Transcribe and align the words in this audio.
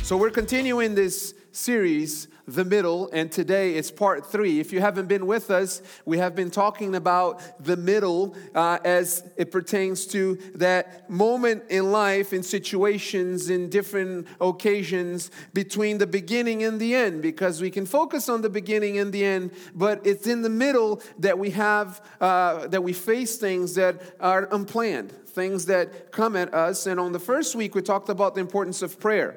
So, 0.04 0.16
we're 0.16 0.30
continuing 0.30 0.94
this 0.94 1.34
series 1.52 2.28
the 2.54 2.66
middle, 2.66 3.10
and 3.12 3.32
today 3.32 3.76
it's 3.76 3.92
part 3.92 4.26
three. 4.26 4.60
If 4.60 4.74
you 4.74 4.82
haven't 4.82 5.08
been 5.08 5.28
with 5.28 5.52
us, 5.52 5.82
we 6.06 6.18
have 6.18 6.36
been 6.36 6.50
talking 6.50 6.96
about 6.96 7.64
the 7.64 7.78
middle 7.78 8.36
uh, 8.56 8.80
as 8.84 9.24
it 9.38 9.52
pertains 9.52 10.06
to 10.08 10.36
that 10.56 11.10
moment 11.10 11.64
in 11.70 11.92
life, 11.92 12.34
in 12.34 12.44
situations, 12.44 13.50
in 13.50 13.70
different 13.70 14.28
occasions 14.42 15.32
between 15.54 15.98
the 15.98 16.08
beginning 16.08 16.64
and 16.64 16.80
the 16.80 16.96
end, 16.96 17.22
because 17.22 17.62
we 17.62 17.70
can 17.70 17.86
focus 17.86 18.30
on 18.30 18.42
the 18.42 18.50
beginning 18.50 18.98
and 18.98 19.14
the 19.14 19.24
end, 19.24 19.52
but 19.76 20.06
it's 20.06 20.28
in 20.28 20.42
the 20.42 20.50
middle 20.50 21.02
that 21.20 21.38
we 21.38 21.52
have, 21.52 22.02
uh, 22.20 22.68
that 22.68 22.84
we 22.84 22.94
face 22.94 23.38
things 23.38 23.76
that 23.76 24.02
are 24.20 24.48
unplanned, 24.52 25.12
things 25.12 25.66
that 25.68 26.12
come 26.12 26.36
at 26.36 26.54
us. 26.54 26.88
And 26.88 27.00
on 27.00 27.12
the 27.12 27.20
first 27.20 27.56
week, 27.56 27.76
we 27.76 27.82
talked 27.82 28.10
about 28.10 28.36
the 28.36 28.42
importance 28.42 28.82
of 28.82 29.00
prayer 29.00 29.36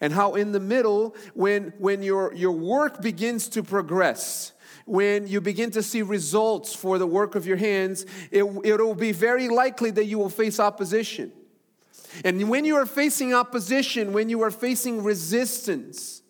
and 0.00 0.12
how 0.12 0.34
in 0.34 0.52
the 0.52 0.60
middle 0.60 1.14
when 1.34 1.72
when 1.78 2.02
your 2.02 2.32
your 2.34 2.52
work 2.52 3.00
begins 3.00 3.48
to 3.48 3.62
progress 3.62 4.52
when 4.86 5.26
you 5.26 5.40
begin 5.40 5.70
to 5.70 5.82
see 5.82 6.02
results 6.02 6.74
for 6.74 6.98
the 6.98 7.06
work 7.06 7.34
of 7.34 7.46
your 7.46 7.56
hands 7.56 8.06
it, 8.30 8.44
it'll 8.64 8.94
be 8.94 9.12
very 9.12 9.48
likely 9.48 9.90
that 9.90 10.06
you 10.06 10.18
will 10.18 10.30
face 10.30 10.58
opposition 10.58 11.32
and 12.24 12.48
when 12.48 12.64
you 12.64 12.76
are 12.76 12.86
facing 12.86 13.34
opposition 13.34 14.12
when 14.12 14.28
you 14.28 14.42
are 14.42 14.50
facing 14.50 15.02
resistance 15.02 16.22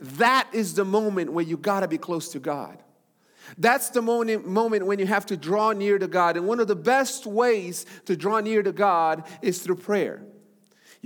that 0.00 0.48
is 0.52 0.74
the 0.74 0.84
moment 0.84 1.32
where 1.32 1.44
you 1.44 1.56
got 1.56 1.80
to 1.80 1.88
be 1.88 1.98
close 1.98 2.28
to 2.28 2.38
god 2.38 2.82
that's 3.58 3.90
the 3.90 4.02
moment, 4.02 4.46
moment 4.46 4.86
when 4.86 4.98
you 4.98 5.06
have 5.06 5.26
to 5.26 5.36
draw 5.36 5.72
near 5.72 5.98
to 5.98 6.08
God. 6.08 6.36
And 6.36 6.46
one 6.46 6.60
of 6.60 6.66
the 6.66 6.74
best 6.76 7.26
ways 7.26 7.86
to 8.06 8.16
draw 8.16 8.40
near 8.40 8.62
to 8.62 8.72
God 8.72 9.24
is 9.40 9.60
through 9.60 9.76
prayer. 9.76 10.22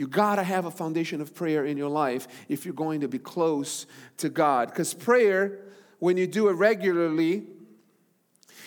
You 0.00 0.08
got 0.08 0.36
to 0.36 0.42
have 0.42 0.64
a 0.64 0.70
foundation 0.70 1.20
of 1.20 1.34
prayer 1.34 1.66
in 1.66 1.76
your 1.76 1.90
life 1.90 2.26
if 2.48 2.64
you're 2.64 2.72
going 2.72 3.02
to 3.02 3.06
be 3.06 3.18
close 3.18 3.84
to 4.16 4.30
God. 4.30 4.70
Because 4.70 4.94
prayer, 4.94 5.58
when 5.98 6.16
you 6.16 6.26
do 6.26 6.48
it 6.48 6.52
regularly, 6.52 7.42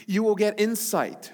you 0.05 0.21
will 0.21 0.35
get 0.35 0.59
insight. 0.59 1.31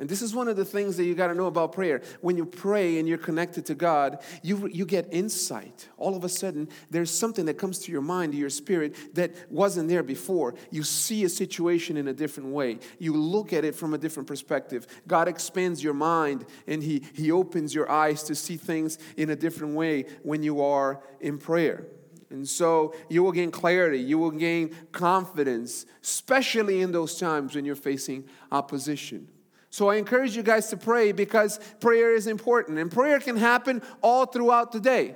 And 0.00 0.08
this 0.08 0.22
is 0.22 0.34
one 0.34 0.48
of 0.48 0.56
the 0.56 0.64
things 0.64 0.96
that 0.96 1.04
you 1.04 1.14
got 1.14 1.26
to 1.26 1.34
know 1.34 1.46
about 1.46 1.72
prayer. 1.72 2.00
When 2.22 2.38
you 2.38 2.46
pray 2.46 2.98
and 2.98 3.06
you're 3.06 3.18
connected 3.18 3.66
to 3.66 3.74
God, 3.74 4.22
you, 4.42 4.66
you 4.72 4.86
get 4.86 5.06
insight. 5.12 5.90
All 5.98 6.16
of 6.16 6.24
a 6.24 6.28
sudden, 6.30 6.70
there's 6.88 7.10
something 7.10 7.44
that 7.44 7.58
comes 7.58 7.80
to 7.80 7.92
your 7.92 8.00
mind, 8.00 8.32
to 8.32 8.38
your 8.38 8.48
spirit, 8.48 8.96
that 9.14 9.34
wasn't 9.50 9.90
there 9.90 10.02
before. 10.02 10.54
You 10.70 10.84
see 10.84 11.24
a 11.24 11.28
situation 11.28 11.98
in 11.98 12.08
a 12.08 12.14
different 12.14 12.48
way. 12.48 12.78
You 12.98 13.14
look 13.14 13.52
at 13.52 13.62
it 13.66 13.74
from 13.74 13.92
a 13.92 13.98
different 13.98 14.26
perspective. 14.26 14.86
God 15.06 15.28
expands 15.28 15.84
your 15.84 15.92
mind 15.92 16.46
and 16.66 16.82
He, 16.82 17.04
he 17.12 17.30
opens 17.30 17.74
your 17.74 17.90
eyes 17.90 18.22
to 18.22 18.34
see 18.34 18.56
things 18.56 18.96
in 19.18 19.28
a 19.28 19.36
different 19.36 19.74
way 19.74 20.06
when 20.22 20.42
you 20.42 20.62
are 20.62 21.02
in 21.20 21.36
prayer. 21.36 21.84
And 22.30 22.48
so 22.48 22.94
you 23.10 23.22
will 23.22 23.32
gain 23.32 23.50
clarity, 23.50 23.98
you 23.98 24.16
will 24.16 24.30
gain 24.30 24.74
confidence, 24.92 25.84
especially 26.02 26.80
in 26.80 26.90
those 26.90 27.18
times 27.18 27.54
when 27.54 27.66
you're 27.66 27.76
facing 27.76 28.24
opposition. 28.50 29.28
So 29.70 29.88
I 29.88 29.96
encourage 29.96 30.36
you 30.36 30.42
guys 30.42 30.68
to 30.70 30.76
pray 30.76 31.12
because 31.12 31.60
prayer 31.78 32.12
is 32.12 32.26
important. 32.26 32.78
And 32.78 32.90
prayer 32.90 33.20
can 33.20 33.36
happen 33.36 33.82
all 34.02 34.26
throughout 34.26 34.72
the 34.72 34.80
day. 34.80 35.14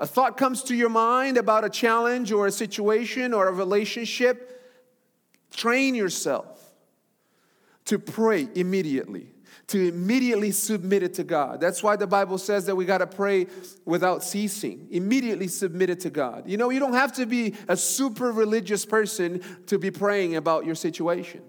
A 0.00 0.06
thought 0.06 0.36
comes 0.36 0.64
to 0.64 0.74
your 0.74 0.88
mind 0.88 1.36
about 1.36 1.64
a 1.64 1.70
challenge 1.70 2.32
or 2.32 2.48
a 2.48 2.52
situation 2.52 3.32
or 3.32 3.46
a 3.46 3.52
relationship. 3.52 4.60
Train 5.52 5.94
yourself 5.94 6.60
to 7.84 8.00
pray 8.00 8.48
immediately, 8.56 9.28
to 9.68 9.88
immediately 9.88 10.50
submit 10.50 11.04
it 11.04 11.14
to 11.14 11.24
God. 11.24 11.60
That's 11.60 11.84
why 11.84 11.94
the 11.94 12.06
Bible 12.08 12.38
says 12.38 12.66
that 12.66 12.74
we 12.74 12.84
got 12.84 12.98
to 12.98 13.06
pray 13.06 13.46
without 13.84 14.24
ceasing, 14.24 14.88
immediately 14.90 15.46
submit 15.46 15.88
it 15.88 16.00
to 16.00 16.10
God. 16.10 16.48
You 16.48 16.56
know, 16.56 16.70
you 16.70 16.80
don't 16.80 16.94
have 16.94 17.12
to 17.14 17.26
be 17.26 17.54
a 17.68 17.76
super 17.76 18.32
religious 18.32 18.84
person 18.84 19.40
to 19.66 19.78
be 19.78 19.92
praying 19.92 20.34
about 20.34 20.66
your 20.66 20.74
situation. 20.74 21.42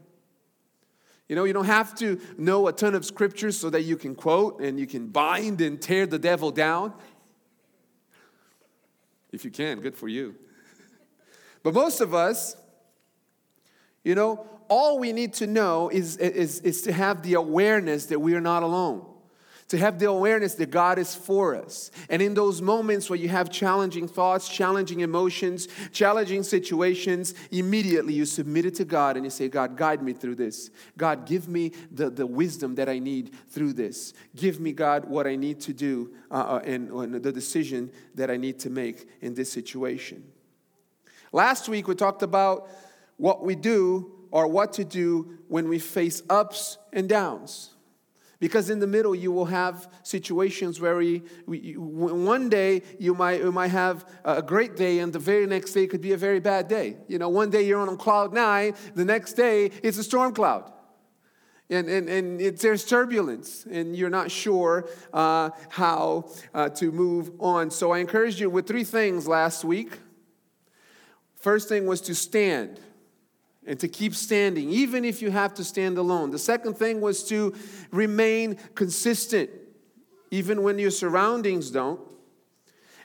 You 1.34 1.36
know, 1.36 1.46
you 1.46 1.54
don't 1.54 1.66
have 1.66 1.96
to 1.96 2.22
know 2.38 2.68
a 2.68 2.72
ton 2.72 2.94
of 2.94 3.04
scriptures 3.04 3.58
so 3.58 3.72
that 3.72 3.82
you 3.82 3.98
can 3.98 4.14
quote 4.14 4.62
and 4.62 4.80
you 4.80 4.86
can 4.86 5.08
bind 5.08 5.62
and 5.62 5.82
tear 5.82 6.06
the 6.06 6.20
devil 6.20 6.52
down. 6.52 6.94
If 9.32 9.44
you 9.44 9.50
can, 9.50 9.82
good 9.82 9.98
for 9.98 10.08
you. 10.08 10.36
But 11.64 11.74
most 11.74 12.02
of 12.02 12.14
us, 12.14 12.56
you 14.04 14.14
know, 14.14 14.46
all 14.68 15.00
we 15.00 15.12
need 15.12 15.34
to 15.34 15.48
know 15.48 15.90
is, 15.90 16.18
is, 16.18 16.60
is 16.60 16.84
to 16.84 16.94
have 16.94 17.24
the 17.24 17.34
awareness 17.34 18.06
that 18.06 18.20
we 18.20 18.36
are 18.36 18.42
not 18.42 18.62
alone 18.62 19.04
to 19.70 19.78
have 19.78 20.00
the 20.00 20.10
awareness 20.10 20.56
that 20.56 20.72
God 20.72 21.00
is 21.00 21.16
for 21.16 21.56
us. 21.56 21.92
And 22.10 22.22
in 22.22 22.34
those 22.34 22.62
moments 22.62 23.10
where 23.10 23.18
you 23.18 23.30
have 23.30 23.50
challenging 23.50 24.08
thoughts, 24.08 24.48
challenging 24.48 25.00
emotions, 25.00 25.68
challenging 25.92 26.44
situations, 26.44 27.34
immediately 27.52 28.14
you 28.14 28.26
submit 28.26 28.66
it 28.66 28.76
to 28.76 28.86
God 28.86 29.16
and 29.18 29.26
you 29.26 29.30
say, 29.30 29.50
God, 29.50 29.78
guide 29.78 30.02
me 30.02 30.14
through 30.14 30.36
this. 30.36 30.70
God, 30.98 31.26
give 31.26 31.48
me 31.48 31.72
the, 31.92 32.10
the 32.10 32.26
wisdom 32.26 32.76
that 32.76 32.90
I 32.90 33.00
need 33.00 33.34
through 33.50 33.74
this. 33.74 34.14
Give 34.36 34.60
me, 34.60 34.74
God, 34.74 35.06
what 35.06 35.28
I 35.28 35.36
need 35.36 35.60
to 35.62 35.74
do 35.74 36.14
uh, 36.32 36.36
uh 36.36 36.62
and, 36.66 36.90
and 36.92 37.24
the 37.24 37.32
decision 37.32 37.92
that 38.16 38.30
I 38.30 38.38
need 38.38 38.60
to 38.60 38.70
make 38.70 39.08
in 39.22 39.34
this 39.34 39.52
situation. 39.52 40.24
Last 41.32 41.68
week 41.68 41.88
we 41.88 41.96
talked 41.96 42.22
about 42.22 42.70
what 43.18 43.44
we 43.44 43.56
do 43.56 44.12
or 44.32 44.48
what 44.48 44.74
to 44.74 44.84
do 44.84 45.38
when 45.48 45.68
we 45.68 45.80
face 45.80 46.22
ups 46.30 46.78
and 46.92 47.08
downs. 47.08 47.73
Because 48.44 48.70
in 48.70 48.80
the 48.80 48.88
middle, 48.88 49.16
you 49.16 49.32
will 49.32 49.46
have 49.46 49.88
situations 50.04 50.82
where 50.82 50.98
we, 50.98 51.20
one 51.78 52.50
day 52.50 52.82
you 53.00 53.14
might, 53.14 53.40
you 53.40 53.54
might 53.54 53.72
have 53.72 54.04
a 54.26 54.42
great 54.42 54.76
day, 54.76 55.00
and 55.00 55.14
the 55.14 55.18
very 55.18 55.48
next 55.48 55.72
day 55.72 55.88
could 55.88 56.02
be 56.02 56.12
a 56.12 56.18
very 56.18 56.42
bad 56.42 56.68
day. 56.68 56.98
You 57.08 57.20
know, 57.20 57.30
one 57.30 57.52
day 57.52 57.66
you're 57.66 57.80
on 57.80 57.88
a 57.88 57.96
cloud 57.96 58.34
nine, 58.34 58.76
the 58.96 59.06
next 59.06 59.38
day 59.38 59.72
it's 59.82 59.98
a 59.98 60.04
storm 60.04 60.34
cloud. 60.34 60.70
And, 61.70 61.88
and, 61.88 62.10
and 62.10 62.58
there's 62.58 62.84
turbulence, 62.84 63.66
and 63.72 63.96
you're 63.96 64.10
not 64.10 64.30
sure 64.30 64.90
uh, 65.14 65.52
how 65.70 66.30
uh, 66.54 66.68
to 66.68 66.92
move 66.92 67.32
on. 67.40 67.72
So 67.72 67.92
I 67.92 68.00
encouraged 68.00 68.42
you 68.42 68.50
with 68.50 68.68
three 68.68 68.84
things 68.84 69.26
last 69.26 69.64
week. 69.64 70.00
First 71.38 71.70
thing 71.70 71.88
was 71.88 72.02
to 72.02 72.14
stand 72.14 72.82
and 73.66 73.80
to 73.80 73.88
keep 73.88 74.16
standing, 74.16 74.70
even 74.70 75.06
if 75.06 75.22
you 75.22 75.32
have 75.32 75.54
to 75.56 75.64
stand 75.64 75.98
alone. 75.98 76.32
The 76.32 76.40
second 76.40 76.78
thing 76.78 77.02
was 77.02 77.24
to 77.26 77.54
remain 77.92 78.58
consistent, 78.76 79.50
even 80.32 80.64
when 80.64 80.80
your 80.80 80.92
surroundings 80.92 81.72
don't. 81.72 82.00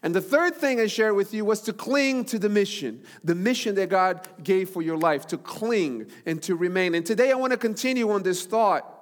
And 0.02 0.14
the 0.14 0.20
third 0.20 0.54
thing 0.54 0.80
I 0.80 0.86
shared 0.86 1.16
with 1.16 1.34
you 1.34 1.44
was 1.44 1.60
to 1.62 1.72
cling 1.72 2.24
to 2.26 2.38
the 2.38 2.48
mission, 2.48 3.02
the 3.24 3.34
mission 3.34 3.74
that 3.76 3.88
God 3.88 4.28
gave 4.42 4.70
for 4.70 4.80
your 4.80 4.96
life, 4.96 5.26
to 5.28 5.38
cling 5.38 6.06
and 6.24 6.40
to 6.44 6.54
remain. 6.54 6.94
And 6.94 7.04
today 7.04 7.32
I 7.32 7.34
want 7.34 7.52
to 7.52 7.58
continue 7.58 8.10
on 8.10 8.22
this 8.22 8.46
thought 8.46 8.94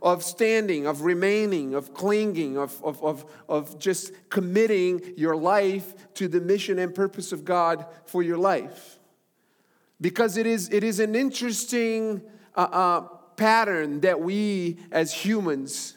of 0.00 0.24
standing, 0.24 0.86
of 0.86 1.02
remaining, 1.02 1.74
of 1.74 1.92
clinging, 1.94 2.56
of, 2.56 2.82
of, 2.82 3.02
of, 3.04 3.24
of 3.48 3.78
just 3.78 4.12
committing 4.30 5.14
your 5.16 5.36
life 5.36 6.12
to 6.14 6.28
the 6.28 6.40
mission 6.40 6.78
and 6.78 6.94
purpose 6.94 7.30
of 7.30 7.44
God 7.44 7.86
for 8.06 8.22
your 8.22 8.38
life 8.38 8.98
because 10.00 10.36
it 10.36 10.46
is, 10.46 10.68
it 10.70 10.84
is 10.84 11.00
an 11.00 11.14
interesting 11.14 12.22
uh, 12.54 12.60
uh, 12.60 13.00
pattern 13.36 14.00
that 14.00 14.20
we 14.20 14.78
as 14.90 15.12
humans 15.12 15.94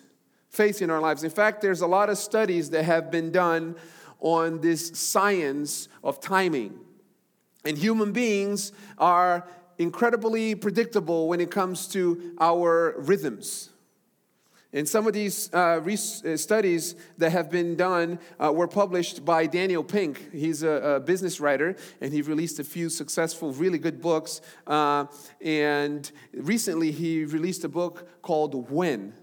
face 0.50 0.82
in 0.82 0.90
our 0.90 1.00
lives. 1.00 1.24
In 1.24 1.30
fact, 1.30 1.62
there's 1.62 1.82
a 1.82 1.88
lot 1.88 2.10
of 2.10 2.18
studies 2.18 2.70
that 2.72 2.84
have 2.84 3.12
been 3.12 3.32
done 3.32 3.76
on 4.20 4.62
this 4.62 4.92
science 5.00 5.88
of 6.04 6.20
timing. 6.20 6.78
And 7.66 7.78
human 7.78 8.12
beings 8.12 8.72
are 8.98 9.48
incredibly 9.78 10.56
predictable 10.56 11.28
when 11.28 11.40
it 11.40 11.52
comes 11.52 11.88
to 11.90 12.36
our 12.40 12.96
rhythms. 12.98 13.70
And 14.72 14.88
some 14.88 15.08
of 15.08 15.14
these 15.14 15.52
uh, 15.52 15.82
uh, 15.82 16.38
studies 16.38 16.96
that 17.18 17.32
have 17.32 17.50
been 17.50 17.76
done 17.76 18.20
uh, 18.40 18.52
were 18.54 18.68
published 18.68 19.26
by 19.26 19.48
Daniel 19.48 19.84
Pink. 19.84 20.32
He's 20.32 20.62
a, 20.62 20.70
a, 20.70 21.00
business 21.00 21.40
writer, 21.40 21.76
and 22.02 22.14
he 22.14 22.22
released 22.22 22.60
a 22.60 22.64
few 22.64 22.88
successful, 22.90 23.52
really 23.52 23.80
good 23.80 24.00
books. 24.00 24.42
Uh, 24.68 25.06
and 25.42 26.12
recently, 26.34 26.92
he 26.92 27.26
released 27.26 27.64
a 27.64 27.70
book 27.70 28.22
called 28.22 28.70
When. 28.70 29.14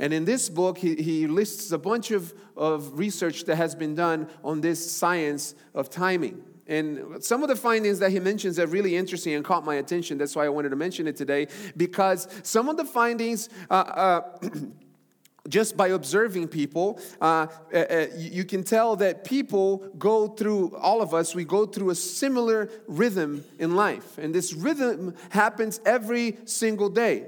And 0.00 0.12
in 0.12 0.24
this 0.24 0.48
book, 0.48 0.78
he, 0.78 0.96
he 0.96 1.28
lists 1.28 1.70
a 1.70 1.78
bunch 1.78 2.10
of, 2.10 2.34
of 2.56 2.98
research 2.98 3.44
that 3.44 3.56
has 3.56 3.76
been 3.76 3.94
done 3.94 4.28
on 4.42 4.62
this 4.62 4.90
science 4.90 5.54
of 5.76 5.90
timing. 5.90 6.42
And 6.72 7.22
some 7.22 7.42
of 7.42 7.50
the 7.50 7.56
findings 7.56 7.98
that 7.98 8.12
he 8.12 8.18
mentions 8.18 8.58
are 8.58 8.66
really 8.66 8.96
interesting 8.96 9.34
and 9.34 9.44
caught 9.44 9.62
my 9.62 9.74
attention. 9.74 10.16
That's 10.16 10.34
why 10.34 10.46
I 10.46 10.48
wanted 10.48 10.70
to 10.70 10.76
mention 10.76 11.06
it 11.06 11.16
today, 11.16 11.48
because 11.76 12.26
some 12.42 12.70
of 12.70 12.78
the 12.78 12.84
findings 12.86 13.50
uh, 13.70 13.74
uh, 13.74 14.38
just 15.50 15.76
by 15.76 15.88
observing 15.88 16.48
people, 16.48 16.98
uh, 17.20 17.46
uh, 17.74 17.76
uh 17.76 18.06
you 18.16 18.44
can 18.44 18.64
tell 18.64 18.96
that 18.96 19.22
people 19.22 19.86
go 19.98 20.28
through, 20.28 20.74
all 20.76 21.02
of 21.02 21.12
us, 21.12 21.34
we 21.34 21.44
go 21.44 21.66
through 21.66 21.90
a 21.90 21.94
similar 21.94 22.70
rhythm 22.88 23.44
in 23.58 23.76
life. 23.76 24.16
And 24.16 24.34
this 24.34 24.54
rhythm 24.54 25.14
happens 25.28 25.78
every 25.84 26.38
single 26.46 26.88
day. 26.88 27.26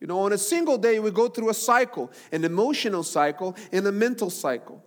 You 0.00 0.08
know, 0.08 0.18
on 0.18 0.32
a 0.32 0.38
single 0.38 0.78
day, 0.78 0.98
we 0.98 1.12
go 1.12 1.28
through 1.28 1.50
a 1.50 1.54
cycle 1.54 2.10
an 2.32 2.44
emotional 2.44 3.04
cycle 3.04 3.54
and 3.70 3.86
a 3.86 3.92
mental 3.92 4.30
cycle. 4.30 4.82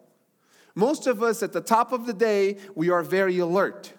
Most 0.75 1.07
of 1.07 1.21
us 1.21 1.43
at 1.43 1.53
the 1.53 1.61
top 1.61 1.91
of 1.91 2.05
the 2.05 2.13
day, 2.13 2.57
we 2.75 2.89
are 2.89 3.03
very 3.03 3.39
alert. 3.39 3.93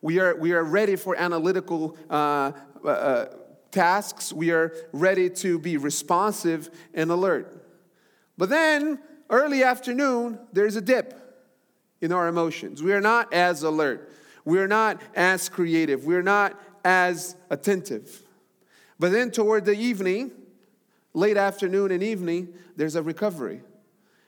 We 0.00 0.18
are, 0.18 0.36
we 0.36 0.52
are 0.52 0.64
ready 0.64 0.96
for 0.96 1.16
analytical 1.16 1.96
uh, 2.10 2.52
uh, 2.84 2.88
uh 2.88 3.26
tasks. 3.70 4.32
We 4.32 4.50
are 4.50 4.74
ready 4.92 5.30
to 5.30 5.58
be 5.58 5.76
responsive 5.76 6.70
and 6.92 7.10
alert. 7.10 7.66
But 8.36 8.50
then, 8.50 9.00
early 9.30 9.62
afternoon, 9.62 10.38
there's 10.52 10.76
a 10.76 10.80
dip 10.80 11.18
in 12.00 12.12
our 12.12 12.28
emotions. 12.28 12.82
We 12.82 12.92
are 12.92 13.00
not 13.00 13.32
as 13.32 13.62
alert. 13.62 14.12
We 14.44 14.58
are 14.58 14.68
not 14.68 15.00
as 15.14 15.48
creative. 15.48 16.04
We're 16.04 16.22
not 16.22 16.60
as 16.84 17.36
attentive. 17.48 18.22
But 18.98 19.12
then, 19.12 19.30
toward 19.30 19.64
the 19.64 19.72
evening, 19.72 20.32
late 21.14 21.36
afternoon 21.36 21.90
and 21.90 22.02
evening, 22.02 22.52
there's 22.76 22.96
a 22.96 23.02
recovery. 23.02 23.62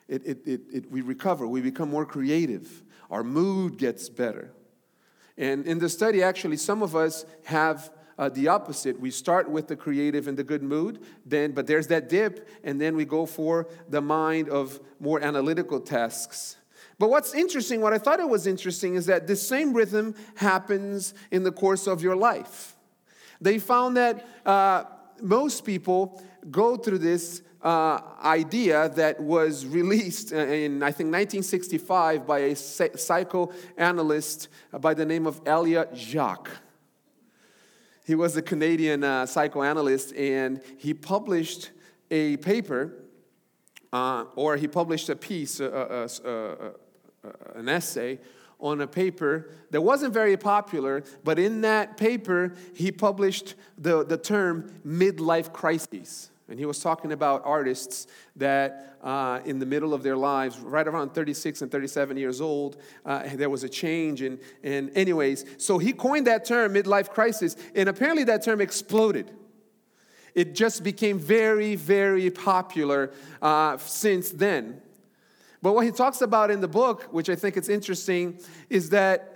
It, 0.08 0.26
it, 0.26 0.46
it, 0.46 0.60
it, 0.72 0.90
we 0.90 1.00
recover, 1.00 1.46
we 1.46 1.60
become 1.60 1.88
more 1.88 2.04
creative, 2.04 2.82
our 3.10 3.24
mood 3.24 3.78
gets 3.78 4.08
better. 4.08 4.52
And 5.36 5.66
in 5.66 5.78
the 5.78 5.88
study, 5.88 6.22
actually, 6.22 6.58
some 6.58 6.82
of 6.82 6.94
us 6.94 7.24
have 7.44 7.90
uh, 8.18 8.28
the 8.28 8.48
opposite. 8.48 9.00
We 9.00 9.10
start 9.10 9.50
with 9.50 9.66
the 9.66 9.76
creative 9.76 10.28
and 10.28 10.36
the 10.36 10.44
good 10.44 10.62
mood, 10.62 11.00
then, 11.26 11.52
but 11.52 11.66
there's 11.66 11.88
that 11.88 12.08
dip, 12.08 12.48
and 12.62 12.80
then 12.80 12.94
we 12.96 13.04
go 13.04 13.26
for 13.26 13.66
the 13.88 14.00
mind 14.00 14.48
of 14.48 14.78
more 15.00 15.20
analytical 15.20 15.80
tasks. 15.80 16.56
But 16.98 17.10
what's 17.10 17.34
interesting, 17.34 17.80
what 17.80 17.92
I 17.92 17.98
thought 17.98 18.20
it 18.20 18.28
was 18.28 18.46
interesting, 18.46 18.94
is 18.94 19.06
that 19.06 19.26
the 19.26 19.36
same 19.36 19.72
rhythm 19.72 20.14
happens 20.36 21.14
in 21.30 21.42
the 21.42 21.50
course 21.50 21.88
of 21.88 22.02
your 22.02 22.14
life. 22.14 22.76
They 23.40 23.58
found 23.58 23.96
that 23.96 24.26
uh, 24.46 24.84
most 25.20 25.64
people 25.64 26.22
go 26.50 26.76
through 26.76 26.98
this 26.98 27.42
uh, 27.64 28.00
idea 28.22 28.90
that 28.90 29.18
was 29.18 29.64
released 29.64 30.32
in, 30.32 30.82
I 30.82 30.92
think, 30.92 31.10
1965 31.10 32.26
by 32.26 32.38
a 32.40 32.54
psychoanalyst 32.54 34.48
by 34.80 34.92
the 34.92 35.06
name 35.06 35.26
of 35.26 35.40
Elliott 35.46 35.94
Jaques. 35.94 36.50
He 38.06 38.14
was 38.14 38.36
a 38.36 38.42
Canadian 38.42 39.02
uh, 39.02 39.24
psychoanalyst, 39.24 40.12
and 40.14 40.60
he 40.76 40.92
published 40.92 41.70
a 42.10 42.36
paper, 42.36 42.92
uh, 43.94 44.26
or 44.36 44.58
he 44.58 44.68
published 44.68 45.08
a 45.08 45.16
piece, 45.16 45.58
an 45.58 46.74
essay 47.66 48.18
on 48.60 48.82
a 48.82 48.86
paper 48.86 49.50
that 49.70 49.80
wasn't 49.80 50.12
very 50.12 50.36
popular, 50.36 51.02
but 51.24 51.38
in 51.38 51.62
that 51.62 51.96
paper, 51.96 52.54
he 52.74 52.92
published 52.92 53.54
the, 53.78 54.04
the 54.04 54.18
term 54.18 54.70
midlife 54.86 55.50
crises. 55.50 56.30
And 56.48 56.58
he 56.58 56.66
was 56.66 56.78
talking 56.80 57.12
about 57.12 57.42
artists 57.44 58.06
that, 58.36 58.98
uh, 59.02 59.40
in 59.46 59.58
the 59.58 59.66
middle 59.66 59.94
of 59.94 60.02
their 60.02 60.16
lives, 60.16 60.58
right 60.58 60.86
around 60.86 61.14
36 61.14 61.62
and 61.62 61.70
37 61.70 62.18
years 62.18 62.40
old, 62.40 62.76
uh, 63.06 63.22
there 63.34 63.48
was 63.48 63.64
a 63.64 63.68
change. 63.68 64.20
And, 64.20 64.38
and, 64.62 64.90
anyways, 64.94 65.46
so 65.56 65.78
he 65.78 65.92
coined 65.92 66.26
that 66.26 66.44
term, 66.44 66.74
midlife 66.74 67.08
crisis, 67.08 67.56
and 67.74 67.88
apparently 67.88 68.24
that 68.24 68.42
term 68.42 68.60
exploded. 68.60 69.30
It 70.34 70.54
just 70.54 70.82
became 70.82 71.18
very, 71.18 71.76
very 71.76 72.30
popular 72.30 73.12
uh, 73.40 73.78
since 73.78 74.30
then. 74.30 74.82
But 75.62 75.74
what 75.74 75.86
he 75.86 75.92
talks 75.92 76.20
about 76.20 76.50
in 76.50 76.60
the 76.60 76.68
book, 76.68 77.04
which 77.04 77.30
I 77.30 77.36
think 77.36 77.56
is 77.56 77.70
interesting, 77.70 78.38
is 78.68 78.90
that 78.90 79.33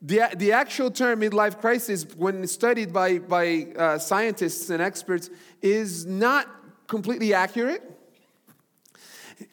the, 0.00 0.28
the 0.36 0.52
actual 0.52 0.90
term 0.90 1.20
midlife 1.20 1.60
crisis, 1.60 2.06
when 2.16 2.46
studied 2.46 2.92
by, 2.92 3.18
by 3.18 3.66
uh, 3.76 3.98
scientists 3.98 4.70
and 4.70 4.80
experts, 4.80 5.28
is 5.60 6.06
not 6.06 6.46
completely 6.86 7.34
accurate. 7.34 7.82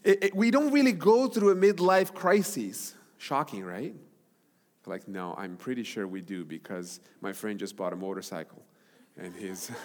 It, 0.03 0.23
it, 0.23 0.35
we 0.35 0.51
don't 0.51 0.71
really 0.71 0.91
go 0.91 1.27
through 1.27 1.51
a 1.51 1.55
midlife 1.55 2.13
crisis. 2.13 2.93
Shocking, 3.17 3.63
right? 3.63 3.95
Like, 4.85 5.07
no, 5.07 5.33
I'm 5.37 5.57
pretty 5.57 5.83
sure 5.83 6.07
we 6.07 6.21
do 6.21 6.45
because 6.45 6.99
my 7.21 7.33
friend 7.33 7.59
just 7.59 7.75
bought 7.75 7.93
a 7.93 7.95
motorcycle 7.95 8.63
and 9.17 9.33
he's. 9.35 9.71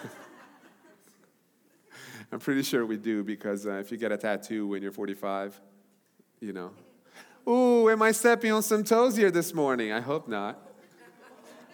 I'm 2.33 2.39
pretty 2.39 2.62
sure 2.62 2.87
we 2.87 2.97
do 2.97 3.25
because 3.25 3.67
uh, 3.67 3.73
if 3.73 3.91
you 3.91 3.97
get 3.97 4.12
a 4.12 4.17
tattoo 4.17 4.69
when 4.69 4.83
you're 4.83 4.93
45, 4.93 5.61
you 6.41 6.53
know, 6.53 6.71
Ooh, 7.49 7.89
am 7.89 8.03
I 8.03 8.13
stepping 8.13 8.53
on 8.53 8.63
some 8.63 8.85
toes 8.85 9.17
here 9.17 9.31
this 9.31 9.55
morning? 9.55 9.93
I 9.93 10.01
hope 10.01 10.29
not. 10.29 10.59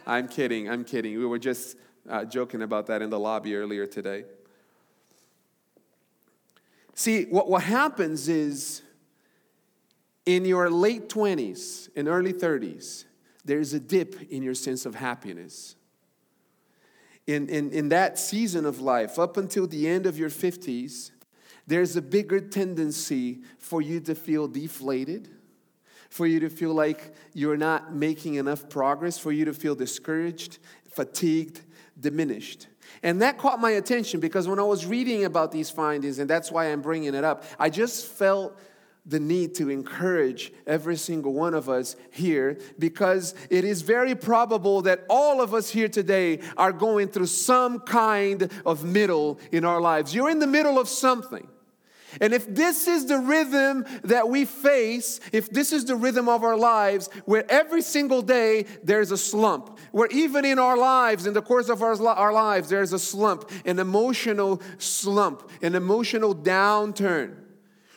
I'm 0.07 0.29
kidding, 0.29 0.71
I'm 0.71 0.85
kidding. 0.85 1.19
We 1.19 1.27
were 1.27 1.39
just 1.39 1.77
uh, 2.09 2.25
joking 2.25 2.63
about 2.63 2.87
that 2.87 3.03
in 3.03 3.11
the 3.11 3.19
lobby 3.19 3.57
earlier 3.57 3.87
today. 3.87 4.25
See, 6.95 7.25
what, 7.25 7.49
what 7.49 7.65
happens 7.65 8.29
is 8.29 8.83
in 10.25 10.45
your 10.45 10.71
late 10.71 11.09
20s 11.09 11.89
and 11.97 12.07
early 12.07 12.33
30s, 12.33 13.05
there's 13.45 13.75
a 13.75 13.81
dip 13.81 14.31
in 14.31 14.43
your 14.43 14.55
sense 14.55 14.87
of 14.87 14.95
happiness. 14.95 15.75
In, 17.27 17.49
in, 17.49 17.73
in 17.73 17.89
that 17.89 18.21
season 18.21 18.67
of 18.67 18.81
life, 18.81 19.19
up 19.19 19.37
until 19.37 19.67
the 19.67 19.89
end 19.89 20.07
of 20.07 20.17
your 20.17 20.31
50s, 20.31 21.11
there's 21.67 21.97
a 21.97 22.03
bigger 22.03 22.41
tendency 22.41 23.41
for 23.59 23.83
you 23.83 23.99
to 24.01 24.15
feel 24.15 24.47
deflated 24.47 25.29
for 26.11 26.26
you 26.26 26.41
to 26.41 26.49
feel 26.49 26.73
like 26.73 27.14
you're 27.35 27.56
not 27.56 27.94
making 27.94 28.35
enough 28.35 28.69
progress, 28.69 29.19
for 29.19 29.32
you 29.32 29.44
to 29.44 29.55
feel 29.55 29.75
discouraged, 29.75 30.58
fatigued, 30.91 31.61
diminished. 31.99 32.69
And 33.03 33.20
that 33.23 33.38
caught 33.38 33.61
my 33.61 33.73
attention 33.73 34.20
because 34.20 34.49
when 34.49 34.58
I 34.58 34.62
was 34.62 34.87
reading 34.87 35.25
about 35.25 35.53
these 35.53 35.70
findings, 35.70 36.19
and 36.19 36.29
that's 36.29 36.50
why 36.50 36.67
I'm 36.67 36.82
bringing 36.82 37.14
it 37.14 37.25
up, 37.25 37.44
I 37.58 37.70
just 37.70 38.06
felt 38.06 38.58
the 39.08 39.20
need 39.20 39.55
to 39.55 39.70
encourage 39.70 40.53
every 40.67 40.97
single 40.97 41.32
one 41.32 41.55
of 41.55 41.69
us 41.69 41.94
here 42.11 42.59
because 42.79 43.35
it 43.50 43.64
is 43.64 43.82
very 43.82 44.17
probable 44.17 44.82
that 44.82 45.05
all 45.09 45.41
of 45.41 45.55
us 45.55 45.70
here 45.70 45.88
today 45.88 46.41
are 46.56 46.73
going 46.73 47.09
through 47.09 47.26
some 47.26 47.79
kind 47.79 48.50
of 48.64 48.85
middle 48.85 49.38
in 49.52 49.64
our 49.64 49.81
lives. 49.81 50.12
You're 50.12 50.31
in 50.31 50.41
the 50.41 50.47
middle 50.47 50.79
of 50.79 50.88
something. 50.88 51.47
And 52.21 52.33
if 52.33 52.53
this 52.53 52.87
is 52.87 53.07
the 53.07 53.19
rhythm 53.19 53.85
that 54.05 54.29
we 54.29 54.45
face, 54.45 55.21
if 55.33 55.50
this 55.50 55.73
is 55.73 55.85
the 55.85 55.97
rhythm 55.97 56.29
of 56.29 56.45
our 56.45 56.57
lives, 56.57 57.09
where 57.25 57.45
every 57.50 57.83
single 57.83 58.23
day 58.23 58.67
there's 58.83 59.11
a 59.11 59.19
slump, 59.19 59.79
where 59.93 60.09
even 60.09 60.45
in 60.45 60.59
our 60.59 60.76
lives, 60.76 61.26
in 61.26 61.35
the 61.35 61.43
course 61.43 61.69
of 61.69 61.83
our, 61.83 62.00
our 62.09 62.33
lives, 62.33 62.69
there's 62.69 62.93
a 62.93 62.99
slump, 62.99 63.50
an 63.64 63.79
emotional 63.79 64.61
slump, 64.79 65.50
an 65.62 65.75
emotional 65.75 66.35
downturn, 66.35 67.37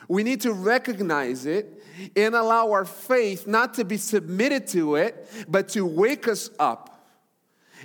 we 0.09 0.23
need 0.23 0.41
to 0.41 0.53
recognize 0.53 1.45
it 1.45 1.83
and 2.15 2.33
allow 2.33 2.71
our 2.71 2.83
faith 2.83 3.45
not 3.45 3.75
to 3.75 3.85
be 3.85 3.95
submitted 3.95 4.65
to 4.67 4.95
it, 4.95 5.29
but 5.47 5.69
to 5.69 5.85
wake 5.85 6.27
us 6.27 6.49
up 6.59 7.13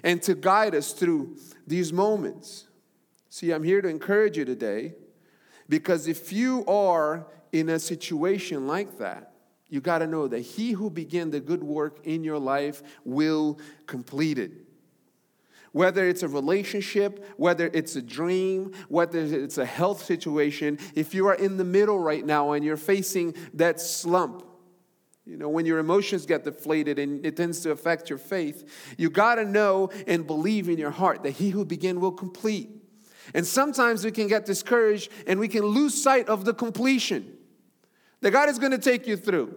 and 0.02 0.23
to 0.23 0.35
guide 0.35 0.75
us 0.75 0.92
through 0.92 1.37
these 1.66 1.92
moments. 1.92 2.66
See, 3.28 3.52
I'm 3.52 3.62
here 3.62 3.82
to 3.82 3.88
encourage 3.88 4.38
you 4.38 4.44
today 4.44 4.94
because 5.68 6.09
if 6.09 6.33
you 6.33 6.64
are 6.66 7.26
in 7.52 7.68
a 7.68 7.78
situation 7.78 8.66
like 8.66 8.99
that, 8.99 9.33
you 9.68 9.80
got 9.80 9.99
to 9.99 10.06
know 10.06 10.28
that 10.28 10.40
he 10.40 10.73
who 10.73 10.90
began 10.90 11.30
the 11.30 11.40
good 11.40 11.64
work 11.64 12.06
in 12.06 12.23
your 12.23 12.38
life 12.38 12.83
will 13.04 13.59
complete 13.87 14.38
it. 14.38 14.52
Whether 15.73 16.09
it's 16.09 16.23
a 16.23 16.28
relationship, 16.28 17.26
whether 17.37 17.68
it's 17.73 17.97
a 17.97 18.02
dream, 18.02 18.73
whether 18.88 19.18
it's 19.18 19.59
a 19.59 19.64
health 19.64 20.04
situation, 20.04 20.78
if 20.94 21.14
you 21.14 21.26
are 21.26 21.35
in 21.35 21.56
the 21.56 21.64
middle 21.64 21.99
right 21.99 22.25
now 22.25 22.52
and 22.52 22.64
you're 22.64 22.76
facing 22.76 23.35
that 23.54 23.80
slump, 23.80 24.44
you 25.26 25.37
know, 25.37 25.49
when 25.49 25.66
your 25.66 25.78
emotions 25.78 26.26
get 26.26 26.44
deflated 26.44 26.99
and 26.99 27.25
it 27.25 27.37
tends 27.37 27.61
to 27.61 27.71
affect 27.71 28.11
your 28.11 28.18
faith, 28.18 28.94
you 28.99 29.11
got 29.11 29.37
to 29.37 29.44
know 29.44 29.90
and 30.06 30.26
believe 30.26 30.68
in 30.68 30.78
your 30.78 30.90
heart 30.90 31.23
that 31.23 31.33
he 31.33 31.50
who 31.50 31.64
began 31.64 31.99
will 31.99 32.12
complete. 32.12 32.83
And 33.33 33.47
sometimes 33.47 34.04
we 34.04 34.11
can 34.11 34.28
get 34.28 34.45
discouraged 34.45 35.11
and 35.26 35.40
we 35.40 35.49
can 35.49 35.62
lose 35.62 36.00
sight 36.00 36.28
of 36.28 36.45
the 36.45 36.52
completion 36.52 37.38
that 38.21 38.33
God 38.33 38.49
is 38.49 38.59
going 38.59 38.73
to 38.73 38.78
take 38.78 39.07
you 39.07 39.16
through, 39.16 39.54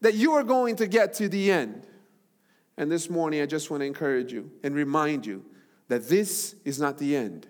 that 0.00 0.14
you 0.14 0.32
are 0.32 0.42
going 0.42 0.76
to 0.76 0.86
get 0.86 1.14
to 1.14 1.28
the 1.28 1.50
end. 1.50 1.86
And 2.76 2.90
this 2.90 3.10
morning, 3.10 3.42
I 3.42 3.46
just 3.46 3.70
want 3.70 3.82
to 3.82 3.86
encourage 3.86 4.32
you 4.32 4.50
and 4.62 4.74
remind 4.74 5.26
you 5.26 5.44
that 5.88 6.08
this 6.08 6.54
is 6.64 6.80
not 6.80 6.98
the 6.98 7.14
end, 7.14 7.46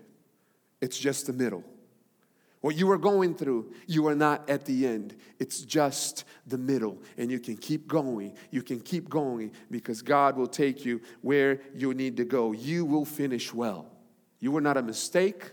it's 0.80 0.99
just 0.99 1.26
the 1.26 1.33
middle. 1.33 1.64
What 2.61 2.76
you 2.76 2.90
are 2.90 2.99
going 2.99 3.35
through, 3.35 3.73
you 3.87 4.07
are 4.09 4.14
not 4.14 4.50
at 4.50 4.66
the 4.66 4.87
end. 4.87 5.16
It's 5.38 5.62
just 5.62 6.25
the 6.47 6.59
middle. 6.59 6.99
And 7.16 7.30
you 7.30 7.38
can 7.38 7.57
keep 7.57 7.88
going. 7.88 8.35
You 8.50 8.62
can 8.62 8.80
keep 8.80 9.09
going 9.09 9.52
because 9.71 10.02
God 10.02 10.37
will 10.37 10.47
take 10.47 10.85
you 10.85 11.00
where 11.23 11.61
you 11.75 11.95
need 11.95 12.19
to 12.19 12.25
go. 12.26 12.52
You 12.52 12.85
will 12.85 13.07
finish 13.07 13.54
well. 13.54 13.90
You 14.40 14.50
were 14.50 14.61
not 14.61 14.76
a 14.76 14.82
mistake. 14.82 15.52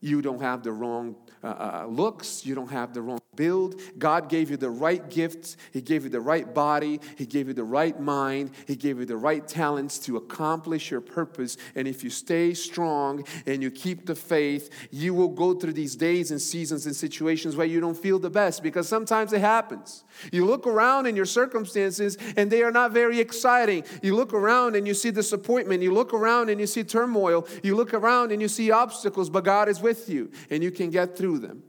You 0.00 0.22
don't 0.22 0.40
have 0.40 0.62
the 0.62 0.72
wrong, 0.72 1.16
uh, 1.46 1.82
uh, 1.82 1.86
looks, 1.86 2.44
you 2.44 2.54
don't 2.54 2.70
have 2.70 2.92
the 2.92 3.00
wrong 3.00 3.20
build. 3.36 3.80
God 3.98 4.28
gave 4.28 4.50
you 4.50 4.56
the 4.56 4.70
right 4.70 5.08
gifts, 5.08 5.56
He 5.72 5.80
gave 5.80 6.02
you 6.02 6.10
the 6.10 6.20
right 6.20 6.52
body, 6.52 7.00
He 7.16 7.26
gave 7.26 7.46
you 7.46 7.54
the 7.54 7.62
right 7.62 7.98
mind, 8.00 8.50
He 8.66 8.74
gave 8.74 8.98
you 8.98 9.04
the 9.04 9.16
right 9.16 9.46
talents 9.46 9.98
to 10.00 10.16
accomplish 10.16 10.90
your 10.90 11.00
purpose. 11.00 11.56
And 11.76 11.86
if 11.86 12.02
you 12.02 12.10
stay 12.10 12.54
strong 12.54 13.24
and 13.46 13.62
you 13.62 13.70
keep 13.70 14.06
the 14.06 14.14
faith, 14.14 14.70
you 14.90 15.14
will 15.14 15.28
go 15.28 15.54
through 15.54 15.74
these 15.74 15.94
days 15.94 16.30
and 16.30 16.40
seasons 16.40 16.86
and 16.86 16.96
situations 16.96 17.54
where 17.54 17.66
you 17.66 17.80
don't 17.80 17.96
feel 17.96 18.18
the 18.18 18.30
best 18.30 18.62
because 18.62 18.88
sometimes 18.88 19.32
it 19.32 19.40
happens. 19.40 20.04
You 20.32 20.46
look 20.46 20.66
around 20.66 21.06
in 21.06 21.14
your 21.14 21.26
circumstances 21.26 22.16
and 22.36 22.50
they 22.50 22.62
are 22.62 22.72
not 22.72 22.90
very 22.90 23.20
exciting. 23.20 23.84
You 24.02 24.16
look 24.16 24.32
around 24.32 24.74
and 24.74 24.86
you 24.86 24.94
see 24.94 25.10
disappointment. 25.10 25.82
You 25.82 25.92
look 25.92 26.12
around 26.14 26.48
and 26.48 26.58
you 26.58 26.66
see 26.66 26.82
turmoil. 26.82 27.46
You 27.62 27.76
look 27.76 27.94
around 27.94 28.32
and 28.32 28.40
you 28.40 28.48
see 28.48 28.70
obstacles, 28.70 29.30
but 29.30 29.44
God 29.44 29.68
is 29.68 29.80
with 29.80 30.08
you 30.08 30.30
and 30.50 30.62
you 30.62 30.70
can 30.70 30.90
get 30.90 31.16
through 31.16 31.35
them 31.38 31.62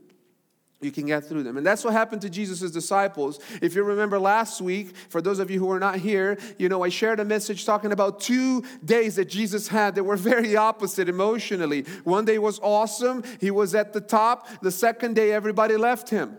you 0.80 0.92
can 0.92 1.06
get 1.06 1.24
through 1.24 1.42
them. 1.42 1.56
And 1.56 1.66
that's 1.66 1.82
what 1.82 1.92
happened 1.92 2.22
to 2.22 2.30
Jesus' 2.30 2.70
disciples. 2.70 3.40
If 3.60 3.74
you 3.74 3.82
remember 3.82 4.18
last 4.18 4.60
week, 4.60 4.94
for 5.08 5.20
those 5.20 5.40
of 5.40 5.50
you 5.50 5.58
who 5.58 5.70
are 5.72 5.80
not 5.80 5.96
here, 5.96 6.38
you 6.56 6.68
know, 6.68 6.84
I 6.84 6.88
shared 6.88 7.18
a 7.18 7.24
message 7.24 7.66
talking 7.66 7.90
about 7.90 8.20
two 8.20 8.62
days 8.84 9.16
that 9.16 9.24
Jesus 9.24 9.66
had 9.68 9.96
that 9.96 10.04
were 10.04 10.16
very 10.32 10.56
opposite 10.56 11.08
emotionally. 11.08 11.82
One 12.04 12.24
day 12.24 12.38
was 12.38 12.60
awesome, 12.60 13.24
he 13.40 13.50
was 13.50 13.74
at 13.74 13.92
the 13.92 14.00
top. 14.00 14.46
The 14.62 14.70
second 14.70 15.16
day, 15.16 15.32
everybody 15.32 15.76
left 15.76 16.10
him 16.10 16.36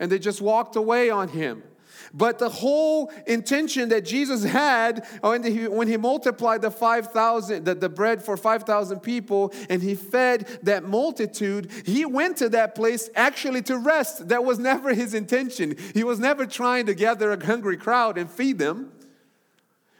and 0.00 0.10
they 0.10 0.18
just 0.18 0.40
walked 0.40 0.76
away 0.76 1.10
on 1.10 1.28
him. 1.28 1.62
But 2.16 2.38
the 2.38 2.48
whole 2.48 3.10
intention 3.26 3.88
that 3.88 4.04
Jesus 4.04 4.44
had 4.44 5.04
uh, 5.20 5.30
when 5.30 5.42
he, 5.42 5.66
when 5.66 5.88
he 5.88 5.96
multiplied 5.96 6.62
the 6.62 6.70
5,000, 6.70 7.64
the, 7.64 7.74
the 7.74 7.88
bread 7.88 8.22
for 8.22 8.36
5,000 8.36 9.00
people, 9.00 9.52
and 9.68 9.82
he 9.82 9.96
fed 9.96 10.46
that 10.62 10.84
multitude, 10.84 11.72
he 11.84 12.06
went 12.06 12.36
to 12.36 12.48
that 12.50 12.76
place 12.76 13.10
actually 13.16 13.62
to 13.62 13.76
rest. 13.76 14.28
That 14.28 14.44
was 14.44 14.60
never 14.60 14.94
his 14.94 15.12
intention. 15.12 15.76
He 15.92 16.04
was 16.04 16.20
never 16.20 16.46
trying 16.46 16.86
to 16.86 16.94
gather 16.94 17.32
a 17.32 17.44
hungry 17.44 17.76
crowd 17.76 18.16
and 18.16 18.30
feed 18.30 18.58
them. 18.58 18.92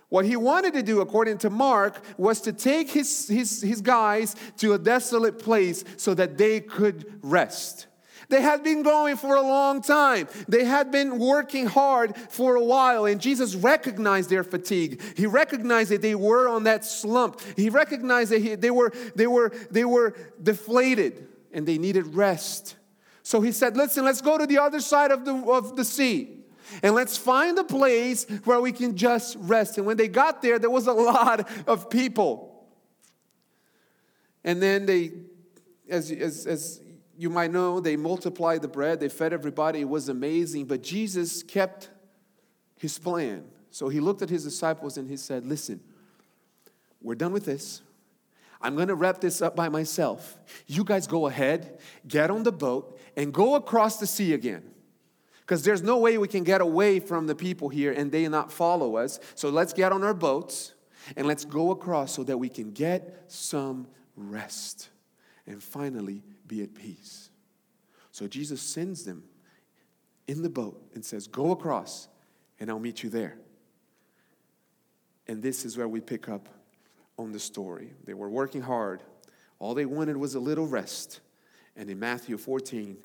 What 0.08 0.24
he 0.24 0.36
wanted 0.36 0.74
to 0.74 0.84
do, 0.84 1.00
according 1.00 1.38
to 1.38 1.50
Mark, 1.50 2.00
was 2.16 2.40
to 2.42 2.52
take 2.52 2.92
his, 2.92 3.26
his, 3.26 3.60
his 3.60 3.80
guys 3.80 4.36
to 4.58 4.74
a 4.74 4.78
desolate 4.78 5.40
place 5.40 5.82
so 5.96 6.14
that 6.14 6.38
they 6.38 6.60
could 6.60 7.18
rest. 7.22 7.88
They 8.28 8.40
had 8.40 8.62
been 8.62 8.82
going 8.82 9.16
for 9.16 9.36
a 9.36 9.42
long 9.42 9.82
time. 9.82 10.28
They 10.48 10.64
had 10.64 10.90
been 10.90 11.18
working 11.18 11.66
hard 11.66 12.16
for 12.16 12.56
a 12.56 12.64
while, 12.64 13.06
and 13.06 13.20
Jesus 13.20 13.54
recognized 13.54 14.30
their 14.30 14.44
fatigue. 14.44 15.00
He 15.16 15.26
recognized 15.26 15.90
that 15.90 16.02
they 16.02 16.14
were 16.14 16.48
on 16.48 16.64
that 16.64 16.84
slump. 16.84 17.40
He 17.56 17.70
recognized 17.70 18.30
that 18.32 18.42
he, 18.42 18.54
they, 18.54 18.70
were, 18.70 18.92
they, 19.14 19.26
were, 19.26 19.52
they 19.70 19.84
were 19.84 20.14
deflated 20.42 21.28
and 21.52 21.66
they 21.66 21.78
needed 21.78 22.14
rest. 22.14 22.76
So 23.22 23.40
he 23.40 23.52
said, 23.52 23.76
Listen, 23.76 24.04
let's 24.04 24.20
go 24.20 24.36
to 24.36 24.46
the 24.46 24.58
other 24.58 24.80
side 24.80 25.10
of 25.10 25.24
the, 25.24 25.34
of 25.34 25.76
the 25.76 25.84
sea. 25.84 26.44
And 26.82 26.94
let's 26.94 27.16
find 27.16 27.58
a 27.58 27.64
place 27.64 28.26
where 28.44 28.60
we 28.60 28.72
can 28.72 28.96
just 28.96 29.36
rest. 29.38 29.78
And 29.78 29.86
when 29.86 29.96
they 29.96 30.08
got 30.08 30.42
there, 30.42 30.58
there 30.58 30.70
was 30.70 30.86
a 30.86 30.92
lot 30.92 31.48
of 31.66 31.90
people. 31.90 32.66
And 34.42 34.62
then 34.62 34.86
they, 34.86 35.12
as, 35.88 36.10
as, 36.10 36.46
as 36.46 36.80
you 37.16 37.30
might 37.30 37.50
know 37.50 37.80
they 37.80 37.96
multiplied 37.96 38.62
the 38.62 38.68
bread, 38.68 39.00
they 39.00 39.08
fed 39.08 39.32
everybody, 39.32 39.80
it 39.80 39.88
was 39.88 40.08
amazing, 40.08 40.66
but 40.66 40.82
Jesus 40.82 41.42
kept 41.42 41.90
his 42.76 42.98
plan. 42.98 43.44
So 43.70 43.88
he 43.88 44.00
looked 44.00 44.22
at 44.22 44.30
his 44.30 44.44
disciples 44.44 44.96
and 44.96 45.08
he 45.08 45.16
said, 45.16 45.44
Listen, 45.44 45.80
we're 47.02 47.14
done 47.14 47.32
with 47.32 47.44
this. 47.44 47.82
I'm 48.60 48.76
to 48.76 48.94
wrap 48.94 49.20
this 49.20 49.42
up 49.42 49.54
by 49.54 49.68
myself. 49.68 50.38
You 50.66 50.84
guys 50.84 51.06
go 51.06 51.26
ahead, 51.26 51.78
get 52.08 52.30
on 52.30 52.44
the 52.44 52.52
boat, 52.52 52.98
and 53.14 53.32
go 53.32 53.56
across 53.56 53.98
the 53.98 54.06
sea 54.06 54.32
again. 54.32 54.62
Because 55.40 55.62
there's 55.62 55.82
no 55.82 55.98
way 55.98 56.16
we 56.16 56.28
can 56.28 56.44
get 56.44 56.62
away 56.62 56.98
from 57.00 57.26
the 57.26 57.34
people 57.34 57.68
here 57.68 57.92
and 57.92 58.10
they 58.10 58.26
not 58.28 58.50
follow 58.50 58.96
us. 58.96 59.20
So 59.34 59.50
let's 59.50 59.74
get 59.74 59.92
on 59.92 60.02
our 60.02 60.14
boats 60.14 60.72
and 61.14 61.26
let's 61.26 61.44
go 61.44 61.70
across 61.70 62.14
so 62.14 62.24
that 62.24 62.38
we 62.38 62.48
can 62.48 62.70
get 62.70 63.24
some 63.28 63.86
rest. 64.16 64.88
And 65.46 65.62
finally, 65.62 66.22
be 66.54 66.62
at 66.62 66.74
peace. 66.74 67.30
So 68.12 68.28
Jesus 68.28 68.60
sends 68.60 69.04
them 69.04 69.24
in 70.28 70.42
the 70.42 70.48
boat 70.48 70.80
and 70.94 71.04
says, 71.04 71.26
Go 71.26 71.50
across, 71.50 72.08
and 72.60 72.70
I'll 72.70 72.78
meet 72.78 73.02
you 73.02 73.10
there. 73.10 73.36
And 75.26 75.42
this 75.42 75.64
is 75.64 75.76
where 75.76 75.88
we 75.88 76.00
pick 76.00 76.28
up 76.28 76.48
on 77.18 77.32
the 77.32 77.40
story. 77.40 77.92
They 78.04 78.14
were 78.14 78.28
working 78.28 78.62
hard, 78.62 79.02
all 79.58 79.74
they 79.74 79.86
wanted 79.86 80.16
was 80.16 80.34
a 80.34 80.40
little 80.40 80.66
rest. 80.66 81.20
And 81.76 81.90
in 81.90 81.98
Matthew 81.98 82.36
14, 82.36 82.96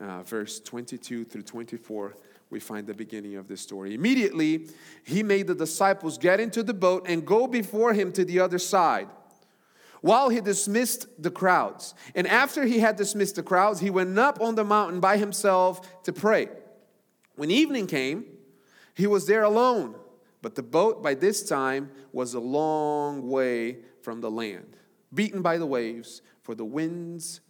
uh, 0.00 0.22
verse 0.22 0.60
22 0.60 1.24
through 1.24 1.42
24, 1.42 2.16
we 2.48 2.60
find 2.60 2.86
the 2.86 2.94
beginning 2.94 3.36
of 3.36 3.46
this 3.46 3.60
story. 3.60 3.94
Immediately, 3.94 4.68
he 5.04 5.22
made 5.22 5.46
the 5.46 5.54
disciples 5.54 6.16
get 6.16 6.40
into 6.40 6.62
the 6.62 6.72
boat 6.72 7.04
and 7.06 7.26
go 7.26 7.46
before 7.46 7.92
him 7.92 8.10
to 8.12 8.24
the 8.24 8.40
other 8.40 8.58
side 8.58 9.08
while 10.00 10.28
he 10.28 10.40
dismissed 10.40 11.06
the 11.22 11.30
crowds. 11.30 11.94
And 12.14 12.26
after 12.26 12.64
he 12.64 12.78
had 12.80 12.96
dismissed 12.96 13.36
the 13.36 13.42
crowds, 13.42 13.80
he 13.80 13.90
went 13.90 14.18
up 14.18 14.40
on 14.40 14.54
the 14.54 14.64
mountain 14.64 15.00
by 15.00 15.16
himself 15.16 16.02
to 16.04 16.12
pray. 16.12 16.48
When 17.36 17.50
evening 17.50 17.86
came, 17.86 18.24
he 18.94 19.06
was 19.06 19.26
there 19.26 19.44
alone, 19.44 19.94
but 20.42 20.54
the 20.54 20.62
boat 20.62 21.02
by 21.02 21.14
this 21.14 21.42
time 21.42 21.90
was 22.12 22.34
a 22.34 22.40
long 22.40 23.28
way 23.28 23.78
from 24.02 24.20
the 24.20 24.30
land, 24.30 24.76
beaten 25.12 25.42
by 25.42 25.58
the 25.58 25.66
waves, 25.66 26.22
for 26.42 26.54
the 26.54 26.64
winds 26.64 27.40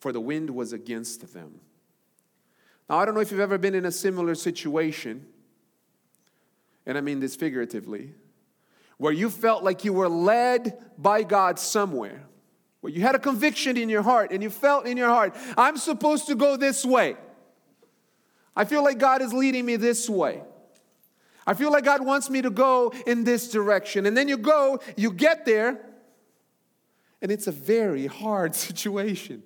for 0.00 0.12
the 0.12 0.20
wind 0.20 0.50
was 0.50 0.72
against 0.72 1.32
them. 1.32 1.60
Now, 2.88 2.98
I 2.98 3.04
don't 3.04 3.14
know 3.14 3.20
if 3.20 3.30
you've 3.30 3.40
ever 3.40 3.58
been 3.58 3.74
in 3.74 3.84
a 3.84 3.92
similar 3.92 4.34
situation, 4.34 5.26
and 6.86 6.98
I 6.98 7.02
mean 7.02 7.20
this 7.20 7.36
figuratively 7.36 8.14
where 9.00 9.14
you 9.14 9.30
felt 9.30 9.64
like 9.64 9.82
you 9.82 9.94
were 9.94 10.10
led 10.10 10.78
by 10.98 11.22
God 11.22 11.58
somewhere, 11.58 12.22
where 12.82 12.92
you 12.92 13.00
had 13.00 13.14
a 13.14 13.18
conviction 13.18 13.78
in 13.78 13.88
your 13.88 14.02
heart 14.02 14.30
and 14.30 14.42
you 14.42 14.50
felt 14.50 14.86
in 14.86 14.98
your 14.98 15.08
heart, 15.08 15.34
I'm 15.56 15.78
supposed 15.78 16.26
to 16.26 16.34
go 16.34 16.58
this 16.58 16.84
way. 16.84 17.16
I 18.54 18.66
feel 18.66 18.84
like 18.84 18.98
God 18.98 19.22
is 19.22 19.32
leading 19.32 19.64
me 19.64 19.76
this 19.76 20.06
way. 20.06 20.42
I 21.46 21.54
feel 21.54 21.72
like 21.72 21.82
God 21.82 22.04
wants 22.04 22.28
me 22.28 22.42
to 22.42 22.50
go 22.50 22.92
in 23.06 23.24
this 23.24 23.50
direction. 23.50 24.04
And 24.04 24.14
then 24.14 24.28
you 24.28 24.36
go, 24.36 24.80
you 24.98 25.12
get 25.12 25.46
there, 25.46 25.80
and 27.22 27.32
it's 27.32 27.46
a 27.46 27.52
very 27.52 28.06
hard 28.06 28.54
situation. 28.66 29.42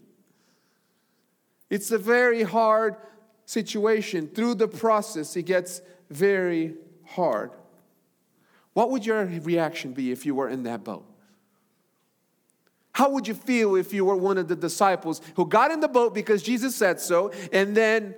It's 1.71 1.93
a 1.93 1.99
very 1.99 2.43
hard 2.43 2.97
situation. 3.45 4.27
Through 4.27 4.57
the 4.57 4.67
process, 4.67 5.37
it 5.37 5.45
gets 5.45 5.81
very 6.11 6.75
hard. 7.05 7.53
What 8.75 8.91
would 8.91 9.07
your 9.07 9.25
reaction 9.25 9.93
be 9.93 10.13
if 10.13 10.27
you 10.27 10.35
were 10.35 10.49
in 10.49 10.65
that 10.65 10.85
boat? 10.85 11.07
How 12.93 13.11
would 13.11 13.27
you 13.27 13.35
feel 13.35 13.75
if 13.75 13.93
you 13.93 14.05
were 14.05 14.15
one 14.17 14.39
of 14.39 14.47
the 14.47 14.55
disciples 14.55 15.21
who 15.35 15.47
got 15.47 15.73
in 15.73 15.81
the 15.81 15.89
boat 15.89 16.15
because 16.15 16.43
Jesus 16.43 16.77
said 16.77 17.01
so, 17.01 17.33
and 17.53 17.77
then 17.77 18.15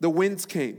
the 0.00 0.10
winds 0.10 0.44
came? 0.44 0.78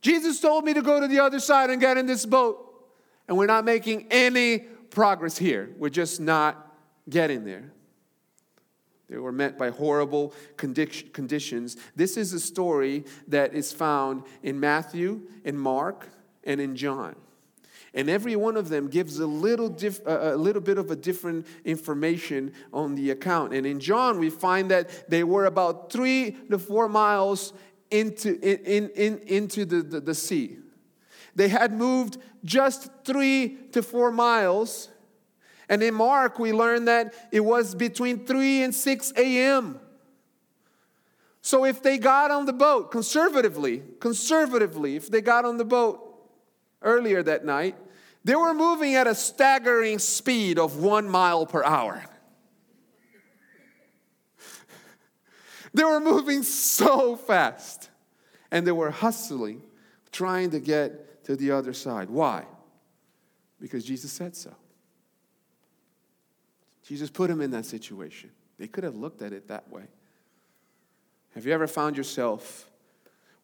Jesus 0.00 0.40
told 0.40 0.64
me 0.64 0.72
to 0.72 0.80
go 0.80 1.00
to 1.00 1.08
the 1.08 1.18
other 1.18 1.40
side 1.40 1.68
and 1.68 1.78
get 1.80 1.98
in 1.98 2.06
this 2.06 2.24
boat, 2.24 2.86
and 3.28 3.36
we're 3.36 3.46
not 3.46 3.66
making 3.66 4.06
any 4.10 4.60
progress 4.60 5.36
here. 5.36 5.70
We're 5.76 5.90
just 5.90 6.20
not 6.20 6.74
getting 7.08 7.44
there. 7.44 7.70
They 9.10 9.18
were 9.18 9.32
met 9.32 9.58
by 9.58 9.70
horrible 9.70 10.32
conditions. 10.56 11.76
This 11.96 12.16
is 12.16 12.32
a 12.32 12.40
story 12.40 13.04
that 13.28 13.52
is 13.54 13.72
found 13.72 14.22
in 14.42 14.58
Matthew, 14.58 15.22
in 15.44 15.58
Mark, 15.58 16.08
and 16.44 16.60
in 16.60 16.76
John. 16.76 17.16
And 17.92 18.08
every 18.08 18.36
one 18.36 18.56
of 18.56 18.68
them 18.68 18.88
gives 18.88 19.18
a 19.18 19.26
little, 19.26 19.76
a 20.06 20.36
little 20.36 20.62
bit 20.62 20.78
of 20.78 20.90
a 20.90 20.96
different 20.96 21.46
information 21.64 22.52
on 22.72 22.94
the 22.94 23.10
account. 23.10 23.52
And 23.52 23.66
in 23.66 23.80
John, 23.80 24.18
we 24.20 24.30
find 24.30 24.70
that 24.70 25.10
they 25.10 25.24
were 25.24 25.46
about 25.46 25.90
three 25.90 26.36
to 26.50 26.58
four 26.58 26.88
miles 26.88 27.52
into, 27.90 28.38
in, 28.40 28.90
in, 28.90 29.18
into 29.26 29.64
the, 29.64 29.82
the, 29.82 30.00
the 30.00 30.14
sea. 30.14 30.58
They 31.34 31.48
had 31.48 31.72
moved 31.72 32.18
just 32.44 32.90
three 33.04 33.58
to 33.72 33.82
four 33.82 34.12
miles. 34.12 34.88
And 35.68 35.82
in 35.82 35.94
Mark, 35.94 36.38
we 36.38 36.52
learn 36.52 36.84
that 36.86 37.14
it 37.32 37.40
was 37.40 37.74
between 37.74 38.26
3 38.26 38.62
and 38.62 38.74
6 38.74 39.12
a.m. 39.16 39.80
So 41.42 41.64
if 41.64 41.82
they 41.82 41.96
got 41.98 42.30
on 42.30 42.46
the 42.46 42.52
boat, 42.52 42.90
conservatively, 42.90 43.82
conservatively, 44.00 44.96
if 44.96 45.10
they 45.10 45.20
got 45.20 45.44
on 45.44 45.56
the 45.56 45.64
boat 45.64 46.09
earlier 46.82 47.22
that 47.22 47.44
night, 47.44 47.76
they 48.24 48.34
were 48.34 48.54
moving 48.54 48.94
at 48.94 49.06
a 49.06 49.14
staggering 49.14 49.98
speed 49.98 50.58
of 50.58 50.76
one 50.76 51.08
mile 51.08 51.46
per 51.46 51.64
hour. 51.64 52.04
They 55.72 55.84
were 55.84 56.00
moving 56.00 56.42
so 56.42 57.14
fast 57.14 57.90
and 58.50 58.66
they 58.66 58.72
were 58.72 58.90
hustling, 58.90 59.62
trying 60.10 60.50
to 60.50 60.58
get 60.58 61.24
to 61.24 61.36
the 61.36 61.52
other 61.52 61.72
side. 61.72 62.10
Why? 62.10 62.44
Because 63.60 63.84
Jesus 63.84 64.10
said 64.10 64.34
so. 64.34 64.52
Jesus 66.82 67.08
put 67.08 67.28
them 67.28 67.40
in 67.40 67.52
that 67.52 67.66
situation. 67.66 68.30
They 68.58 68.66
could 68.66 68.82
have 68.84 68.96
looked 68.96 69.22
at 69.22 69.32
it 69.32 69.46
that 69.48 69.70
way. 69.70 69.84
Have 71.34 71.46
you 71.46 71.52
ever 71.52 71.68
found 71.68 71.96
yourself 71.96 72.69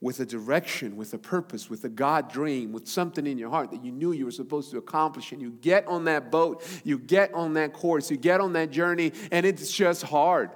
with 0.01 0.21
a 0.21 0.27
direction, 0.27 0.97
with 0.97 1.15
a 1.15 1.19
purpose, 1.19 1.71
with 1.71 1.85
a 1.85 1.89
God 1.89 2.31
dream, 2.31 2.73
with 2.73 2.87
something 2.87 3.27
in 3.27 3.39
your 3.39 3.51
heart 3.51 3.71
that 3.71 3.85
you 3.85 3.91
knew 3.91 4.13
you 4.13 4.27
were 4.27 4.31
supposed 4.31 4.71
to 4.73 4.79
accomplish, 4.79 5.33
and 5.33 5.41
you 5.41 5.51
get 5.51 5.87
on 5.87 6.05
that 6.05 6.31
boat, 6.31 6.63
you 6.85 6.99
get 6.99 7.33
on 7.33 7.55
that 7.55 7.73
course, 7.73 8.11
you 8.11 8.17
get 8.17 8.41
on 8.41 8.53
that 8.53 8.71
journey, 8.71 9.13
and 9.33 9.47
it's 9.47 9.73
just 9.73 10.03
hard. 10.03 10.51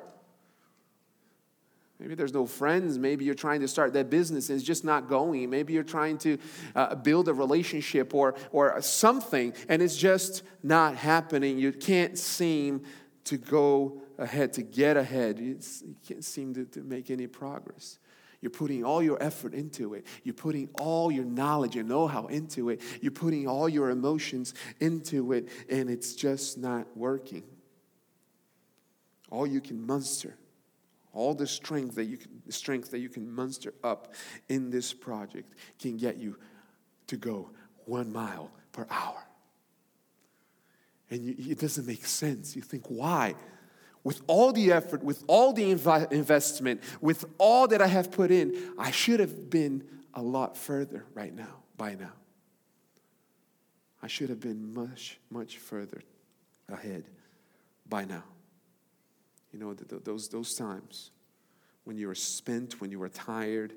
Maybe 2.01 2.15
there's 2.15 2.33
no 2.33 2.47
friends. 2.47 2.99
Maybe 2.99 3.27
you're 3.27 3.35
trying 3.35 3.61
to 3.61 3.69
start 3.69 3.93
that 3.93 4.09
business 4.09 4.49
and 4.49 4.57
it's 4.57 4.67
just 4.67 4.87
not 4.87 5.07
going. 5.07 5.51
Maybe 5.51 5.75
you're 5.75 5.83
trying 5.83 6.17
to 6.19 6.39
uh, 6.75 6.95
build 6.95 7.29
a 7.29 7.35
relationship 7.35 8.15
or, 8.15 8.37
or 8.53 8.81
something 8.81 9.53
and 9.69 9.83
it's 9.83 9.99
just 9.99 10.43
not 10.63 10.97
happening. 10.97 11.59
You 11.59 11.73
can't 11.73 12.17
seem 12.17 12.85
to 13.25 13.37
go 13.37 14.01
ahead, 14.17 14.55
to 14.55 14.63
get 14.63 14.97
ahead. 14.97 15.41
It's, 15.41 15.83
you 15.83 15.95
can't 16.09 16.25
seem 16.25 16.55
to, 16.55 16.65
to 16.65 16.81
make 16.81 17.11
any 17.11 17.27
progress. 17.27 17.99
You're 18.41 18.51
putting 18.51 18.85
all 18.85 19.03
your 19.03 19.23
effort 19.23 19.53
into 19.53 19.95
it. 19.95 20.07
You're 20.23 20.35
putting 20.35 20.71
all 20.79 21.13
your 21.13 21.25
knowledge 21.25 21.77
and 21.77 21.89
know 21.89 22.07
how 22.07 22.27
into 22.27 22.71
it. 22.71 22.81
You're 23.03 23.13
putting 23.13 23.47
all 23.47 23.69
your 23.69 23.91
emotions 23.91 24.55
into 24.81 25.33
it, 25.33 25.49
and 25.69 25.91
it's 25.91 26.15
just 26.15 26.57
not 26.57 26.87
working. 26.97 27.43
All 29.31 29.47
you 29.47 29.61
can 29.61 29.87
muster, 29.87 30.37
all 31.13 31.35
the 31.35 31.47
strength 31.47 31.97
that 31.97 32.07
you 32.07 32.17
can, 32.17 32.51
strength 32.51 32.91
that 32.93 32.99
you 33.01 33.11
can 33.11 33.31
muster 33.31 33.75
up 33.85 34.15
in 34.49 34.71
this 34.71 34.93
project 34.93 35.55
can 35.79 35.99
get 35.99 36.17
you 36.17 36.39
to 37.09 37.17
go 37.17 37.51
one 37.85 38.13
mile 38.13 38.51
per 38.73 38.87
hour. 38.91 39.23
And 41.11 41.25
you, 41.25 41.35
it 41.51 41.59
doesn't 41.59 41.87
make 41.87 42.07
sense. 42.07 42.57
You 42.57 42.63
think, 42.63 42.85
why? 42.87 43.35
With 44.03 44.23
all 44.27 44.53
the 44.53 44.73
effort, 44.73 45.03
with 45.03 45.23
all 45.27 45.53
the 45.53 45.75
inv- 45.75 46.13
investment, 46.13 46.83
with 47.01 47.25
all 47.39 47.69
that 47.69 47.83
I 47.83 47.87
have 47.87 48.11
put 48.11 48.31
in, 48.31 48.73
I 48.79 48.91
should 48.91 49.21
have 49.21 49.51
been 49.51 49.85
a 50.15 50.23
lot 50.23 50.57
further 50.57 51.05
right 51.15 51.35
now, 51.35 51.63
by 51.77 51.95
now. 51.95 52.13
I 54.03 54.07
should 54.07 54.31
have 54.31 54.41
been 54.41 54.73
much, 54.73 55.19
much 55.31 55.59
further 55.59 56.03
ahead 56.69 57.05
by 57.89 58.05
now. 58.05 58.25
You 59.53 59.59
know, 59.59 59.75
those, 59.75 60.29
those 60.29 60.55
times 60.55 61.11
when 61.85 61.97
you 61.99 62.09
are 62.09 62.15
spent, 62.15 62.81
when 62.81 62.91
you 62.91 63.03
are 63.03 63.09
tired, 63.09 63.75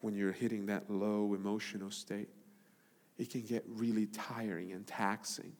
when 0.00 0.14
you're 0.14 0.32
hitting 0.32 0.66
that 0.66 0.88
low 0.90 1.34
emotional 1.34 1.90
state, 1.90 2.28
it 3.18 3.30
can 3.30 3.42
get 3.42 3.64
really 3.66 4.06
tiring 4.06 4.72
and 4.72 4.86
taxing. 4.86 5.52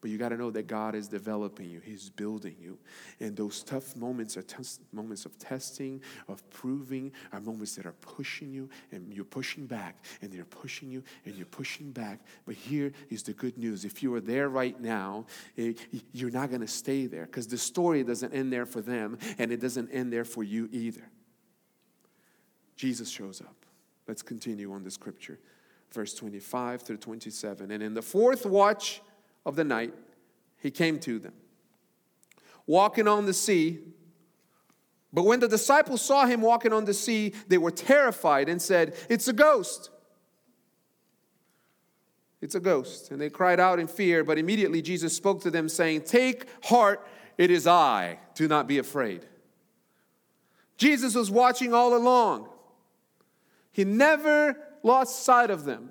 But 0.00 0.10
you 0.10 0.18
got 0.18 0.28
to 0.28 0.36
know 0.36 0.50
that 0.52 0.68
God 0.68 0.94
is 0.94 1.08
developing 1.08 1.68
you, 1.68 1.80
He's 1.80 2.08
building 2.08 2.54
you. 2.60 2.78
And 3.18 3.36
those 3.36 3.64
tough 3.64 3.96
moments 3.96 4.36
are 4.36 4.42
t- 4.42 4.62
moments 4.92 5.26
of 5.26 5.36
testing, 5.38 6.00
of 6.28 6.48
proving, 6.50 7.10
are 7.32 7.40
moments 7.40 7.74
that 7.74 7.86
are 7.86 7.94
pushing 8.00 8.52
you, 8.52 8.68
and 8.92 9.12
you're 9.12 9.24
pushing 9.24 9.66
back, 9.66 10.04
and 10.22 10.32
they're 10.32 10.44
pushing 10.44 10.88
you, 10.90 11.02
and 11.24 11.34
you're 11.34 11.46
pushing 11.46 11.90
back. 11.90 12.20
But 12.46 12.54
here 12.54 12.92
is 13.10 13.24
the 13.24 13.32
good 13.32 13.58
news 13.58 13.84
if 13.84 14.02
you 14.02 14.14
are 14.14 14.20
there 14.20 14.48
right 14.48 14.80
now, 14.80 15.26
eh, 15.56 15.72
you're 16.12 16.30
not 16.30 16.48
going 16.48 16.60
to 16.60 16.68
stay 16.68 17.06
there 17.06 17.26
because 17.26 17.48
the 17.48 17.58
story 17.58 18.04
doesn't 18.04 18.32
end 18.32 18.52
there 18.52 18.66
for 18.66 18.80
them, 18.80 19.18
and 19.38 19.50
it 19.50 19.60
doesn't 19.60 19.90
end 19.90 20.12
there 20.12 20.24
for 20.24 20.44
you 20.44 20.68
either. 20.70 21.10
Jesus 22.76 23.10
shows 23.10 23.40
up. 23.40 23.66
Let's 24.06 24.22
continue 24.22 24.72
on 24.72 24.84
the 24.84 24.90
scripture. 24.92 25.40
Verse 25.92 26.14
25 26.14 26.82
through 26.82 26.98
27. 26.98 27.72
And 27.72 27.82
in 27.82 27.94
the 27.94 28.02
fourth 28.02 28.46
watch, 28.46 29.02
of 29.48 29.56
the 29.56 29.64
night, 29.64 29.94
he 30.58 30.70
came 30.70 31.00
to 31.00 31.18
them, 31.18 31.32
walking 32.66 33.08
on 33.08 33.24
the 33.24 33.32
sea. 33.32 33.78
But 35.10 35.24
when 35.24 35.40
the 35.40 35.48
disciples 35.48 36.02
saw 36.02 36.26
him 36.26 36.42
walking 36.42 36.74
on 36.74 36.84
the 36.84 36.92
sea, 36.92 37.32
they 37.48 37.56
were 37.56 37.70
terrified 37.70 38.50
and 38.50 38.60
said, 38.60 38.94
It's 39.08 39.26
a 39.26 39.32
ghost. 39.32 39.88
It's 42.42 42.54
a 42.54 42.60
ghost. 42.60 43.10
And 43.10 43.18
they 43.18 43.30
cried 43.30 43.58
out 43.58 43.78
in 43.78 43.86
fear, 43.86 44.22
but 44.22 44.36
immediately 44.38 44.82
Jesus 44.82 45.16
spoke 45.16 45.40
to 45.42 45.50
them, 45.50 45.66
saying, 45.70 46.02
Take 46.02 46.44
heart, 46.66 47.04
it 47.38 47.50
is 47.50 47.66
I. 47.66 48.18
Do 48.34 48.48
not 48.48 48.68
be 48.68 48.76
afraid. 48.76 49.24
Jesus 50.76 51.14
was 51.14 51.30
watching 51.30 51.72
all 51.72 51.96
along. 51.96 52.48
He 53.72 53.84
never 53.84 54.56
lost 54.82 55.24
sight 55.24 55.50
of 55.50 55.64
them. 55.64 55.90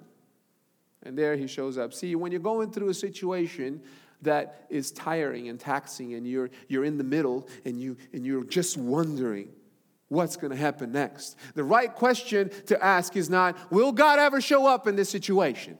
And 1.03 1.17
there 1.17 1.35
he 1.35 1.47
shows 1.47 1.77
up. 1.77 1.93
See, 1.93 2.15
when 2.15 2.31
you're 2.31 2.41
going 2.41 2.71
through 2.71 2.89
a 2.89 2.93
situation 2.93 3.81
that 4.23 4.65
is 4.69 4.91
tiring 4.91 5.49
and 5.49 5.59
taxing, 5.59 6.15
and 6.15 6.27
you're, 6.27 6.49
you're 6.67 6.85
in 6.85 6.97
the 6.97 7.03
middle 7.03 7.47
and, 7.65 7.79
you, 7.79 7.97
and 8.13 8.25
you're 8.25 8.43
just 8.43 8.77
wondering 8.77 9.49
what's 10.09 10.35
going 10.35 10.51
to 10.51 10.57
happen 10.57 10.91
next, 10.91 11.37
the 11.53 11.63
right 11.63 11.93
question 11.93 12.49
to 12.65 12.83
ask 12.83 13.15
is 13.15 13.29
not, 13.29 13.55
Will 13.71 13.91
God 13.91 14.19
ever 14.19 14.41
show 14.41 14.65
up 14.65 14.87
in 14.87 14.95
this 14.95 15.09
situation? 15.09 15.77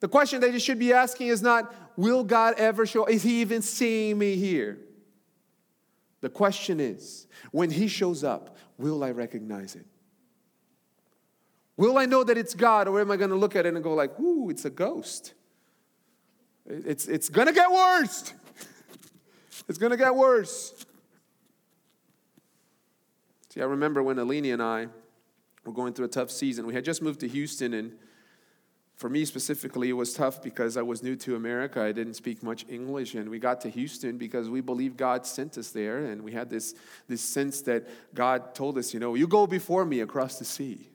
The 0.00 0.08
question 0.08 0.40
that 0.42 0.52
you 0.52 0.58
should 0.58 0.78
be 0.78 0.92
asking 0.92 1.28
is 1.28 1.42
not, 1.42 1.74
Will 1.96 2.24
God 2.24 2.54
ever 2.58 2.86
show 2.86 3.06
Is 3.06 3.22
He 3.22 3.40
even 3.40 3.62
seeing 3.62 4.18
me 4.18 4.36
here? 4.36 4.78
The 6.20 6.30
question 6.30 6.80
is, 6.80 7.26
when 7.52 7.70
He 7.70 7.88
shows 7.88 8.24
up, 8.24 8.56
will 8.78 9.04
I 9.04 9.10
recognize 9.10 9.74
it? 9.74 9.86
Will 11.76 11.98
I 11.98 12.06
know 12.06 12.24
that 12.24 12.38
it's 12.38 12.54
God, 12.54 12.88
or 12.88 13.00
am 13.00 13.10
I 13.10 13.16
going 13.16 13.30
to 13.30 13.36
look 13.36 13.54
at 13.54 13.66
it 13.66 13.74
and 13.74 13.82
go 13.82 13.94
like, 13.94 14.18
"Ooh, 14.18 14.48
it's 14.48 14.64
a 14.64 14.70
ghost"? 14.70 15.34
It's 16.66 17.06
it's 17.06 17.28
going 17.28 17.46
to 17.46 17.52
get 17.52 17.70
worse. 17.70 18.32
it's 19.68 19.78
going 19.78 19.90
to 19.90 19.96
get 19.96 20.14
worse. 20.14 20.86
See, 23.50 23.60
I 23.60 23.64
remember 23.64 24.02
when 24.02 24.16
Alini 24.16 24.52
and 24.52 24.62
I 24.62 24.88
were 25.64 25.72
going 25.72 25.92
through 25.92 26.06
a 26.06 26.08
tough 26.08 26.30
season. 26.30 26.66
We 26.66 26.74
had 26.74 26.84
just 26.84 27.02
moved 27.02 27.20
to 27.20 27.28
Houston, 27.28 27.74
and 27.74 27.92
for 28.96 29.10
me 29.10 29.24
specifically, 29.24 29.90
it 29.90 29.94
was 29.94 30.14
tough 30.14 30.42
because 30.42 30.76
I 30.76 30.82
was 30.82 31.02
new 31.02 31.16
to 31.16 31.36
America. 31.36 31.82
I 31.82 31.92
didn't 31.92 32.14
speak 32.14 32.42
much 32.42 32.64
English, 32.68 33.14
and 33.14 33.28
we 33.28 33.38
got 33.38 33.60
to 33.62 33.68
Houston 33.68 34.16
because 34.16 34.48
we 34.48 34.60
believed 34.60 34.96
God 34.96 35.26
sent 35.26 35.58
us 35.58 35.70
there, 35.70 36.06
and 36.06 36.22
we 36.22 36.32
had 36.32 36.48
this, 36.48 36.74
this 37.06 37.20
sense 37.20 37.60
that 37.62 37.86
God 38.14 38.54
told 38.54 38.78
us, 38.78 38.94
you 38.94 39.00
know, 39.00 39.14
you 39.14 39.26
go 39.26 39.46
before 39.46 39.84
me 39.84 40.00
across 40.00 40.38
the 40.38 40.44
sea. 40.44 40.88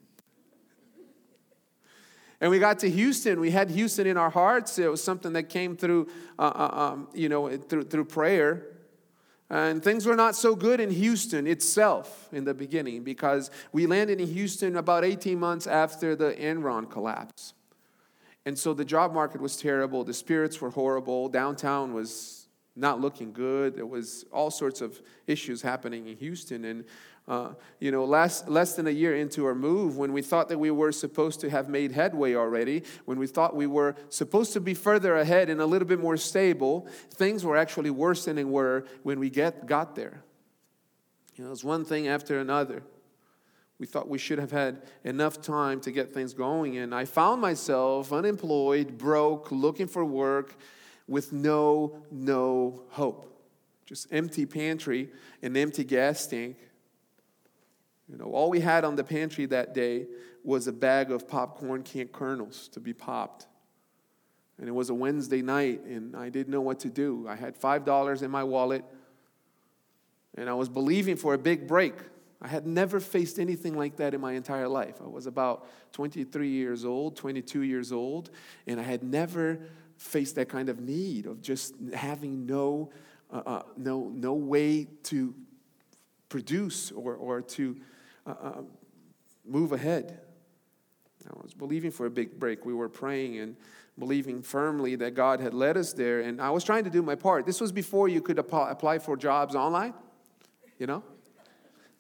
And 2.42 2.50
we 2.50 2.58
got 2.58 2.80
to 2.80 2.90
Houston. 2.90 3.40
We 3.40 3.52
had 3.52 3.70
Houston 3.70 4.08
in 4.08 4.18
our 4.18 4.32
hearts. 4.32 4.80
It 4.80 4.90
was 4.90 5.04
something 5.04 5.34
that 5.34 5.44
came 5.44 5.78
through, 5.78 6.10
uh, 6.40 6.42
uh, 6.42 6.92
um, 6.94 7.08
you 7.14 7.30
know, 7.30 7.56
through, 7.56 7.84
through 7.84 8.06
prayer. 8.06 8.66
And 9.52 9.84
things 9.84 10.06
were 10.06 10.16
not 10.16 10.36
so 10.36 10.56
good 10.56 10.80
in 10.80 10.90
Houston 10.90 11.46
itself 11.46 12.30
in 12.32 12.46
the 12.46 12.54
beginning 12.54 13.04
because 13.04 13.52
we 13.72 13.86
landed 13.86 14.20
in 14.20 14.28
Houston 14.28 14.76
about 14.78 15.06
18 15.06 15.40
months 15.40 15.68
after 15.68 16.16
the 16.16 16.34
Enron 16.34 16.90
collapse. 16.90 17.54
And 18.46 18.58
so 18.58 18.74
the 18.74 18.86
job 18.86 19.14
market 19.14 19.40
was 19.40 19.58
terrible. 19.58 20.04
The 20.04 20.14
spirits 20.14 20.60
were 20.60 20.72
horrible. 20.72 21.30
Downtown 21.30 21.94
was 21.94 22.48
not 22.76 23.02
looking 23.02 23.34
good. 23.34 23.76
There 23.76 23.86
was 23.86 24.26
all 24.32 24.50
sorts 24.50 24.82
of 24.82 25.00
issues 25.28 25.62
happening 25.62 26.08
in 26.08 26.18
Houston. 26.18 26.66
And 26.66 26.86
uh, 27.28 27.54
you 27.80 27.92
know, 27.92 28.04
less, 28.04 28.48
less 28.48 28.76
than 28.76 28.88
a 28.88 28.92
year 28.92 29.16
into 29.16 29.46
our 29.46 29.56
move, 29.56 29.98
when 29.98 30.12
we 30.12 30.22
thought 30.22 30.50
that 30.50 30.58
we 30.58 30.72
were 30.72 30.92
supposed 30.92 31.40
to 31.42 31.50
have 31.50 31.70
made 31.70 31.92
headway 31.92 32.34
already, 32.34 32.84
when 33.06 33.20
we 33.20 33.28
thought 33.28 33.56
we 33.56 33.68
were 33.68 33.96
supposed 34.10 34.54
to 34.54 34.60
be 34.60 34.74
further 34.74 35.16
ahead 35.16 35.50
and 35.50 35.62
a 35.62 35.66
little 35.66 35.88
bit 35.88 36.00
more 36.00 36.18
stable, 36.18 36.88
things 37.12 37.46
were 37.46 37.56
actually 37.56 37.90
worse 37.90 38.26
than 38.26 38.36
they 38.36 38.44
were 38.44 38.86
when 39.04 39.20
we 39.20 39.30
get, 39.30 39.66
got 39.68 39.96
there. 39.96 40.24
You 41.36 41.44
know, 41.44 41.50
it 41.50 41.52
was 41.52 41.64
one 41.64 41.86
thing 41.86 42.08
after 42.08 42.40
another. 42.40 42.84
We 43.80 43.86
thought 43.88 44.08
we 44.08 44.18
should 44.18 44.38
have 44.38 44.52
had 44.52 44.82
enough 45.04 45.42
time 45.42 45.80
to 45.82 45.92
get 45.92 46.12
things 46.12 46.34
going, 46.34 46.78
and 46.78 46.94
I 46.94 47.06
found 47.06 47.42
myself 47.42 48.12
unemployed, 48.12 48.98
broke, 48.98 49.52
looking 49.52 49.88
for 49.88 50.04
work 50.04 50.56
with 51.08 51.34
no, 51.34 52.04
no 52.12 52.84
hope. 52.90 53.28
Just 53.86 54.08
empty 54.12 54.46
pantry, 54.46 55.10
an 55.42 55.58
empty 55.58 55.84
gas 55.84 56.28
tank 56.28 56.58
you 58.12 58.18
know, 58.18 58.26
all 58.26 58.50
we 58.50 58.60
had 58.60 58.84
on 58.84 58.96
the 58.96 59.04
pantry 59.04 59.46
that 59.48 59.74
day 59.74 60.06
was 60.44 60.68
a 60.68 60.74
bag 60.74 61.12
of 61.12 61.28
popcorn 61.28 61.82
can 61.84 62.10
kernels 62.10 62.68
to 62.70 62.80
be 62.80 62.94
popped. 62.94 63.48
And 64.60 64.68
it 64.68 64.74
was 64.74 64.90
a 64.90 64.94
Wednesday 64.94 65.42
night, 65.42 65.86
and 65.86 66.16
I 66.16 66.30
didn't 66.30 66.52
know 66.52 66.62
what 66.62 66.82
to 66.82 66.90
do. 66.90 67.26
I 67.28 67.36
had 67.36 67.60
$5 67.60 68.22
in 68.22 68.30
my 68.30 68.44
wallet, 68.44 68.84
and 70.36 70.50
I 70.50 70.54
was 70.54 70.68
believing 70.68 71.16
for 71.16 71.34
a 71.34 71.38
big 71.38 71.68
break. 71.68 71.94
I 72.42 72.48
had 72.48 72.68
never 72.68 73.00
faced 73.00 73.40
anything 73.40 73.78
like 73.78 73.96
that 73.98 74.14
in 74.14 74.20
my 74.20 74.34
entire 74.34 74.68
life. 74.68 74.96
I 75.02 75.08
was 75.08 75.26
about 75.26 75.68
23 75.94 76.50
years 76.50 76.84
old, 76.84 77.16
22 77.16 77.62
years 77.62 77.92
old, 77.92 78.30
and 78.68 78.80
I 78.80 78.84
had 78.84 79.04
never 79.04 79.60
faced 79.98 80.36
that 80.36 80.50
kind 80.50 80.68
of 80.68 80.80
need 80.80 81.28
of 81.28 81.42
just 81.42 81.76
having 81.94 82.46
no, 82.46 82.92
uh, 83.32 83.42
uh, 83.46 83.62
no, 83.78 84.10
no 84.14 84.34
way 84.34 84.88
to 85.04 85.34
produce 86.30 86.92
or, 86.92 87.16
or 87.16 87.42
to 87.42 87.78
uh, 88.26 88.30
uh, 88.30 88.62
move 89.46 89.72
ahead. 89.72 90.20
I 91.26 91.40
was 91.42 91.54
believing 91.54 91.92
for 91.92 92.06
a 92.06 92.10
big 92.10 92.40
break. 92.40 92.66
We 92.66 92.74
were 92.74 92.90
praying 92.90 93.40
and 93.40 93.56
believing 94.00 94.42
firmly 94.42 94.96
that 94.96 95.14
God 95.14 95.40
had 95.40 95.54
led 95.54 95.78
us 95.78 95.94
there. 95.94 96.22
And 96.22 96.42
I 96.42 96.50
was 96.50 96.64
trying 96.64 96.84
to 96.86 96.90
do 96.90 97.02
my 97.02 97.16
part. 97.16 97.46
This 97.46 97.62
was 97.62 97.72
before 97.72 98.10
you 98.10 98.22
could 98.22 98.40
apply 98.40 99.00
for 99.00 99.16
jobs 99.16 99.56
online, 99.56 99.94
you 100.80 100.88
know? 100.88 101.04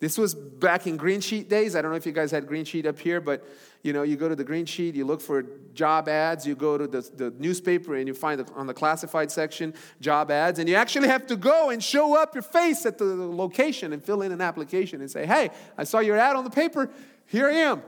This 0.01 0.17
was 0.17 0.33
back 0.33 0.87
in 0.87 0.97
green 0.97 1.21
sheet 1.21 1.47
days. 1.47 1.75
I 1.75 1.81
don't 1.83 1.91
know 1.91 1.97
if 1.97 2.07
you 2.07 2.11
guys 2.11 2.31
had 2.31 2.47
green 2.47 2.65
sheet 2.65 2.87
up 2.87 2.97
here, 2.97 3.21
but 3.21 3.47
you 3.83 3.93
know, 3.93 4.01
you 4.01 4.15
go 4.15 4.27
to 4.27 4.35
the 4.35 4.43
green 4.43 4.65
sheet, 4.65 4.95
you 4.95 5.05
look 5.05 5.21
for 5.21 5.45
job 5.75 6.09
ads, 6.09 6.45
you 6.45 6.55
go 6.55 6.75
to 6.75 6.87
the, 6.87 7.01
the 7.01 7.31
newspaper 7.37 7.95
and 7.95 8.07
you 8.07 8.15
find 8.15 8.43
on 8.55 8.65
the 8.65 8.73
classified 8.73 9.29
section 9.29 9.75
job 9.99 10.31
ads, 10.31 10.57
and 10.57 10.67
you 10.67 10.73
actually 10.73 11.07
have 11.07 11.27
to 11.27 11.35
go 11.35 11.69
and 11.69 11.83
show 11.83 12.19
up 12.19 12.33
your 12.33 12.41
face 12.41 12.83
at 12.87 12.97
the 12.97 13.05
location 13.05 13.93
and 13.93 14.03
fill 14.03 14.23
in 14.23 14.31
an 14.31 14.41
application 14.41 15.01
and 15.01 15.11
say, 15.11 15.27
Hey, 15.27 15.51
I 15.77 15.83
saw 15.83 15.99
your 15.99 16.17
ad 16.17 16.35
on 16.35 16.45
the 16.45 16.49
paper, 16.49 16.89
here 17.27 17.47
I 17.47 17.53
am. 17.53 17.83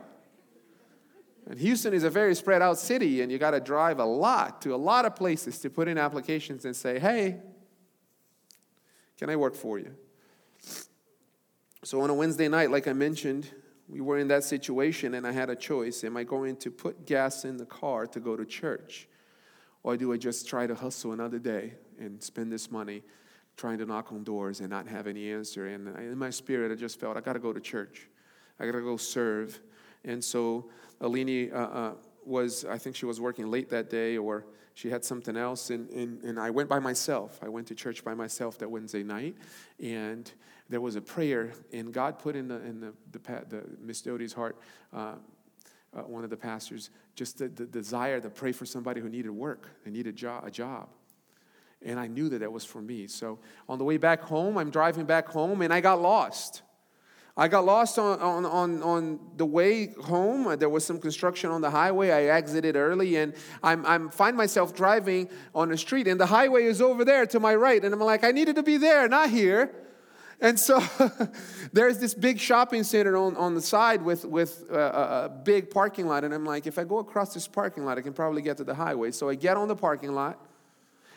And 1.47 1.59
Houston 1.59 1.95
is 1.95 2.03
a 2.03 2.11
very 2.11 2.35
spread 2.35 2.61
out 2.61 2.77
city, 2.77 3.21
and 3.21 3.31
you 3.31 3.39
got 3.39 3.51
to 3.51 3.59
drive 3.59 3.97
a 3.97 4.05
lot 4.05 4.61
to 4.61 4.75
a 4.75 4.77
lot 4.77 5.05
of 5.05 5.15
places 5.15 5.57
to 5.61 5.69
put 5.71 5.87
in 5.87 5.97
applications 5.97 6.63
and 6.63 6.75
say, 6.75 6.99
Hey, 6.99 7.39
can 9.17 9.31
I 9.31 9.35
work 9.35 9.55
for 9.55 9.79
you? 9.79 9.95
So 11.85 11.99
on 11.99 12.09
a 12.09 12.13
Wednesday 12.13 12.47
night, 12.47 12.71
like 12.71 12.87
I 12.87 12.93
mentioned, 12.93 13.51
we 13.89 13.99
were 13.99 14.17
in 14.17 14.29
that 14.29 14.45
situation 14.45 15.15
and 15.15 15.27
I 15.27 15.33
had 15.33 15.49
a 15.49 15.55
choice. 15.55 16.05
Am 16.05 16.15
I 16.15 16.23
going 16.23 16.55
to 16.57 16.71
put 16.71 17.05
gas 17.05 17.43
in 17.43 17.57
the 17.57 17.65
car 17.65 18.07
to 18.07 18.21
go 18.21 18.37
to 18.37 18.45
church? 18.45 19.09
Or 19.83 19.97
do 19.97 20.13
I 20.13 20.17
just 20.17 20.47
try 20.47 20.65
to 20.65 20.75
hustle 20.75 21.11
another 21.11 21.39
day 21.39 21.73
and 21.99 22.23
spend 22.23 22.53
this 22.53 22.71
money 22.71 23.03
trying 23.57 23.79
to 23.79 23.85
knock 23.85 24.13
on 24.13 24.23
doors 24.23 24.61
and 24.61 24.69
not 24.69 24.87
have 24.87 25.07
any 25.07 25.29
answer? 25.29 25.67
And 25.67 25.89
in 25.97 26.17
my 26.17 26.29
spirit, 26.29 26.71
I 26.71 26.75
just 26.75 27.01
felt 27.01 27.17
I 27.17 27.19
got 27.19 27.33
to 27.33 27.39
go 27.39 27.51
to 27.51 27.59
church. 27.59 28.07
I 28.61 28.65
got 28.65 28.71
to 28.71 28.81
go 28.81 28.95
serve. 28.95 29.59
And 30.05 30.23
so 30.23 30.69
Alini 31.01 31.53
uh, 31.53 31.57
uh, 31.57 31.93
was, 32.25 32.63
I 32.63 32.77
think 32.77 32.95
she 32.95 33.05
was 33.05 33.19
working 33.19 33.51
late 33.51 33.69
that 33.71 33.89
day 33.89 34.15
or 34.15 34.45
she 34.73 34.89
had 34.89 35.03
something 35.03 35.35
else. 35.35 35.69
And, 35.69 35.89
and, 35.89 36.23
and 36.23 36.39
I 36.39 36.49
went 36.49 36.69
by 36.69 36.79
myself. 36.79 37.39
I 37.43 37.49
went 37.49 37.67
to 37.67 37.75
church 37.75 38.05
by 38.05 38.13
myself 38.13 38.57
that 38.59 38.71
Wednesday 38.71 39.03
night. 39.03 39.35
And 39.81 40.31
there 40.73 40.81
was 40.81 40.95
a 40.95 41.01
prayer, 41.01 41.53
and 41.71 41.93
God 41.93 42.17
put 42.17 42.35
in 42.35 42.47
the 42.47 42.55
in 42.63 42.79
the 42.79 42.93
the, 43.11 43.19
the 43.47 43.63
Miss 43.79 44.01
Doty's 44.01 44.33
heart, 44.33 44.57
uh, 44.91 45.13
uh, 45.95 46.01
one 46.01 46.23
of 46.23 46.29
the 46.29 46.37
pastors, 46.37 46.89
just 47.15 47.37
the, 47.37 47.47
the, 47.47 47.65
desire 47.65 48.19
to 48.19 48.29
pray 48.29 48.51
for 48.51 48.65
somebody 48.65 48.99
who 48.99 49.07
needed 49.07 49.29
work, 49.29 49.69
they 49.85 49.91
needed 49.91 50.15
job, 50.15 50.45
a 50.45 50.51
job. 50.51 50.89
And 51.85 51.99
I 51.99 52.07
knew 52.07 52.29
that 52.29 52.39
that 52.39 52.51
was 52.51 52.65
for 52.65 52.81
me. 52.81 53.07
So 53.07 53.39
on 53.69 53.77
the 53.77 53.83
way 53.83 53.97
back 53.97 54.21
home, 54.21 54.57
I'm 54.57 54.71
driving 54.71 55.05
back 55.05 55.27
home, 55.27 55.61
and 55.61 55.71
I 55.73 55.81
got 55.81 56.01
lost. 56.01 56.63
I 57.35 57.47
got 57.47 57.65
lost 57.65 57.97
on, 57.97 58.19
on, 58.19 58.45
on, 58.45 58.83
on 58.83 59.19
the 59.37 59.45
way 59.45 59.87
home. 59.87 60.57
There 60.57 60.69
was 60.69 60.85
some 60.85 60.99
construction 60.99 61.49
on 61.49 61.61
the 61.61 61.69
highway. 61.69 62.11
I 62.11 62.35
exited 62.35 62.75
early 62.75 63.15
and 63.15 63.33
I'm, 63.63 63.83
I'm 63.87 64.11
find 64.11 64.37
myself 64.37 64.75
driving 64.75 65.29
on 65.55 65.69
the 65.69 65.77
street 65.77 66.07
and 66.07 66.19
the 66.19 66.27
highway 66.27 66.65
is 66.65 66.79
over 66.79 67.03
there 67.03 67.25
to 67.25 67.39
my 67.39 67.55
right. 67.55 67.83
And 67.83 67.91
I'm 67.91 67.99
like, 67.99 68.23
I 68.23 68.29
needed 68.29 68.57
to 68.57 68.63
be 68.63 68.77
there, 68.77 69.07
not 69.07 69.31
here. 69.31 69.73
And 70.43 70.59
so 70.59 70.83
there's 71.73 71.99
this 71.99 72.13
big 72.13 72.37
shopping 72.37 72.83
center 72.83 73.15
on, 73.15 73.37
on 73.37 73.55
the 73.55 73.61
side 73.61 74.01
with, 74.01 74.25
with 74.25 74.65
a, 74.69 75.23
a, 75.25 75.29
big 75.29 75.71
parking 75.71 76.05
lot. 76.05 76.25
And 76.25 76.33
I'm 76.33 76.43
like, 76.43 76.67
if 76.67 76.77
I 76.77 76.83
go 76.83 76.99
across 76.99 77.33
this 77.33 77.47
parking 77.47 77.85
lot, 77.85 77.97
I 77.97 78.01
can 78.01 78.11
probably 78.11 78.41
get 78.41 78.57
to 78.57 78.65
the 78.65 78.75
highway. 78.75 79.11
So 79.11 79.29
I 79.29 79.35
get 79.35 79.55
on 79.55 79.69
the 79.69 79.75
parking 79.75 80.13
lot 80.13 80.45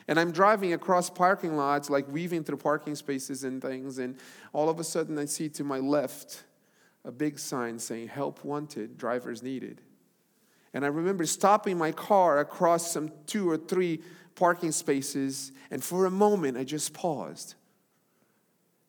and 0.06 0.20
I'm 0.20 0.30
driving 0.30 0.74
across 0.74 1.10
parking 1.10 1.56
lots, 1.56 1.90
like 1.90 2.08
weaving 2.08 2.44
through 2.44 2.58
parking 2.58 2.94
spaces 2.94 3.42
and 3.42 3.60
things. 3.60 3.98
And 3.98 4.16
all 4.52 4.68
of 4.68 4.78
a 4.78 4.84
sudden, 4.84 5.18
I 5.18 5.24
see 5.24 5.48
to 5.50 5.64
my 5.64 5.80
left 5.80 6.44
a 7.04 7.10
big 7.10 7.40
sign 7.40 7.80
saying, 7.80 8.06
Help 8.06 8.44
wanted, 8.44 8.96
drivers 8.96 9.42
needed. 9.42 9.80
And 10.72 10.84
I 10.84 10.88
remember 10.88 11.26
stopping 11.26 11.76
my 11.76 11.90
car 11.90 12.38
across 12.38 12.92
some 12.92 13.10
two 13.26 13.50
or 13.50 13.56
three 13.56 14.02
parking 14.36 14.70
spaces. 14.70 15.50
And 15.72 15.82
for 15.82 16.06
a 16.06 16.12
moment, 16.12 16.56
I 16.56 16.62
just 16.62 16.94
paused. 16.94 17.56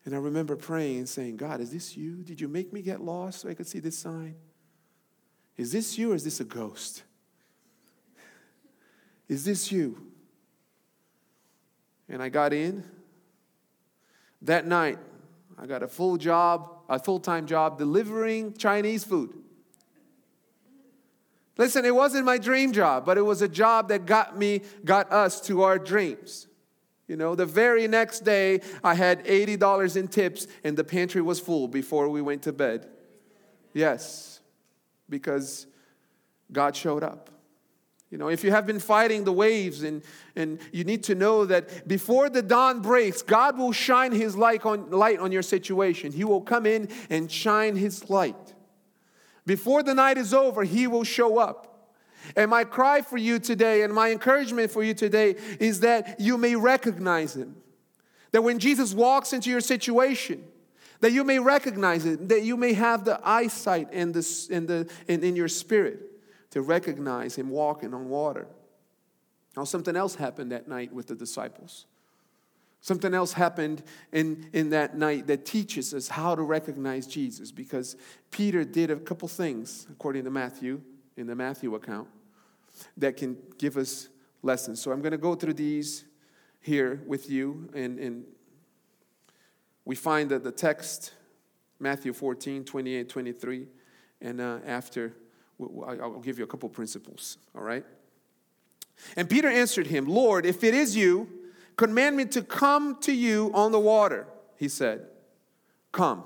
And 0.08 0.16
I 0.16 0.20
remember 0.20 0.56
praying 0.56 1.00
and 1.00 1.10
saying, 1.10 1.36
God, 1.36 1.60
is 1.60 1.74
this 1.74 1.98
you? 1.98 2.24
Did 2.24 2.40
you 2.40 2.48
make 2.48 2.72
me 2.72 2.82
get 2.82 3.02
lost 3.02 3.42
so 3.42 3.50
I 3.50 3.54
could 3.54 3.68
see 3.68 3.80
this 3.80 4.00
sign? 4.00 4.36
Is 5.58 5.74
this 5.74 5.98
you 5.98 6.14
or 6.14 6.16
is 6.16 6.24
this 6.24 6.40
a 6.40 6.46
ghost? 6.46 7.04
Is 9.28 9.44
this 9.44 9.70
you? 9.70 10.02
And 12.08 12.24
I 12.24 12.30
got 12.30 12.54
in. 12.54 12.86
That 14.44 14.66
night, 14.66 14.98
I 15.60 15.66
got 15.66 15.84
a 15.84 15.90
full 15.90 16.16
job, 16.16 16.70
a 16.88 17.00
full 17.00 17.20
time 17.20 17.46
job 17.46 17.78
delivering 17.78 18.54
Chinese 18.54 19.04
food. 19.04 19.34
Listen, 21.58 21.84
it 21.84 21.94
wasn't 21.94 22.24
my 22.24 22.38
dream 22.38 22.72
job, 22.72 23.06
but 23.06 23.18
it 23.18 23.24
was 23.24 23.42
a 23.42 23.50
job 23.50 23.90
that 23.90 24.06
got 24.06 24.38
me, 24.38 24.62
got 24.86 25.12
us 25.12 25.42
to 25.42 25.64
our 25.64 25.78
dreams. 25.78 26.47
You 27.08 27.16
know, 27.16 27.36
the 27.36 27.46
very 27.46 27.88
next 27.88 28.22
day, 28.22 28.62
I 28.84 28.94
had 28.94 29.24
$80 29.26 29.96
in 29.96 30.08
tips 30.10 30.48
and 30.64 30.76
the 30.76 30.84
pantry 30.84 31.22
was 31.22 31.40
full 31.40 31.68
before 31.68 32.10
we 32.10 32.22
went 32.22 32.42
to 32.44 32.52
bed. 32.52 32.88
Yes, 33.74 34.42
because 35.10 35.68
God 36.52 36.76
showed 36.76 37.04
up. 37.04 37.30
You 38.10 38.18
know, 38.18 38.30
if 38.30 38.44
you 38.44 38.52
have 38.52 38.66
been 38.66 38.80
fighting 38.80 39.26
the 39.26 39.34
waves 39.34 39.84
and, 39.84 40.02
and 40.36 40.60
you 40.72 40.86
need 40.86 41.04
to 41.06 41.16
know 41.16 41.46
that 41.46 41.88
before 41.88 42.30
the 42.30 42.42
dawn 42.42 42.82
breaks, 42.82 43.22
God 43.22 43.58
will 43.58 43.74
shine 43.74 44.14
his 44.14 44.36
light 44.38 44.66
on, 44.66 44.90
light 44.92 45.20
on 45.20 45.32
your 45.32 45.42
situation. 45.42 46.14
He 46.14 46.24
will 46.24 46.42
come 46.42 46.66
in 46.66 46.90
and 47.10 47.30
shine 47.30 47.76
his 47.76 48.10
light. 48.10 48.54
Before 49.46 49.84
the 49.84 49.94
night 49.94 50.18
is 50.18 50.34
over, 50.34 50.64
he 50.64 50.88
will 50.88 51.04
show 51.04 51.38
up. 51.38 51.77
And 52.36 52.52
my 52.52 52.64
cry 52.64 53.02
for 53.02 53.18
you 53.18 53.40
today 53.40 53.84
and 53.84 53.94
my 53.94 54.12
encouragement 54.12 54.72
for 54.72 54.84
you 54.84 54.94
today 54.94 55.36
is 55.60 55.82
that 55.82 56.20
you 56.20 56.38
may 56.38 56.56
recognize 56.56 57.36
him. 57.36 57.56
That 58.32 58.42
when 58.42 58.60
Jesus 58.60 58.94
walks 58.94 59.34
into 59.34 59.50
your 59.50 59.62
situation, 59.62 60.44
that 61.00 61.12
you 61.12 61.24
may 61.24 61.40
recognize 61.40 62.06
it, 62.06 62.30
that 62.30 62.44
you 62.44 62.58
may 62.58 62.74
have 62.74 63.06
the 63.06 63.20
eyesight 63.24 63.90
and 63.92 64.14
the, 64.14 64.48
in, 64.50 64.66
the, 64.66 64.90
in, 65.08 65.24
in 65.24 65.36
your 65.36 65.48
spirit 65.48 66.00
to 66.52 66.62
recognize 66.62 67.36
him 67.36 67.50
walking 67.50 67.94
on 67.94 68.10
water. 68.10 68.48
Now, 69.56 69.64
something 69.64 69.96
else 69.96 70.16
happened 70.16 70.52
that 70.52 70.68
night 70.68 70.94
with 70.94 71.08
the 71.08 71.16
disciples. 71.16 71.86
Something 72.82 73.14
else 73.14 73.34
happened 73.34 73.84
in, 74.12 74.50
in 74.54 74.70
that 74.70 74.98
night 74.98 75.28
that 75.28 75.46
teaches 75.46 75.94
us 75.94 76.08
how 76.08 76.36
to 76.36 76.42
recognize 76.42 77.08
Jesus 77.08 77.52
because 77.52 77.96
Peter 78.32 78.64
did 78.64 78.92
a 78.92 78.96
couple 78.98 79.28
things, 79.28 79.88
according 79.90 80.24
to 80.26 80.30
Matthew, 80.30 80.82
in 81.18 81.28
the 81.28 81.36
Matthew 81.36 81.76
account 81.76 82.08
that 82.96 83.18
can 83.18 83.38
give 83.58 83.76
us 83.76 84.08
lessons. 84.44 84.82
So 84.82 84.92
I'm 84.92 85.02
going 85.02 85.12
to 85.12 85.18
go 85.18 85.36
through 85.36 85.56
these 85.56 86.06
here 86.62 87.02
with 87.06 87.30
you. 87.30 87.70
And, 87.74 88.00
and 88.00 88.24
we 89.84 89.96
find 89.96 90.30
that 90.30 90.44
the 90.44 90.52
text, 90.52 91.14
Matthew 91.80 92.14
14, 92.14 92.64
28, 92.64 93.10
23. 93.10 93.68
And 94.22 94.42
uh, 94.42 94.60
after, 94.66 95.14
I'll 95.60 96.20
give 96.20 96.38
you 96.38 96.44
a 96.44 96.48
couple 96.48 96.70
principles, 96.70 97.38
all 97.56 97.64
right? 97.64 97.86
And 99.16 99.30
Peter 99.30 99.48
answered 99.48 99.88
him, 99.88 100.06
Lord, 100.06 100.46
if 100.46 100.64
it 100.64 100.74
is 100.74 100.96
you, 100.96 101.30
command 101.76 102.18
me 102.18 102.26
to 102.26 102.42
come 102.42 103.00
to 103.02 103.12
you 103.12 103.52
on 103.54 103.72
the 103.72 103.80
water. 103.80 104.28
He 104.58 104.68
said, 104.68 105.08
Come. 105.92 106.24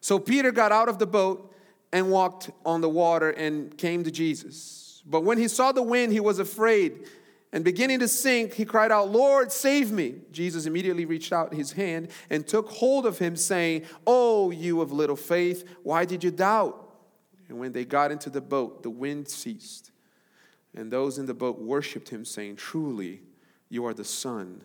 So 0.00 0.18
Peter 0.18 0.52
got 0.52 0.70
out 0.70 0.88
of 0.88 0.98
the 0.98 1.06
boat 1.06 1.52
and 1.92 2.10
walked 2.10 2.50
on 2.64 2.80
the 2.80 2.88
water 2.88 3.30
and 3.30 3.76
came 3.76 4.04
to 4.04 4.10
Jesus. 4.10 5.02
But 5.06 5.24
when 5.24 5.38
he 5.38 5.48
saw 5.48 5.72
the 5.72 5.82
wind, 5.82 6.12
he 6.12 6.20
was 6.20 6.38
afraid. 6.38 7.06
And 7.52 7.64
beginning 7.64 8.00
to 8.00 8.08
sink, 8.08 8.54
he 8.54 8.66
cried 8.66 8.92
out, 8.92 9.10
Lord, 9.10 9.50
save 9.50 9.90
me. 9.90 10.16
Jesus 10.30 10.66
immediately 10.66 11.06
reached 11.06 11.32
out 11.32 11.54
his 11.54 11.72
hand 11.72 12.08
and 12.28 12.46
took 12.46 12.68
hold 12.68 13.06
of 13.06 13.18
him, 13.18 13.36
saying, 13.36 13.84
Oh, 14.06 14.50
you 14.50 14.82
of 14.82 14.92
little 14.92 15.16
faith, 15.16 15.66
why 15.82 16.04
did 16.04 16.22
you 16.22 16.30
doubt? 16.30 16.84
And 17.48 17.58
when 17.58 17.72
they 17.72 17.86
got 17.86 18.12
into 18.12 18.28
the 18.28 18.42
boat, 18.42 18.82
the 18.82 18.90
wind 18.90 19.28
ceased. 19.28 19.90
And 20.74 20.90
those 20.90 21.18
in 21.18 21.24
the 21.24 21.34
boat 21.34 21.58
worshiped 21.58 22.10
him, 22.10 22.26
saying, 22.26 22.56
Truly, 22.56 23.22
you 23.70 23.86
are 23.86 23.94
the 23.94 24.04
Son 24.04 24.62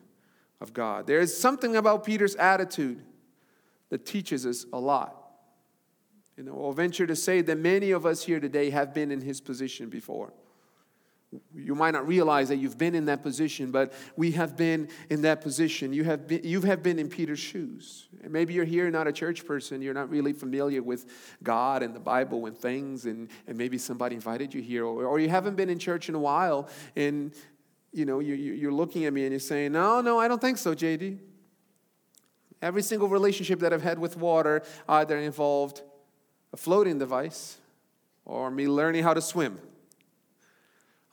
of 0.59 0.73
God. 0.73 1.07
There 1.07 1.21
is 1.21 1.35
something 1.35 1.77
about 1.77 2.03
Peter's 2.03 2.35
attitude 2.35 3.01
that 3.89 4.05
teaches 4.05 4.45
us 4.45 4.65
a 4.73 4.79
lot. 4.79 5.22
You 6.37 6.43
know, 6.43 6.63
I'll 6.63 6.73
venture 6.73 7.05
to 7.05 7.15
say 7.15 7.41
that 7.41 7.57
many 7.57 7.91
of 7.91 8.05
us 8.05 8.23
here 8.23 8.39
today 8.39 8.69
have 8.71 8.93
been 8.93 9.11
in 9.11 9.21
his 9.21 9.39
position 9.39 9.89
before. 9.89 10.33
You 11.55 11.73
might 11.73 11.91
not 11.91 12.07
realize 12.07 12.49
that 12.49 12.57
you've 12.57 12.77
been 12.77 12.93
in 12.93 13.05
that 13.05 13.23
position, 13.23 13.71
but 13.71 13.93
we 14.15 14.31
have 14.31 14.55
been 14.55 14.89
in 15.09 15.23
that 15.23 15.41
position. 15.41 15.91
You 15.91 16.03
have 16.03 16.27
been, 16.27 16.41
you 16.43 16.61
have 16.61 16.83
been 16.83 16.99
in 16.99 17.09
Peter's 17.09 17.39
shoes. 17.39 18.07
And 18.23 18.31
maybe 18.31 18.53
you're 18.53 18.65
here, 18.65 18.89
not 18.91 19.07
a 19.07 19.11
church 19.11 19.45
person, 19.45 19.81
you're 19.81 19.93
not 19.93 20.09
really 20.09 20.33
familiar 20.33 20.83
with 20.83 21.05
God 21.41 21.81
and 21.81 21.95
the 21.95 21.99
Bible 21.99 22.45
and 22.45 22.55
things, 22.55 23.05
and, 23.05 23.29
and 23.47 23.57
maybe 23.57 23.77
somebody 23.77 24.15
invited 24.15 24.53
you 24.53 24.61
here, 24.61 24.85
or, 24.85 25.05
or 25.05 25.19
you 25.19 25.29
haven't 25.29 25.55
been 25.55 25.69
in 25.69 25.79
church 25.79 26.07
in 26.07 26.15
a 26.15 26.19
while, 26.19 26.69
and 26.95 27.33
you 27.91 28.05
know, 28.05 28.19
you, 28.19 28.33
you're 28.33 28.71
looking 28.71 29.05
at 29.05 29.13
me 29.13 29.23
and 29.23 29.31
you're 29.31 29.39
saying, 29.39 29.71
No, 29.71 30.01
no, 30.01 30.19
I 30.19 30.27
don't 30.27 30.41
think 30.41 30.57
so, 30.57 30.73
JD. 30.73 31.19
Every 32.61 32.81
single 32.81 33.07
relationship 33.07 33.59
that 33.59 33.73
I've 33.73 33.83
had 33.83 33.99
with 33.99 34.17
water 34.17 34.63
either 34.87 35.17
involved 35.17 35.81
a 36.53 36.57
floating 36.57 36.99
device 36.99 37.57
or 38.25 38.51
me 38.51 38.67
learning 38.67 39.03
how 39.03 39.13
to 39.13 39.21
swim. 39.21 39.59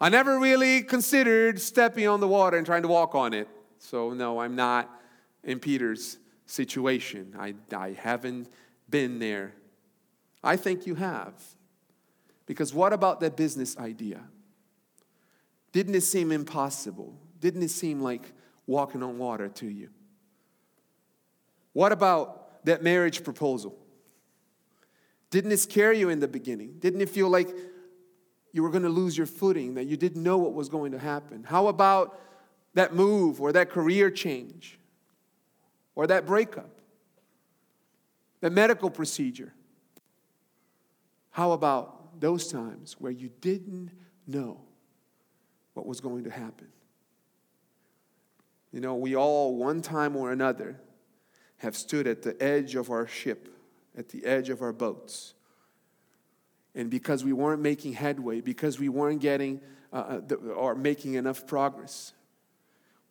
I 0.01 0.09
never 0.11 0.39
really 0.39 0.83
considered 0.83 1.61
stepping 1.61 2.07
on 2.07 2.21
the 2.21 2.29
water 2.29 2.57
and 2.57 2.65
trying 2.65 2.83
to 2.83 2.89
walk 2.89 3.15
on 3.15 3.35
it. 3.35 3.49
So, 3.79 4.11
no, 4.11 4.41
I'm 4.41 4.55
not 4.55 4.89
in 5.43 5.59
Peter's 5.59 6.19
situation. 6.47 7.35
I, 7.39 7.55
I 7.75 7.93
haven't 7.93 8.49
been 8.89 9.19
there. 9.19 9.55
I 10.45 10.57
think 10.57 10.87
you 10.87 10.95
have. 10.95 11.35
Because 12.47 12.75
what 12.75 12.93
about 12.93 13.21
that 13.21 13.37
business 13.37 13.79
idea? 13.79 14.21
Didn't 15.73 15.95
it 15.95 16.03
seem 16.03 16.33
impossible? 16.33 17.15
Didn't 17.41 17.63
it 17.63 17.71
seem 17.71 18.01
like 18.01 18.33
walking 18.67 19.03
on 19.03 19.19
water 19.19 19.49
to 19.49 19.67
you? 19.67 19.89
What 21.73 21.93
about 21.93 22.65
that 22.65 22.83
marriage 22.83 23.23
proposal? 23.23 23.79
Didn't 25.31 25.53
it 25.53 25.59
scare 25.59 25.93
you 25.93 26.09
in 26.09 26.21
the 26.21 26.29
beginning? 26.29 26.77
Didn't 26.81 27.01
it 27.01 27.09
feel 27.09 27.29
like 27.29 27.49
you 28.53 28.63
were 28.63 28.71
going 28.71 28.83
to 28.83 28.89
lose 28.89 29.17
your 29.17 29.27
footing, 29.27 29.75
that 29.75 29.87
you 29.87 29.97
didn't 29.97 30.23
know 30.23 30.39
what 30.39 30.55
was 30.55 30.69
going 30.69 30.93
to 30.93 30.99
happen? 30.99 31.45
How 31.45 31.69
about 31.69 32.19
that 32.75 32.95
move 32.95 33.41
or 33.41 33.53
that 33.53 33.71
career 33.71 34.11
change 34.11 34.79
or 35.95 36.07
that 36.09 36.27
breakup, 36.27 36.71
that 38.41 38.51
medical 38.51 38.91
procedure? 38.91 39.53
How 41.31 41.53
about 41.53 42.21
those 42.21 42.51
times 42.51 42.97
where 42.99 43.13
you 43.13 43.31
didn't 43.41 43.91
know 44.27 44.61
what 45.75 45.87
was 45.87 46.01
going 46.01 46.25
to 46.25 46.31
happen? 46.31 46.67
You 48.73 48.81
know, 48.81 48.97
we 48.97 49.17
all, 49.17 49.57
one 49.57 49.81
time 49.81 50.17
or 50.17 50.33
another, 50.33 50.81
have 51.59 51.77
stood 51.77 52.07
at 52.07 52.23
the 52.23 52.41
edge 52.43 52.75
of 52.75 52.91
our 52.91 53.07
ship, 53.07 53.49
at 54.01 54.09
the 54.09 54.25
edge 54.25 54.49
of 54.49 54.63
our 54.63 54.73
boats. 54.73 55.35
And 56.75 56.91
because 56.91 57.23
we 57.23 57.33
weren't 57.33 57.61
making 57.61 57.93
headway, 57.93 58.41
because 58.41 58.79
we 58.79 58.89
weren't 58.89 59.21
getting 59.21 59.61
uh, 59.93 59.97
uh, 59.97 60.21
the, 60.27 60.37
or 60.37 60.75
making 60.75 61.15
enough 61.15 61.47
progress, 61.47 62.13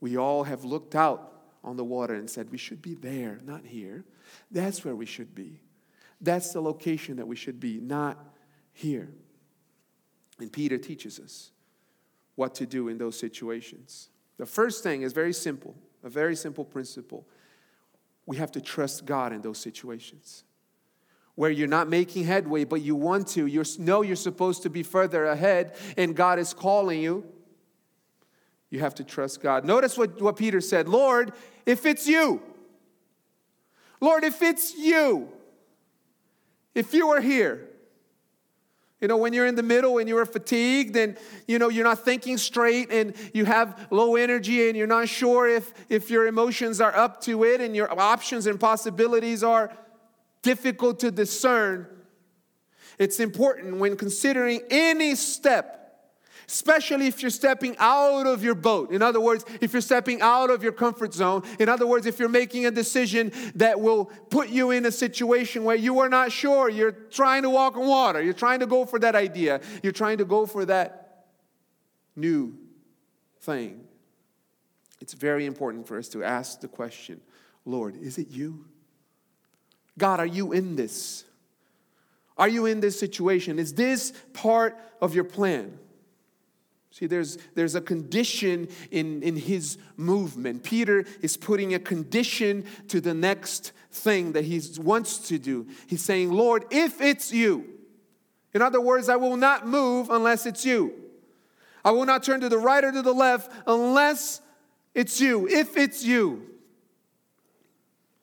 we 0.02 0.18
all 0.18 0.44
have 0.44 0.66
looked 0.66 0.96
out 0.96 1.44
on 1.64 1.78
the 1.78 1.84
water 1.84 2.16
and 2.16 2.30
said, 2.30 2.52
We 2.52 2.58
should 2.58 2.82
be 2.82 2.96
there, 2.96 3.40
not 3.46 3.66
here. 3.66 4.04
That's 4.50 4.84
where 4.84 4.96
we 4.96 5.06
should 5.06 5.36
be. 5.36 5.60
That's 6.20 6.52
the 6.52 6.62
location 6.62 7.18
that 7.18 7.28
we 7.28 7.36
should 7.36 7.60
be, 7.60 7.80
not 7.80 8.18
here. 8.74 9.10
And 10.40 10.52
Peter 10.52 10.78
teaches 10.78 11.20
us 11.20 11.52
what 12.36 12.56
to 12.56 12.66
do 12.66 12.88
in 12.88 12.98
those 12.98 13.18
situations. 13.20 14.10
The 14.38 14.46
first 14.46 14.84
thing 14.84 15.04
is 15.04 15.14
very 15.14 15.34
simple, 15.34 15.76
a 16.04 16.10
very 16.10 16.36
simple 16.36 16.64
principle. 16.64 17.28
We 18.26 18.38
have 18.38 18.52
to 18.54 18.62
trust 18.62 19.06
God 19.06 19.34
in 19.34 19.42
those 19.42 19.58
situations 19.58 20.46
where 21.40 21.50
you're 21.50 21.70
not 21.70 21.88
making 21.88 22.26
headway, 22.26 22.66
but 22.66 22.82
you 22.82 22.94
want 22.94 23.26
to. 23.26 23.46
You 23.46 23.64
know 23.78 24.02
you're 24.02 24.18
supposed 24.18 24.64
to 24.64 24.70
be 24.70 24.84
further 24.84 25.24
ahead, 25.24 25.74
and 25.96 26.14
God 26.14 26.38
is 26.38 26.54
calling 26.54 27.02
you. 27.02 27.24
You 28.70 28.82
have 28.82 28.94
to 28.96 29.06
trust 29.06 29.42
God. 29.42 29.64
Notice 29.64 29.98
what, 29.98 30.22
what 30.22 30.36
Peter 30.36 30.60
said 30.60 30.90
Lord, 30.90 31.32
if 31.66 31.86
it's 31.86 32.10
you, 32.10 32.42
Lord, 34.02 34.26
if 34.26 34.42
it's 34.42 34.78
you, 34.78 35.30
if 36.76 36.94
you 36.94 37.08
are 37.12 37.22
here, 37.22 37.70
you 39.00 39.08
know, 39.08 39.16
when 39.16 39.32
you're 39.32 39.48
in 39.48 39.56
the 39.56 39.64
middle 39.64 39.98
and 39.98 40.10
you're 40.10 40.26
fatigued 40.26 40.98
and, 40.98 41.18
you 41.48 41.58
know, 41.58 41.70
you're 41.70 41.86
not 41.86 42.04
thinking 42.04 42.38
straight 42.38 42.92
and 42.92 43.14
you 43.34 43.46
have 43.46 43.88
low 43.92 44.18
energy 44.18 44.68
and 44.68 44.76
you're 44.78 44.88
not 44.88 45.08
sure 45.08 45.48
if, 45.48 45.74
if 45.88 46.12
your 46.12 46.28
emotions 46.28 46.82
are 46.82 46.94
up 46.94 47.22
to 47.22 47.46
it 47.46 47.62
and 47.62 47.78
your 47.78 47.98
options 47.98 48.46
and 48.46 48.60
possibilities 48.60 49.42
are 49.42 49.72
difficult 50.42 51.00
to 51.02 51.12
discern, 51.12 51.88
it's 52.98 53.20
important 53.20 53.78
when 53.78 53.96
considering 53.96 54.62
any 54.70 55.16
step 55.16 55.80
especially 56.50 57.06
if 57.06 57.22
you're 57.22 57.30
stepping 57.30 57.76
out 57.78 58.26
of 58.26 58.44
your 58.44 58.56
boat. 58.56 58.92
In 58.92 59.04
other 59.04 59.22
words, 59.22 59.46
if 59.62 59.72
you're 59.72 59.84
stepping 59.84 60.20
out 60.22 60.50
of 60.50 60.64
your 60.64 60.72
comfort 60.72 61.14
zone. 61.14 61.44
In 61.60 61.70
other 61.70 61.86
words, 61.86 62.08
if 62.08 62.18
you're 62.18 62.28
making 62.28 62.66
a 62.66 62.72
decision 62.72 63.32
that 63.56 63.80
will 63.80 64.06
put 64.06 64.50
you 64.50 64.72
in 64.72 64.86
a 64.88 64.92
situation 64.92 65.64
where 65.64 65.76
you 65.76 66.00
are 66.00 66.10
not 66.10 66.32
sure, 66.32 66.68
you're 66.68 66.92
trying 66.92 67.44
to 67.44 67.52
walk 67.52 67.78
on 67.78 67.88
water, 67.88 68.20
you're 68.20 68.34
trying 68.34 68.62
to 68.62 68.66
go 68.66 68.84
for 68.86 68.98
that 68.98 69.16
idea, 69.16 69.62
you're 69.84 69.94
trying 69.94 70.18
to 70.18 70.26
go 70.26 70.48
for 70.48 70.66
that 70.66 71.28
new 72.16 72.58
thing. 73.42 73.82
It's 75.00 75.14
very 75.14 75.46
important 75.46 75.88
for 75.88 76.00
us 76.00 76.10
to 76.10 76.24
ask 76.24 76.62
the 76.62 76.68
question 76.68 77.22
Lord, 77.64 77.96
is 77.96 78.18
it 78.18 78.30
you? 78.30 78.66
God, 80.00 80.20
are 80.20 80.26
you 80.26 80.52
in 80.52 80.76
this? 80.76 81.24
Are 82.38 82.48
you 82.48 82.66
in 82.66 82.80
this 82.80 83.00
situation? 83.00 83.60
Is 83.60 83.74
this 83.74 84.14
part 84.34 84.76
of 85.02 85.14
your 85.14 85.26
plan? 85.26 85.78
See, 86.92 87.06
there's, 87.06 87.38
there's 87.54 87.76
a 87.76 87.82
condition 87.82 88.68
in, 88.90 89.22
in 89.22 89.36
his 89.36 89.78
movement. 89.96 90.64
Peter 90.64 91.06
is 91.22 91.38
putting 91.38 91.74
a 91.74 91.80
condition 91.80 92.66
to 92.88 93.00
the 93.00 93.14
next 93.14 93.74
thing 93.92 94.32
that 94.32 94.46
he 94.46 94.62
wants 94.80 95.20
to 95.30 95.38
do. 95.38 95.68
He's 95.88 96.04
saying, 96.04 96.32
Lord, 96.32 96.66
if 96.72 97.00
it's 97.00 97.32
you, 97.32 97.66
in 98.54 98.62
other 98.62 98.82
words, 98.82 99.10
I 99.10 99.18
will 99.18 99.38
not 99.38 99.68
move 99.68 100.10
unless 100.10 100.46
it's 100.46 100.66
you. 100.66 100.94
I 101.86 101.92
will 101.92 102.06
not 102.06 102.24
turn 102.24 102.42
to 102.42 102.50
the 102.50 102.58
right 102.58 102.84
or 102.84 102.92
to 102.92 103.02
the 103.02 103.14
left 103.14 103.52
unless 103.68 104.42
it's 104.96 105.22
you, 105.22 105.48
if 105.48 105.78
it's 105.78 106.04
you. 106.04 106.49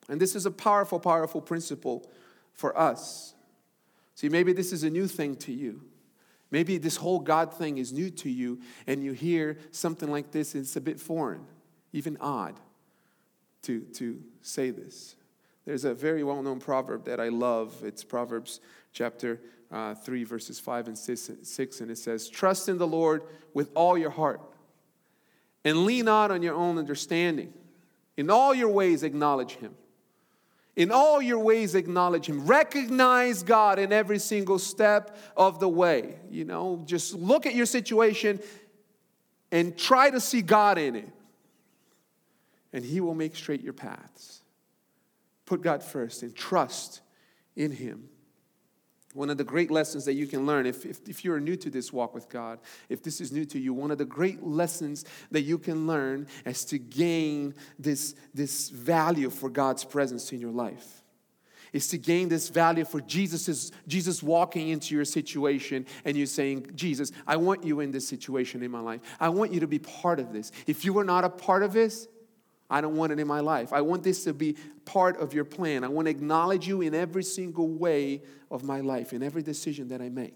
And 0.09 0.21
this 0.21 0.37
is 0.37 0.47
a 0.47 0.51
powerful, 0.51 1.01
powerful 1.01 1.41
principle 1.41 2.09
for 2.53 2.77
us. 2.79 3.35
See, 4.15 4.29
maybe 4.29 4.53
this 4.53 4.73
is 4.73 4.85
a 4.85 4.91
new 4.91 5.07
thing 5.07 5.37
to 5.37 5.53
you. 5.53 5.83
Maybe 6.51 6.79
this 6.79 6.97
whole 6.97 7.19
God 7.19 7.53
thing 7.53 7.79
is 7.79 7.93
new 7.93 8.09
to 8.11 8.31
you, 8.31 8.61
and 8.87 9.03
you 9.03 9.13
hear 9.13 9.59
something 9.73 10.11
like 10.11 10.31
this, 10.31 10.55
and 10.55 10.63
it's 10.63 10.77
a 10.77 10.81
bit 10.81 11.01
foreign, 11.01 11.45
even 11.93 12.17
odd 12.21 12.61
to, 13.63 13.81
to 13.81 14.23
say 14.43 14.71
this. 14.71 15.17
There's 15.65 15.85
a 15.85 15.93
very 15.93 16.23
well 16.23 16.41
known 16.43 16.61
proverb 16.61 17.05
that 17.07 17.19
I 17.19 17.29
love. 17.29 17.75
It's 17.83 18.05
Proverbs 18.05 18.61
chapter 18.93 19.41
uh, 19.73 19.97
3, 19.97 20.23
verses 20.23 20.61
5 20.61 20.87
and 20.87 20.97
6, 20.97 21.81
and 21.81 21.91
it 21.91 21.99
says, 21.99 22.29
Trust 22.29 22.69
in 22.69 22.79
the 22.79 22.87
Lord 22.87 23.25
with 23.53 23.71
all 23.75 23.99
your 23.99 24.11
heart, 24.11 24.41
and 25.65 25.85
lean 25.85 26.05
not 26.05 26.31
on 26.31 26.43
your 26.43 26.55
own 26.55 26.79
understanding. 26.79 27.53
In 28.17 28.31
all 28.31 28.55
your 28.55 28.71
ways, 28.71 29.03
acknowledge 29.03 29.57
Him 29.57 29.75
in 30.77 30.93
all 30.93 31.23
your 31.23 31.39
ways, 31.39 31.75
acknowledge 31.75 32.27
Him. 32.27 32.47
Recognize 32.47 33.43
God 33.43 33.79
in 33.79 33.93
every 33.93 34.19
single 34.19 34.59
step 34.59 35.17
of 35.37 35.59
the 35.59 35.69
way. 35.69 36.17
You 36.31 36.45
know, 36.45 36.83
just 36.85 37.15
look 37.15 37.47
at 37.47 37.55
your 37.55 37.67
situation 37.67 38.41
and 39.51 39.77
try 39.77 40.11
to 40.11 40.21
see 40.21 40.43
God 40.43 40.77
in 40.77 40.97
it. 40.97 41.09
And 42.75 42.85
He 42.85 43.01
will 43.01 43.15
make 43.15 43.35
straight 43.35 43.63
your 43.63 43.73
paths. 43.73 44.43
Put 45.47 45.63
God 45.63 45.83
first 45.83 46.23
and 46.23 46.35
trust 46.37 47.01
in 47.57 47.71
Him. 47.71 48.11
One 49.17 49.31
of 49.31 49.39
the 49.39 49.45
great 49.45 49.71
lessons 49.71 50.05
that 50.05 50.13
you 50.13 50.27
can 50.27 50.45
learn, 50.45 50.67
if, 50.67 50.85
if, 50.85 51.09
if, 51.09 51.25
you're 51.25 51.41
new 51.41 51.57
to 51.57 51.71
this 51.71 51.91
walk 51.91 52.15
with 52.15 52.29
God, 52.29 52.59
if 52.91 53.03
this 53.03 53.19
is 53.19 53.33
new 53.33 53.47
to 53.47 53.59
you, 53.59 53.73
one 53.73 53.91
of 53.91 53.97
the 53.97 54.05
great 54.05 54.43
lessons 54.43 55.07
that 55.31 55.41
you 55.41 55.57
can 55.57 55.87
learn 55.87 56.27
is 56.45 56.67
to 56.67 56.79
gain 56.79 57.55
this, 57.79 58.15
this 58.35 58.69
value 58.69 59.31
for 59.31 59.49
God's 59.49 59.85
presence 59.85 60.33
in 60.33 60.41
your 60.41 60.51
life. 60.51 61.03
Is 61.73 61.89
to 61.89 61.99
gain 61.99 62.29
this 62.29 62.51
value 62.51 62.85
for 62.85 63.01
Jesus, 63.01 63.73
Jesus 63.89 64.23
walking 64.23 64.69
into 64.69 64.95
your 64.95 65.07
situation 65.07 65.87
and 66.05 66.15
you 66.15 66.27
saying, 66.27 66.71
Jesus, 66.75 67.11
I 67.27 67.37
want 67.37 67.65
you 67.65 67.81
in 67.81 67.93
this 67.93 68.07
situation 68.07 68.63
in 68.63 68.71
my 68.71 68.81
life. 68.81 69.01
I 69.19 69.31
want 69.31 69.51
you 69.51 69.61
to 69.61 69.67
be 69.67 69.79
part 69.79 70.21
of 70.21 70.31
this. 70.33 70.53
If 70.67 70.85
you 70.85 70.97
are 70.99 71.05
not 71.05 71.25
a 71.25 71.31
part 71.31 71.63
of 71.63 71.73
this, 71.73 72.07
I 72.69 72.81
don't 72.81 72.97
want 72.97 73.13
it 73.13 73.21
in 73.21 73.27
my 73.27 73.41
life. 73.41 73.73
I 73.73 73.81
want 73.81 74.03
this 74.03 74.25
to 74.25 74.33
be 74.33 74.57
part 74.85 75.19
of 75.19 75.33
your 75.33 75.45
plan. 75.45 75.85
I 75.85 75.89
want 75.89 76.07
to 76.07 76.11
acknowledge 76.11 76.67
you 76.67 76.81
in 76.81 76.95
every 76.95 77.23
single 77.23 77.69
way 77.69 78.23
of 78.51 78.65
my 78.65 78.81
life, 78.81 79.13
in 79.13 79.23
every 79.23 79.43
decision 79.43 79.89
that 79.89 80.01
I 80.01 80.09
make. 80.09 80.35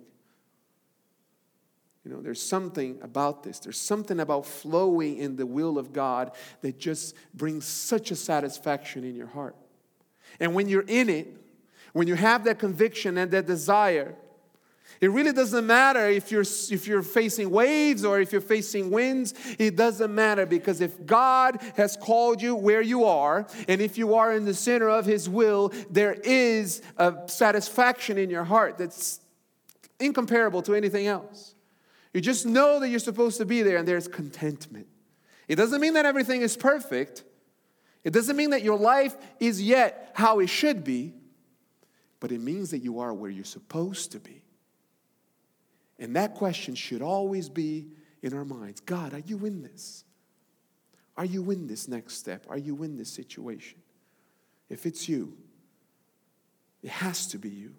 You 2.04 2.12
know, 2.12 2.22
there's 2.22 2.42
something 2.42 2.98
about 3.02 3.42
this. 3.42 3.58
There's 3.58 3.80
something 3.80 4.20
about 4.20 4.46
flowing 4.46 5.18
in 5.18 5.36
the 5.36 5.44
will 5.44 5.76
of 5.76 5.92
God 5.92 6.32
that 6.62 6.78
just 6.78 7.14
brings 7.34 7.66
such 7.66 8.10
a 8.10 8.16
satisfaction 8.16 9.04
in 9.04 9.14
your 9.14 9.26
heart. 9.26 9.54
And 10.38 10.54
when 10.54 10.68
you're 10.68 10.84
in 10.86 11.10
it, 11.10 11.36
when 11.92 12.06
you 12.06 12.14
have 12.14 12.44
that 12.44 12.58
conviction 12.58 13.18
and 13.18 13.30
that 13.32 13.46
desire, 13.46 14.14
it 15.00 15.10
really 15.10 15.32
doesn't 15.32 15.66
matter 15.66 16.08
if 16.08 16.30
you're, 16.30 16.42
if 16.42 16.86
you're 16.86 17.02
facing 17.02 17.50
waves 17.50 18.04
or 18.04 18.20
if 18.20 18.32
you're 18.32 18.40
facing 18.40 18.90
winds. 18.90 19.32
It 19.58 19.74
doesn't 19.76 20.14
matter 20.14 20.44
because 20.44 20.80
if 20.82 21.06
God 21.06 21.58
has 21.76 21.96
called 21.96 22.42
you 22.42 22.54
where 22.54 22.82
you 22.82 23.04
are, 23.04 23.46
and 23.66 23.80
if 23.80 23.96
you 23.96 24.14
are 24.14 24.34
in 24.34 24.44
the 24.44 24.52
center 24.52 24.90
of 24.90 25.06
His 25.06 25.28
will, 25.28 25.72
there 25.88 26.12
is 26.12 26.82
a 26.98 27.14
satisfaction 27.26 28.18
in 28.18 28.28
your 28.28 28.44
heart 28.44 28.76
that's 28.76 29.20
incomparable 29.98 30.60
to 30.62 30.74
anything 30.74 31.06
else. 31.06 31.54
You 32.12 32.20
just 32.20 32.44
know 32.44 32.80
that 32.80 32.88
you're 32.88 32.98
supposed 32.98 33.38
to 33.38 33.46
be 33.46 33.62
there, 33.62 33.78
and 33.78 33.88
there's 33.88 34.08
contentment. 34.08 34.86
It 35.48 35.56
doesn't 35.56 35.80
mean 35.80 35.94
that 35.94 36.04
everything 36.04 36.42
is 36.42 36.56
perfect. 36.56 37.24
It 38.04 38.12
doesn't 38.12 38.36
mean 38.36 38.50
that 38.50 38.62
your 38.62 38.78
life 38.78 39.16
is 39.38 39.62
yet 39.62 40.10
how 40.14 40.40
it 40.40 40.48
should 40.48 40.84
be, 40.84 41.14
but 42.18 42.32
it 42.32 42.40
means 42.40 42.70
that 42.70 42.80
you 42.80 43.00
are 43.00 43.14
where 43.14 43.30
you're 43.30 43.44
supposed 43.44 44.12
to 44.12 44.20
be. 44.20 44.42
And 46.00 46.16
that 46.16 46.34
question 46.34 46.74
should 46.74 47.02
always 47.02 47.48
be 47.48 47.86
in 48.22 48.34
our 48.34 48.44
minds 48.44 48.80
God, 48.80 49.14
are 49.14 49.20
you 49.20 49.46
in 49.46 49.62
this? 49.62 50.04
Are 51.16 51.24
you 51.24 51.50
in 51.50 51.66
this 51.66 51.86
next 51.86 52.14
step? 52.14 52.46
Are 52.48 52.58
you 52.58 52.82
in 52.82 52.96
this 52.96 53.10
situation? 53.10 53.80
if 54.70 54.86
it's 54.86 55.08
you, 55.08 55.36
it 56.82 56.90
has 56.90 57.26
to 57.26 57.38
be 57.38 57.50
you 57.50 57.74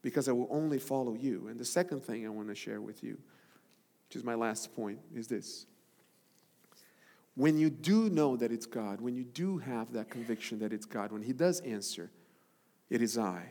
because 0.00 0.28
I 0.28 0.32
will 0.32 0.48
only 0.50 0.78
follow 0.78 1.14
you. 1.14 1.48
And 1.48 1.58
the 1.58 1.64
second 1.64 2.04
thing 2.04 2.24
I 2.24 2.30
want 2.30 2.48
to 2.48 2.54
share 2.54 2.80
with 2.80 3.02
you, 3.02 3.18
which 4.08 4.16
is 4.16 4.24
my 4.24 4.34
last 4.34 4.74
point, 4.74 5.00
is 5.14 5.26
this. 5.26 5.66
When 7.34 7.58
you 7.58 7.70
do 7.70 8.08
know 8.08 8.36
that 8.36 8.52
it's 8.52 8.66
God, 8.66 9.00
when 9.00 9.14
you 9.14 9.24
do 9.24 9.58
have 9.58 9.92
that 9.92 10.10
conviction 10.10 10.58
that 10.60 10.72
it's 10.72 10.86
God, 10.86 11.12
when 11.12 11.22
He 11.22 11.32
does 11.32 11.60
answer, 11.60 12.10
it 12.88 13.02
is 13.02 13.18
I, 13.18 13.44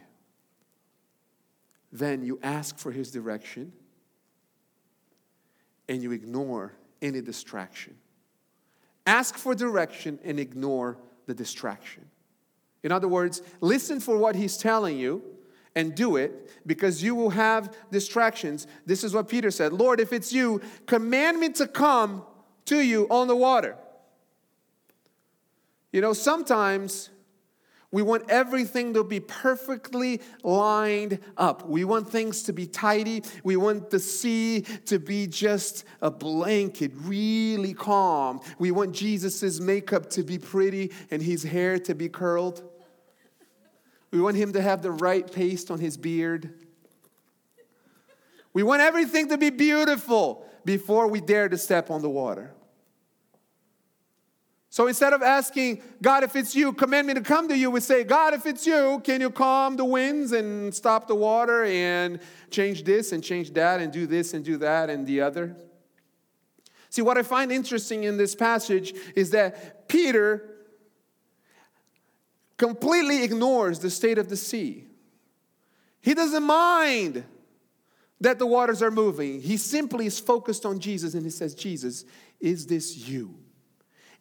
then 1.92 2.24
you 2.24 2.40
ask 2.42 2.78
for 2.78 2.92
His 2.92 3.12
direction 3.12 3.74
and 5.92 6.02
you 6.02 6.14
ignore 6.14 6.72
any 7.02 7.20
distraction. 7.20 7.94
Ask 9.06 9.36
for 9.36 9.54
direction 9.54 10.20
and 10.24 10.40
ignore 10.40 10.98
the 11.26 11.34
distraction. 11.34 12.06
In 12.82 12.94
other 12.94 13.10
words, 13.10 13.42
listen 13.60 14.00
for 14.00 14.18
what 14.18 14.38
He's 14.38 14.56
telling 14.56 14.98
you 14.98 15.22
and 15.76 15.94
do 15.94 16.16
it 16.16 16.62
because 16.66 17.04
you 17.04 17.14
will 17.14 17.32
have 17.32 17.76
distractions. 17.92 18.68
This 18.86 19.04
is 19.04 19.14
what 19.14 19.28
Peter 19.28 19.52
said 19.52 19.74
Lord, 19.74 20.00
if 20.00 20.14
it's 20.14 20.32
you, 20.32 20.62
command 20.86 21.42
me 21.42 21.50
to 21.50 21.68
come 21.68 22.24
to 22.68 22.80
you 22.80 23.06
on 23.10 23.28
the 23.28 23.36
water. 23.36 23.76
You 25.92 26.00
know, 26.00 26.14
sometimes 26.14 27.10
we 27.92 28.02
want 28.02 28.30
everything 28.30 28.94
to 28.94 29.04
be 29.04 29.20
perfectly 29.20 30.22
lined 30.44 31.20
up. 31.36 31.68
We 31.68 31.84
want 31.84 32.10
things 32.10 32.44
to 32.44 32.54
be 32.54 32.66
tidy. 32.66 33.24
We 33.44 33.58
want 33.58 33.90
the 33.90 34.00
sea 34.00 34.62
to 34.86 34.98
be 34.98 35.28
just 35.28 35.84
a 36.02 36.10
blanket, 36.10 36.94
really 36.96 37.74
calm. 37.74 38.40
We 38.60 38.72
want 38.72 38.94
Jesus' 38.94 39.60
makeup 39.60 40.10
to 40.12 40.24
be 40.24 40.40
pretty 40.40 40.94
and 41.12 41.22
his 41.22 41.44
hair 41.44 41.80
to 41.80 41.94
be 41.94 42.08
curled. 42.08 42.64
We 44.12 44.22
want 44.22 44.38
him 44.38 44.54
to 44.54 44.62
have 44.62 44.82
the 44.82 44.92
right 44.92 45.30
paste 45.30 45.70
on 45.70 45.80
his 45.80 45.98
beard. 45.98 46.54
We 48.54 48.64
want 48.64 48.82
everything 48.82 49.30
to 49.30 49.38
be 49.38 49.50
beautiful 49.50 50.46
before 50.64 51.08
we 51.08 51.20
dare 51.20 51.50
to 51.50 51.58
step 51.58 51.90
on 51.90 52.02
the 52.02 52.10
water. 52.10 52.54
So 54.72 54.88
instead 54.88 55.12
of 55.12 55.22
asking, 55.22 55.84
God, 56.02 56.24
if 56.24 56.34
it's 56.34 56.56
you, 56.56 56.72
command 56.72 57.06
me 57.06 57.14
to 57.14 57.22
come 57.22 57.50
to 57.50 57.58
you, 57.58 57.70
we 57.70 57.82
say, 57.82 58.06
God, 58.06 58.34
if 58.34 58.46
it's 58.46 58.66
you, 58.66 59.02
can 59.04 59.20
you 59.20 59.30
calm 59.30 59.76
the 59.76 59.84
winds 59.84 60.32
and 60.32 60.74
stop 60.74 61.10
the 61.10 61.14
water 61.14 61.66
and 61.66 62.22
change 62.52 62.86
this 62.86 63.12
and 63.12 63.22
change 63.22 63.52
that 63.52 63.82
and 63.82 63.92
do 63.92 64.08
this 64.08 64.34
and 64.34 64.46
do 64.46 64.56
that 64.58 64.90
and 64.90 65.06
the 65.06 65.20
other? 65.20 65.58
See, 66.90 67.02
what 67.02 67.18
I 67.18 67.24
find 67.24 67.52
interesting 67.52 68.06
in 68.06 68.16
this 68.16 68.34
passage 68.34 68.94
is 69.14 69.32
that 69.32 69.90
Peter 69.90 70.50
completely 72.56 73.26
ignores 73.26 73.80
the 73.80 73.90
state 73.90 74.18
of 74.18 74.30
the 74.30 74.38
sea. 74.38 74.86
He 76.00 76.14
doesn't 76.14 76.44
mind 76.44 77.26
that 78.22 78.40
the 78.40 78.48
waters 78.48 78.82
are 78.82 78.92
moving. 78.92 79.42
He 79.42 79.58
simply 79.58 80.06
is 80.06 80.18
focused 80.18 80.66
on 80.66 80.80
Jesus 80.80 81.14
and 81.14 81.24
he 81.24 81.30
says, 81.30 81.56
Jesus, 81.56 82.06
is 82.40 82.68
this 82.68 82.96
you? 83.10 83.36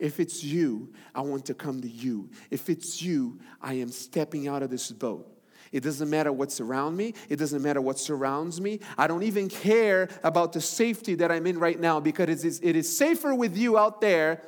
If 0.01 0.19
it's 0.19 0.43
you, 0.43 0.93
I 1.15 1.21
want 1.21 1.45
to 1.45 1.55
come 1.55 1.81
to 1.83 1.89
you. 1.89 2.31
If 2.51 2.69
it's 2.69 3.01
you, 3.01 3.39
I 3.63 3.75
am 3.75 3.91
stepping 3.91 4.49
out 4.49 4.65
of 4.65 4.71
this 4.71 4.91
boat. 4.91 5.29
It 5.71 5.85
doesn't 5.85 6.11
matter 6.11 6.33
what's 6.33 6.61
around 6.61 6.97
me. 6.97 7.15
It 7.29 7.37
doesn't 7.37 7.63
matter 7.63 7.81
what 7.81 8.01
surrounds 8.01 8.61
me. 8.61 8.81
I 8.99 9.07
don't 9.07 9.23
even 9.23 9.49
care 9.49 10.09
about 10.25 10.53
the 10.53 10.61
safety 10.61 11.15
that 11.17 11.31
I'm 11.31 11.47
in 11.47 11.59
right 11.59 11.79
now 11.79 12.01
because 12.01 12.29
it 12.29 12.45
is, 12.45 12.61
it 12.61 12.75
is 12.75 12.97
safer 12.97 13.33
with 13.33 13.57
you 13.57 13.79
out 13.79 14.01
there 14.01 14.43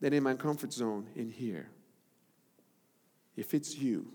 than 0.00 0.12
in 0.12 0.22
my 0.22 0.34
comfort 0.34 0.72
zone 0.72 1.08
in 1.16 1.28
here 1.28 1.68
if 3.36 3.54
it's 3.54 3.76
you, 3.76 4.06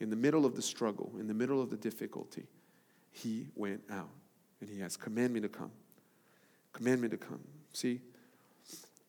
in 0.00 0.08
the 0.08 0.16
middle 0.16 0.46
of 0.46 0.56
the 0.56 0.62
struggle, 0.62 1.12
in 1.18 1.26
the 1.26 1.34
middle 1.34 1.60
of 1.60 1.70
the 1.70 1.76
difficulty, 1.76 2.46
he 3.10 3.48
went 3.54 3.82
out 3.90 4.08
and 4.60 4.70
he 4.70 4.80
has 4.80 4.96
command 4.96 5.32
me 5.32 5.40
to 5.40 5.48
come. 5.48 5.70
Command 6.72 7.00
me 7.02 7.08
to 7.08 7.16
come. 7.16 7.40
See, 7.72 8.00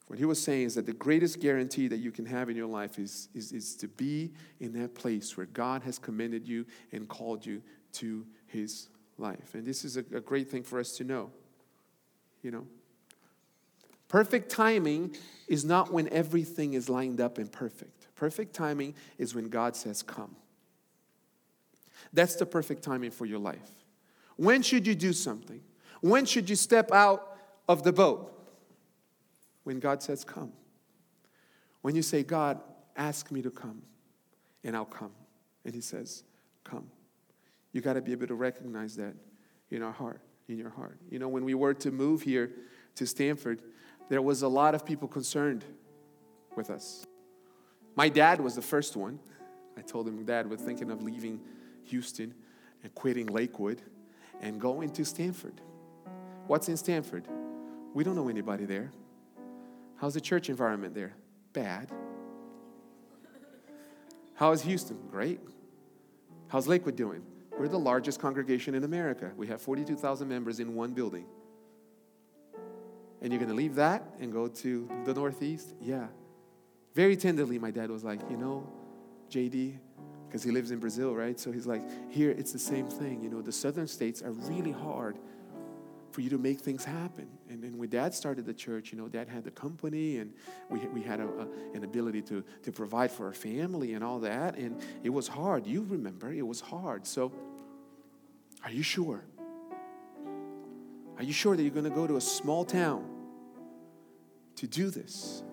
what 0.08 0.20
he 0.20 0.26
was 0.26 0.42
saying 0.42 0.66
is 0.66 0.76
that 0.76 0.86
the 0.86 0.94
greatest 0.94 1.40
guarantee 1.40 1.88
that 1.88 1.98
you 1.98 2.12
can 2.12 2.26
have 2.26 2.50
in 2.50 2.56
your 2.56 2.68
life 2.68 3.00
is, 3.00 3.30
is, 3.34 3.52
is 3.52 3.76
to 3.78 3.88
be 3.88 4.34
in 4.60 4.74
that 4.74 4.94
place 4.94 5.38
where 5.38 5.46
God 5.46 5.84
has 5.84 5.98
commended 5.98 6.48
you 6.48 6.66
and 6.92 7.08
called 7.08 7.46
you 7.46 7.62
to 7.94 8.26
his 8.48 8.90
life. 9.18 9.54
And 9.54 9.66
this 9.66 9.86
is 9.86 9.98
a, 9.98 10.02
a 10.14 10.20
great 10.20 10.50
thing 10.50 10.64
for 10.64 10.80
us 10.80 10.98
to 10.98 11.04
know. 11.04 11.32
You 12.42 12.52
know, 12.52 12.68
Perfect 14.12 14.52
timing 14.52 15.16
is 15.48 15.64
not 15.64 15.94
when 15.94 16.10
everything 16.10 16.74
is 16.74 16.90
lined 16.90 17.22
up 17.22 17.38
and 17.38 17.50
perfect. 17.50 18.08
Perfect 18.14 18.54
timing 18.54 18.94
is 19.18 19.34
when 19.34 19.48
God 19.48 19.74
says, 19.74 20.04
Come. 20.04 20.36
That's 22.12 22.36
the 22.36 22.46
perfect 22.46 22.84
timing 22.84 23.12
for 23.12 23.26
your 23.26 23.40
life. 23.40 23.72
When 24.36 24.64
should 24.64 24.86
you 24.86 24.96
do 24.96 25.14
something? 25.14 25.62
When 26.02 26.26
should 26.26 26.50
you 26.50 26.58
step 26.58 26.92
out 26.92 27.31
of 27.68 27.84
the 27.84 27.94
boat? 27.94 28.28
When 29.64 29.80
God 29.80 30.02
says, 30.02 30.24
Come. 30.24 30.54
When 31.82 31.96
you 31.96 32.02
say, 32.02 32.24
God, 32.24 32.60
ask 32.96 33.32
me 33.32 33.42
to 33.42 33.50
come, 33.50 33.82
and 34.64 34.76
I'll 34.76 34.86
come. 34.86 35.12
And 35.66 35.74
He 35.74 35.82
says, 35.82 36.24
Come. 36.64 36.88
You 37.72 37.82
got 37.82 37.94
to 37.94 38.02
be 38.02 38.12
able 38.12 38.28
to 38.28 38.36
recognize 38.36 38.96
that 38.98 39.14
in 39.70 39.82
our 39.82 39.92
heart, 39.92 40.22
in 40.48 40.58
your 40.58 40.70
heart. 40.70 40.98
You 41.10 41.20
know, 41.20 41.30
when 41.30 41.46
we 41.46 41.54
were 41.54 41.74
to 41.76 41.92
move 41.92 42.22
here 42.22 42.52
to 42.96 43.06
Stamford, 43.06 43.62
there 44.10 44.22
was 44.22 44.42
a 44.42 44.48
lot 44.48 44.76
of 44.76 44.86
people 44.86 45.08
concerned 45.08 45.64
with 46.56 46.70
us. 46.70 47.06
My 47.96 48.10
dad 48.10 48.42
was 48.42 48.56
the 48.56 48.62
first 48.62 48.96
one. 48.96 49.20
I 49.78 49.82
told 49.82 50.08
him, 50.08 50.24
Dad, 50.26 50.50
we're 50.50 50.58
thinking 50.58 50.92
of 50.92 51.02
leaving 51.02 51.40
Houston 51.86 52.34
and 52.84 52.94
quitting 52.94 53.28
Lakewood 53.28 53.82
and 54.42 54.60
going 54.60 54.90
to 54.92 55.06
Stamford. 55.06 55.62
What's 56.48 56.68
in 56.68 56.78
Stamford? 56.78 57.28
We 57.94 58.04
don't 58.04 58.16
know 58.16 58.30
anybody 58.30 58.66
there. 58.66 58.92
How's 59.98 60.14
the 60.14 60.22
church 60.22 60.50
environment 60.50 60.96
there? 60.96 61.14
Bad. 61.54 61.92
How 64.34 64.52
is 64.52 64.62
Houston? 64.64 64.98
Great. 65.12 65.40
How's 66.48 66.68
Lakewood 66.68 66.96
doing? 66.96 67.24
We're 67.58 67.68
the 67.68 67.78
largest 67.78 68.20
congregation 68.20 68.74
in 68.74 68.84
America. 68.84 69.32
We 69.36 69.48
have 69.48 69.62
42,000 69.62 70.28
members 70.28 70.60
in 70.60 70.74
one 70.74 70.94
building. 70.94 71.26
And 73.22 73.32
you're 73.32 73.40
going 73.40 73.52
to 73.52 73.56
leave 73.56 73.76
that 73.76 74.04
and 74.20 74.34
go 74.34 74.48
to 74.48 74.90
the 75.06 75.14
Northeast? 75.14 75.76
Yeah. 75.80 76.08
Very 76.96 77.16
tenderly, 77.16 77.60
my 77.60 77.72
dad 77.72 77.92
was 77.92 78.04
like, 78.04 78.20
You 78.30 78.38
know, 78.38 78.68
JD, 79.30 79.78
because 80.28 80.44
he 80.44 80.50
lives 80.50 80.72
in 80.72 80.80
Brazil, 80.80 81.14
right? 81.14 81.40
So 81.40 81.52
he's 81.52 81.68
like, 81.68 81.84
Here, 82.12 82.32
it's 82.32 82.52
the 82.52 82.60
same 82.60 82.88
thing. 82.88 83.22
You 83.22 83.30
know, 83.30 83.42
the 83.42 83.52
southern 83.52 83.88
states 83.88 84.22
are 84.22 84.32
really 84.32 84.72
hard 84.72 85.20
for 86.12 86.22
you 86.22 86.30
to 86.30 86.38
make 86.38 86.60
things 86.60 86.84
happen. 86.84 87.28
And 87.50 87.64
then 87.64 87.78
when 87.78 87.90
dad 87.90 88.14
started 88.14 88.46
the 88.46 88.54
church, 88.54 88.92
you 88.92 88.98
know, 88.98 89.08
dad 89.08 89.28
had 89.28 89.44
the 89.44 89.52
company 89.52 90.18
and 90.18 90.34
we, 90.70 90.80
we 90.88 91.02
had 91.02 91.20
a, 91.20 91.28
a, 91.28 91.48
an 91.74 91.84
ability 91.84 92.22
to, 92.24 92.44
to 92.64 92.72
provide 92.72 93.12
for 93.12 93.26
our 93.28 93.34
family 93.34 93.94
and 93.94 94.04
all 94.04 94.20
that. 94.20 94.58
And 94.58 94.82
it 95.04 95.10
was 95.10 95.28
hard. 95.28 95.66
You 95.66 95.86
remember, 95.90 96.32
it 96.32 96.46
was 96.46 96.62
hard. 96.62 97.08
So, 97.08 97.32
are 98.64 98.72
you 98.72 98.84
sure? 98.84 99.24
Are 101.18 101.24
you 101.24 101.34
sure 101.34 101.56
that 101.56 101.62
you're 101.62 101.72
going 101.72 101.86
to 101.86 101.90
go 101.90 102.08
to 102.08 102.18
a 102.18 102.22
small 102.22 102.66
town 102.66 103.06
to 104.56 104.68
do 104.68 104.90
this? 104.90 105.44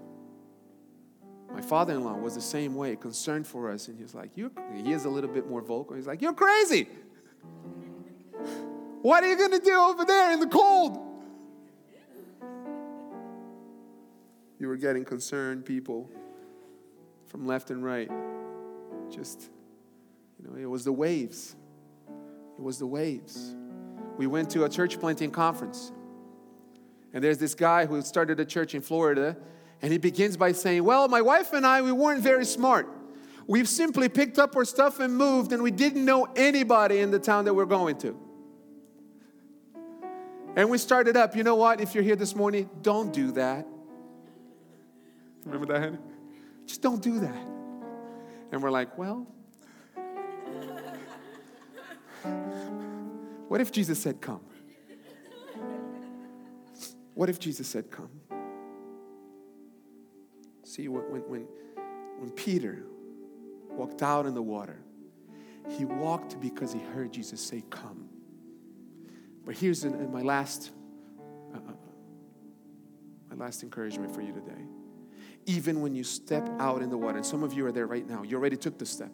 My 1.50 1.62
father 1.62 1.94
in 1.94 2.04
law 2.04 2.14
was 2.14 2.34
the 2.34 2.40
same 2.40 2.74
way, 2.74 2.94
concerned 2.96 3.46
for 3.46 3.70
us. 3.70 3.88
And 3.88 3.96
he 3.96 4.02
was 4.02 4.14
like, 4.14 4.30
You're, 4.36 4.50
he 4.74 4.92
is 4.92 5.06
a 5.06 5.10
little 5.10 5.30
bit 5.30 5.48
more 5.48 5.62
vocal. 5.62 5.96
He's 5.96 6.06
like, 6.06 6.22
You're 6.22 6.34
crazy. 6.34 6.88
What 9.02 9.22
are 9.24 9.28
you 9.28 9.36
going 9.36 9.52
to 9.52 9.58
do 9.58 9.74
over 9.74 10.04
there 10.04 10.32
in 10.32 10.40
the 10.40 10.46
cold? 10.46 10.98
You 14.58 14.68
were 14.68 14.76
getting 14.76 15.04
concerned 15.04 15.64
people 15.64 16.10
from 17.26 17.46
left 17.46 17.70
and 17.70 17.84
right. 17.84 18.10
Just, 19.10 19.50
you 20.42 20.48
know, 20.48 20.56
it 20.56 20.66
was 20.66 20.84
the 20.84 20.92
waves. 20.92 21.54
It 22.08 22.62
was 22.62 22.78
the 22.78 22.86
waves 22.86 23.54
we 24.18 24.26
went 24.26 24.50
to 24.50 24.64
a 24.64 24.68
church 24.68 25.00
planting 25.00 25.30
conference. 25.30 25.92
And 27.14 27.24
there's 27.24 27.38
this 27.38 27.54
guy 27.54 27.86
who 27.86 28.02
started 28.02 28.38
a 28.40 28.44
church 28.44 28.74
in 28.74 28.82
Florida, 28.82 29.36
and 29.80 29.92
he 29.92 29.98
begins 29.98 30.36
by 30.36 30.52
saying, 30.52 30.84
Well, 30.84 31.08
my 31.08 31.22
wife 31.22 31.54
and 31.54 31.64
I, 31.64 31.80
we 31.80 31.92
weren't 31.92 32.22
very 32.22 32.44
smart. 32.44 32.88
We've 33.46 33.68
simply 33.68 34.10
picked 34.10 34.38
up 34.38 34.54
our 34.56 34.66
stuff 34.66 35.00
and 35.00 35.16
moved, 35.16 35.52
and 35.52 35.62
we 35.62 35.70
didn't 35.70 36.04
know 36.04 36.24
anybody 36.36 36.98
in 36.98 37.10
the 37.10 37.18
town 37.18 37.46
that 37.46 37.54
we're 37.54 37.64
going 37.64 37.96
to. 37.98 38.18
And 40.58 40.68
we 40.70 40.76
started 40.76 41.16
up. 41.16 41.36
You 41.36 41.44
know 41.44 41.54
what? 41.54 41.80
If 41.80 41.94
you're 41.94 42.02
here 42.02 42.16
this 42.16 42.34
morning, 42.34 42.68
don't 42.82 43.12
do 43.12 43.30
that. 43.30 43.64
Remember 45.44 45.72
that, 45.72 45.80
honey? 45.80 45.98
Just 46.66 46.82
don't 46.82 47.00
do 47.00 47.20
that. 47.20 47.46
And 48.50 48.60
we're 48.60 48.72
like, 48.72 48.98
Well, 48.98 49.24
What 53.46 53.60
if 53.60 53.70
Jesus 53.70 54.02
said, 54.02 54.20
Come? 54.20 54.40
What 57.14 57.28
if 57.28 57.38
Jesus 57.38 57.68
said, 57.68 57.88
Come? 57.92 58.10
See, 60.64 60.88
when, 60.88 61.04
when, 61.04 61.46
when 62.18 62.30
Peter 62.32 62.82
walked 63.70 64.02
out 64.02 64.26
in 64.26 64.34
the 64.34 64.42
water, 64.42 64.80
he 65.68 65.84
walked 65.84 66.40
because 66.40 66.72
he 66.72 66.80
heard 66.80 67.12
Jesus 67.12 67.40
say, 67.40 67.62
Come. 67.70 68.08
But 69.48 69.56
here's 69.56 69.82
in, 69.84 70.12
my 70.12 70.20
last 70.20 70.72
uh, 71.54 71.58
my 73.30 73.36
last 73.46 73.62
encouragement 73.62 74.14
for 74.14 74.20
you 74.20 74.34
today. 74.34 74.66
Even 75.46 75.80
when 75.80 75.94
you 75.94 76.04
step 76.04 76.46
out 76.58 76.82
in 76.82 76.90
the 76.90 76.98
water, 76.98 77.16
and 77.16 77.24
some 77.24 77.42
of 77.42 77.54
you 77.54 77.64
are 77.64 77.72
there 77.72 77.86
right 77.86 78.06
now, 78.06 78.22
you 78.22 78.36
already 78.36 78.58
took 78.58 78.76
the 78.76 78.84
step. 78.84 79.10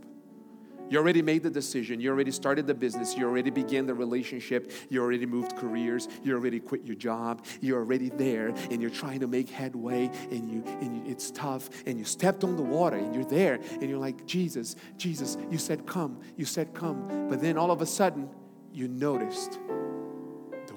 You 0.91 0.99
already 0.99 1.23
made 1.23 1.45
the 1.45 1.51
decision. 1.51 2.01
You 2.01 2.11
already 2.11 2.33
started 2.33 2.67
the 2.67 2.75
business. 2.75 3.17
You 3.17 3.27
already 3.27 3.51
began 3.51 3.87
the 3.87 3.95
relationship. 3.95 4.73
You 4.91 5.03
already 5.03 5.25
moved 5.25 5.55
careers. 5.55 6.09
You 6.25 6.35
already 6.35 6.59
quit 6.59 6.85
your 6.85 6.97
job. 6.97 7.47
You're 7.61 7.79
already 7.79 8.09
there 8.09 8.49
and 8.49 8.83
you're 8.83 8.91
trying 8.91 9.21
to 9.21 9.29
make 9.29 9.49
headway 9.49 10.11
and, 10.33 10.51
you, 10.51 10.65
and 10.81 10.97
you, 10.97 11.11
it's 11.11 11.31
tough. 11.31 11.71
And 11.87 11.97
you 11.97 12.05
stepped 12.05 12.43
on 12.43 12.57
the 12.57 12.63
water 12.63 12.97
and 12.97 13.15
you're 13.15 13.25
there 13.25 13.61
and 13.71 13.85
you're 13.85 14.01
like, 14.01 14.27
Jesus, 14.27 14.75
Jesus, 14.97 15.39
you 15.49 15.59
said 15.59 15.87
come. 15.87 16.21
You 16.37 16.45
said 16.45 16.75
come. 16.75 17.29
But 17.31 17.41
then 17.41 17.57
all 17.57 17.71
of 17.71 17.81
a 17.81 17.87
sudden, 17.87 18.29
you 18.75 18.89
noticed 18.89 19.61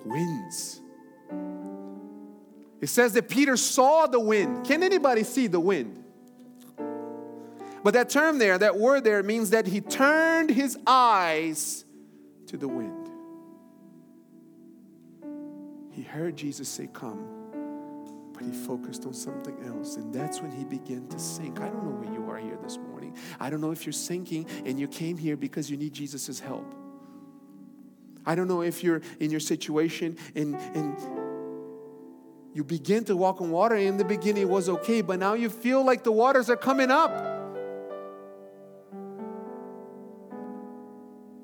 winds. 0.09 0.81
It 2.79 2.87
says 2.87 3.13
that 3.13 3.27
Peter 3.27 3.57
saw 3.57 4.07
the 4.07 4.19
wind. 4.19 4.65
Can 4.65 4.83
anybody 4.83 5.23
see 5.23 5.47
the 5.47 5.59
wind? 5.59 6.03
But 7.83 7.93
that 7.93 8.09
term 8.09 8.37
there, 8.37 8.57
that 8.57 8.77
word 8.77 9.03
there, 9.03 9.23
means 9.23 9.51
that 9.51 9.65
he 9.65 9.81
turned 9.81 10.49
his 10.49 10.77
eyes 10.85 11.85
to 12.47 12.57
the 12.57 12.67
wind. 12.67 13.09
He 15.91 16.03
heard 16.03 16.35
Jesus 16.35 16.69
say, 16.69 16.89
Come, 16.91 17.25
but 18.33 18.43
he 18.43 18.51
focused 18.51 19.05
on 19.05 19.13
something 19.13 19.57
else. 19.65 19.95
And 19.95 20.13
that's 20.13 20.41
when 20.41 20.51
he 20.51 20.63
began 20.63 21.07
to 21.07 21.17
sink. 21.17 21.59
I 21.59 21.69
don't 21.69 21.83
know 21.83 21.91
where 21.91 22.13
you 22.13 22.29
are 22.29 22.37
here 22.37 22.59
this 22.61 22.77
morning. 22.77 23.15
I 23.39 23.49
don't 23.49 23.61
know 23.61 23.71
if 23.71 23.85
you're 23.85 23.93
sinking 23.93 24.47
and 24.65 24.79
you 24.79 24.87
came 24.87 25.17
here 25.17 25.35
because 25.35 25.71
you 25.71 25.77
need 25.77 25.93
Jesus' 25.93 26.39
help. 26.39 26.75
I 28.27 28.35
don't 28.35 28.47
know 28.49 28.61
if 28.61 28.83
you're 28.83 29.01
in 29.19 29.31
your 29.31 29.39
situation 29.39 30.17
and, 30.35 30.53
and 30.75 30.97
you 32.53 32.63
begin 32.63 33.05
to 33.05 33.15
walk 33.15 33.41
on 33.41 33.49
water. 33.49 33.75
In 33.75 33.95
the 33.95 34.03
beginning, 34.05 34.43
it 34.43 34.49
was 34.49 34.67
okay, 34.67 35.01
but 35.01 35.17
now 35.17 35.33
you 35.33 35.49
feel 35.49 35.83
like 35.83 36.03
the 36.03 36.11
waters 36.11 36.49
are 36.49 36.57
coming 36.57 36.91
up. 36.91 37.37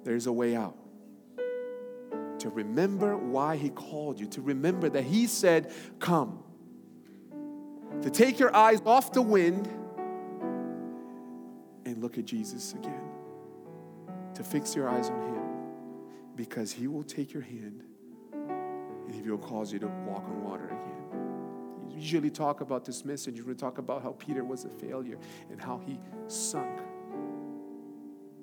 there's 0.04 0.28
a 0.28 0.32
way 0.32 0.56
out. 0.56 0.78
To 2.40 2.50
remember 2.50 3.18
why 3.18 3.56
He 3.56 3.70
called 3.70 4.20
you, 4.20 4.28
to 4.28 4.42
remember 4.42 4.90
that 4.90 5.04
He 5.06 5.28
said, 5.28 5.72
Come. 6.00 6.44
To 8.02 8.10
take 8.10 8.38
your 8.38 8.56
eyes 8.56 8.82
off 8.86 9.14
the 9.14 9.22
wind 9.22 9.68
and 11.86 12.02
look 12.02 12.18
at 12.18 12.26
Jesus 12.26 12.74
again. 12.74 13.02
To 14.36 14.44
fix 14.44 14.76
your 14.76 14.90
eyes 14.90 15.10
on 15.10 15.22
Him 15.34 15.43
because 16.36 16.72
He 16.72 16.88
will 16.88 17.04
take 17.04 17.34
your 17.34 17.44
hand 17.44 17.84
and 19.08 19.14
He 19.14 19.30
will 19.30 19.38
cause 19.38 19.72
you 19.72 19.80
to 19.80 19.88
walk 19.88 20.24
on 20.26 20.44
water 20.44 20.66
again. 20.66 20.94
You 21.90 22.00
usually 22.00 22.30
talk 22.30 22.62
about 22.62 22.86
this 22.86 23.06
message, 23.06 23.36
you 23.36 23.44
going 23.44 23.56
to 23.56 23.62
talk 23.62 23.78
about 23.78 24.02
how 24.02 24.12
Peter 24.14 24.44
was 24.44 24.66
a 24.66 24.70
failure 24.70 25.18
and 25.52 25.62
how 25.62 25.80
he 25.86 26.00
sunk. 26.28 26.80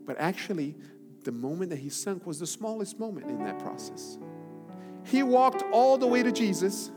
But 0.07 0.19
actually, 0.19 0.77
the 1.25 1.33
moment 1.33 1.71
that 1.71 1.79
he 1.79 1.89
sunk 1.89 2.27
was 2.27 2.39
the 2.39 2.47
smallest 2.47 2.99
moment 2.99 3.29
in 3.29 3.43
that 3.45 3.59
process. 3.59 4.19
He 5.05 5.23
walked 5.23 5.63
all 5.73 5.99
the 5.99 6.07
way 6.07 6.23
to 6.23 6.31
Jesus. 6.33 6.91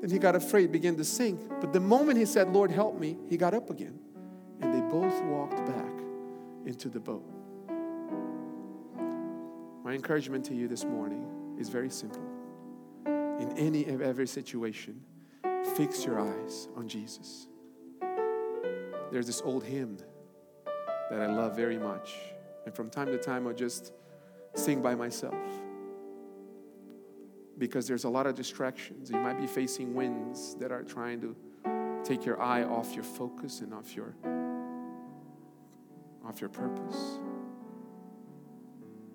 Then 0.00 0.10
he 0.10 0.18
got 0.18 0.34
afraid, 0.34 0.72
began 0.72 0.96
to 0.96 1.04
sink. 1.04 1.40
But 1.60 1.72
the 1.72 1.80
moment 1.80 2.18
he 2.18 2.24
said, 2.24 2.52
Lord, 2.52 2.70
help 2.70 2.98
me, 2.98 3.16
he 3.28 3.36
got 3.36 3.54
up 3.54 3.70
again. 3.70 3.98
And 4.60 4.74
they 4.74 4.80
both 4.80 5.22
walked 5.24 5.64
back 5.66 5.92
into 6.66 6.88
the 6.88 7.00
boat. 7.00 7.31
My 9.92 9.96
encouragement 9.96 10.42
to 10.46 10.54
you 10.54 10.68
this 10.68 10.86
morning 10.86 11.58
is 11.58 11.68
very 11.68 11.90
simple. 11.90 12.24
In 13.04 13.52
any 13.58 13.84
of 13.90 14.00
every 14.00 14.26
situation, 14.26 15.02
fix 15.76 16.06
your 16.06 16.18
eyes 16.18 16.68
on 16.76 16.88
Jesus. 16.88 17.48
There's 19.10 19.26
this 19.26 19.42
old 19.42 19.64
hymn 19.64 19.98
that 21.10 21.20
I 21.20 21.26
love 21.26 21.54
very 21.54 21.76
much. 21.76 22.14
And 22.64 22.74
from 22.74 22.88
time 22.88 23.08
to 23.08 23.18
time, 23.18 23.46
I'll 23.46 23.52
just 23.52 23.92
sing 24.54 24.80
by 24.80 24.94
myself. 24.94 25.44
Because 27.58 27.86
there's 27.86 28.04
a 28.04 28.08
lot 28.08 28.26
of 28.26 28.34
distractions. 28.34 29.10
You 29.10 29.18
might 29.18 29.38
be 29.38 29.46
facing 29.46 29.92
winds 29.92 30.54
that 30.54 30.72
are 30.72 30.84
trying 30.84 31.20
to 31.20 31.36
take 32.02 32.24
your 32.24 32.40
eye 32.40 32.64
off 32.64 32.94
your 32.94 33.04
focus 33.04 33.60
and 33.60 33.74
off 33.74 33.94
your 33.94 34.14
off 36.24 36.40
your 36.40 36.48
purpose. 36.48 37.18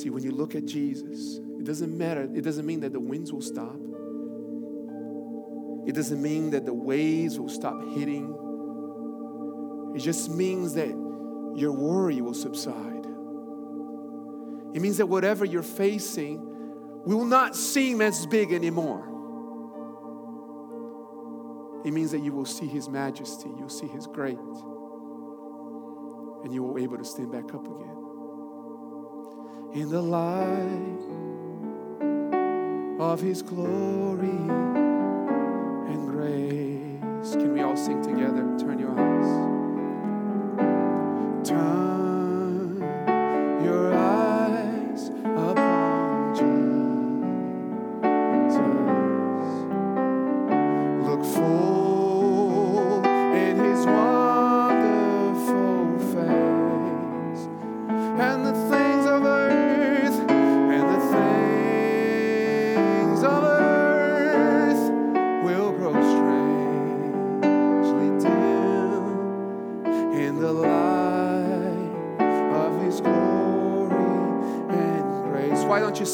See, 0.00 0.08
when 0.08 0.22
you 0.22 0.30
look 0.30 0.54
at 0.54 0.64
Jesus, 0.64 1.40
it 1.58 1.64
doesn't 1.64 1.98
matter, 1.98 2.22
it 2.22 2.40
doesn't 2.40 2.64
mean 2.64 2.80
that 2.80 2.94
the 2.94 3.00
winds 3.00 3.34
will 3.34 3.42
stop. 3.42 3.76
It 5.86 5.94
doesn't 5.94 6.22
mean 6.22 6.48
that 6.52 6.64
the 6.64 6.72
waves 6.72 7.38
will 7.38 7.50
stop 7.50 7.86
hitting. 7.90 8.34
It 9.94 9.98
just 9.98 10.30
means 10.30 10.72
that 10.72 10.88
your 11.54 11.72
worry 11.72 12.22
will 12.22 12.32
subside. 12.32 13.04
It 14.74 14.80
means 14.80 14.96
that 14.96 15.06
whatever 15.06 15.44
you're 15.44 15.62
facing 15.62 16.40
will 17.04 17.26
not 17.26 17.54
seem 17.54 18.00
as 18.00 18.24
big 18.24 18.54
anymore. 18.54 19.04
It 21.84 21.92
means 21.92 22.12
that 22.12 22.20
you 22.20 22.32
will 22.32 22.46
see 22.46 22.68
His 22.68 22.88
majesty, 22.88 23.50
you'll 23.58 23.68
see 23.68 23.88
His 23.88 24.06
great, 24.06 24.38
and 26.42 26.54
you 26.54 26.62
will 26.62 26.72
be 26.72 26.84
able 26.84 26.96
to 26.96 27.04
stand 27.04 27.30
back 27.32 27.52
up 27.52 27.66
again. 27.66 27.99
In 29.72 29.88
the 29.88 30.02
light 30.02 30.98
of 33.00 33.20
His 33.20 33.40
glory 33.40 34.28
and 35.88 36.08
grace. 36.08 37.34
Can 37.34 37.52
we 37.52 37.62
all 37.62 37.76
sing 37.76 38.02
together? 38.02 38.49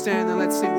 stand 0.06 0.30
and 0.30 0.38
let's 0.38 0.60
sing. 0.60 0.75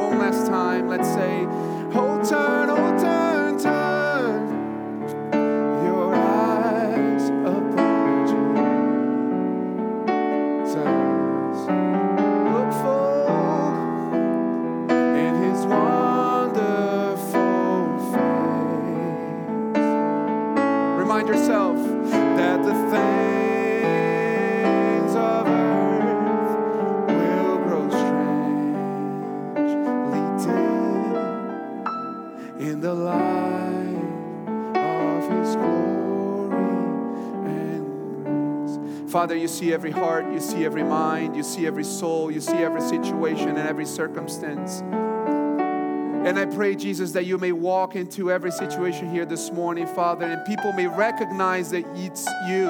Father, 39.09 39.37
you 39.37 39.47
see 39.47 39.71
every 39.71 39.91
heart, 39.91 40.25
you 40.33 40.41
see 40.41 40.65
every 40.65 40.83
mind, 40.83 41.37
you 41.37 41.43
see 41.43 41.65
every 41.65 41.85
soul, 41.85 42.29
you 42.29 42.41
see 42.41 42.57
every 42.57 42.81
situation 42.81 43.49
and 43.49 43.59
every 43.59 43.85
circumstance. 43.85 44.81
And 44.81 46.37
I 46.37 46.45
pray, 46.45 46.75
Jesus, 46.75 47.13
that 47.13 47.25
you 47.25 47.37
may 47.37 47.53
walk 47.53 47.95
into 47.95 48.29
every 48.29 48.51
situation 48.51 49.09
here 49.09 49.25
this 49.25 49.49
morning, 49.49 49.87
Father, 49.87 50.25
and 50.25 50.45
people 50.45 50.73
may 50.73 50.87
recognize 50.87 51.69
that 51.69 51.85
it's 51.95 52.27
you. 52.49 52.65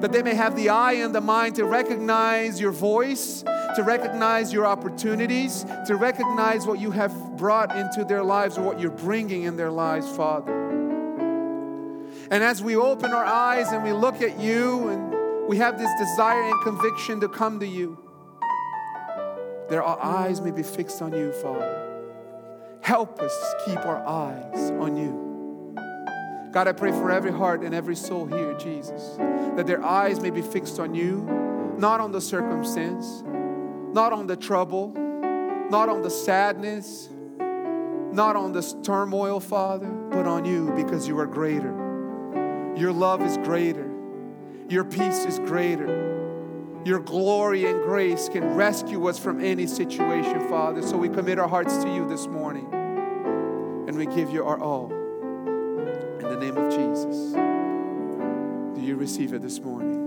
That 0.00 0.12
they 0.12 0.22
may 0.22 0.34
have 0.34 0.56
the 0.56 0.70
eye 0.70 0.94
and 0.94 1.14
the 1.14 1.20
mind 1.20 1.56
to 1.56 1.66
recognize 1.66 2.58
your 2.58 2.72
voice, 2.72 3.42
to 3.42 3.82
recognize 3.82 4.50
your 4.50 4.64
opportunities, 4.64 5.66
to 5.86 5.96
recognize 5.96 6.66
what 6.66 6.80
you 6.80 6.90
have 6.90 7.36
brought 7.36 7.76
into 7.76 8.02
their 8.02 8.22
lives 8.22 8.56
or 8.56 8.62
what 8.62 8.80
you're 8.80 8.90
bringing 8.90 9.42
in 9.42 9.58
their 9.58 9.70
lives, 9.70 10.08
Father. 10.16 10.65
And 12.30 12.42
as 12.42 12.62
we 12.62 12.74
open 12.74 13.12
our 13.12 13.24
eyes 13.24 13.68
and 13.72 13.84
we 13.84 13.92
look 13.92 14.20
at 14.20 14.40
you 14.40 14.88
and 14.88 15.48
we 15.48 15.58
have 15.58 15.78
this 15.78 15.90
desire 15.98 16.42
and 16.42 16.60
conviction 16.62 17.20
to 17.20 17.28
come 17.28 17.60
to 17.60 17.66
you, 17.66 17.98
that 19.68 19.78
our 19.78 20.02
eyes 20.02 20.40
may 20.40 20.50
be 20.50 20.62
fixed 20.62 21.02
on 21.02 21.12
you, 21.12 21.32
Father. 21.32 21.82
Help 22.80 23.20
us 23.20 23.54
keep 23.64 23.78
our 23.78 24.04
eyes 24.06 24.70
on 24.72 24.96
you. 24.96 25.26
God, 26.52 26.68
I 26.68 26.72
pray 26.72 26.90
for 26.90 27.10
every 27.10 27.32
heart 27.32 27.62
and 27.62 27.74
every 27.74 27.96
soul 27.96 28.26
here, 28.26 28.54
Jesus, 28.58 29.16
that 29.56 29.66
their 29.66 29.84
eyes 29.84 30.20
may 30.20 30.30
be 30.30 30.42
fixed 30.42 30.80
on 30.80 30.94
you, 30.94 31.22
not 31.78 32.00
on 32.00 32.12
the 32.12 32.20
circumstance, 32.20 33.22
not 33.92 34.12
on 34.12 34.26
the 34.26 34.36
trouble, 34.36 34.92
not 35.70 35.88
on 35.88 36.02
the 36.02 36.10
sadness, 36.10 37.08
not 38.12 38.36
on 38.36 38.52
this 38.52 38.74
turmoil, 38.82 39.38
Father, 39.38 39.88
but 40.10 40.26
on 40.26 40.44
you 40.44 40.72
because 40.74 41.06
you 41.06 41.18
are 41.18 41.26
greater. 41.26 41.85
Your 42.76 42.92
love 42.92 43.22
is 43.22 43.38
greater. 43.38 43.90
Your 44.68 44.84
peace 44.84 45.24
is 45.24 45.38
greater. 45.38 46.82
Your 46.84 47.00
glory 47.00 47.66
and 47.66 47.82
grace 47.82 48.28
can 48.28 48.54
rescue 48.54 49.08
us 49.08 49.18
from 49.18 49.42
any 49.42 49.66
situation, 49.66 50.48
Father. 50.48 50.82
So 50.82 50.96
we 50.96 51.08
commit 51.08 51.38
our 51.38 51.48
hearts 51.48 51.78
to 51.78 51.88
you 51.92 52.06
this 52.08 52.26
morning 52.26 52.68
and 53.88 53.96
we 53.96 54.06
give 54.06 54.30
you 54.30 54.44
our 54.44 54.60
all. 54.60 54.92
In 54.92 56.28
the 56.28 56.36
name 56.36 56.56
of 56.56 56.70
Jesus. 56.70 57.32
Do 58.74 58.86
you 58.86 58.96
receive 58.96 59.32
it 59.32 59.42
this 59.42 59.58
morning? 59.60 60.05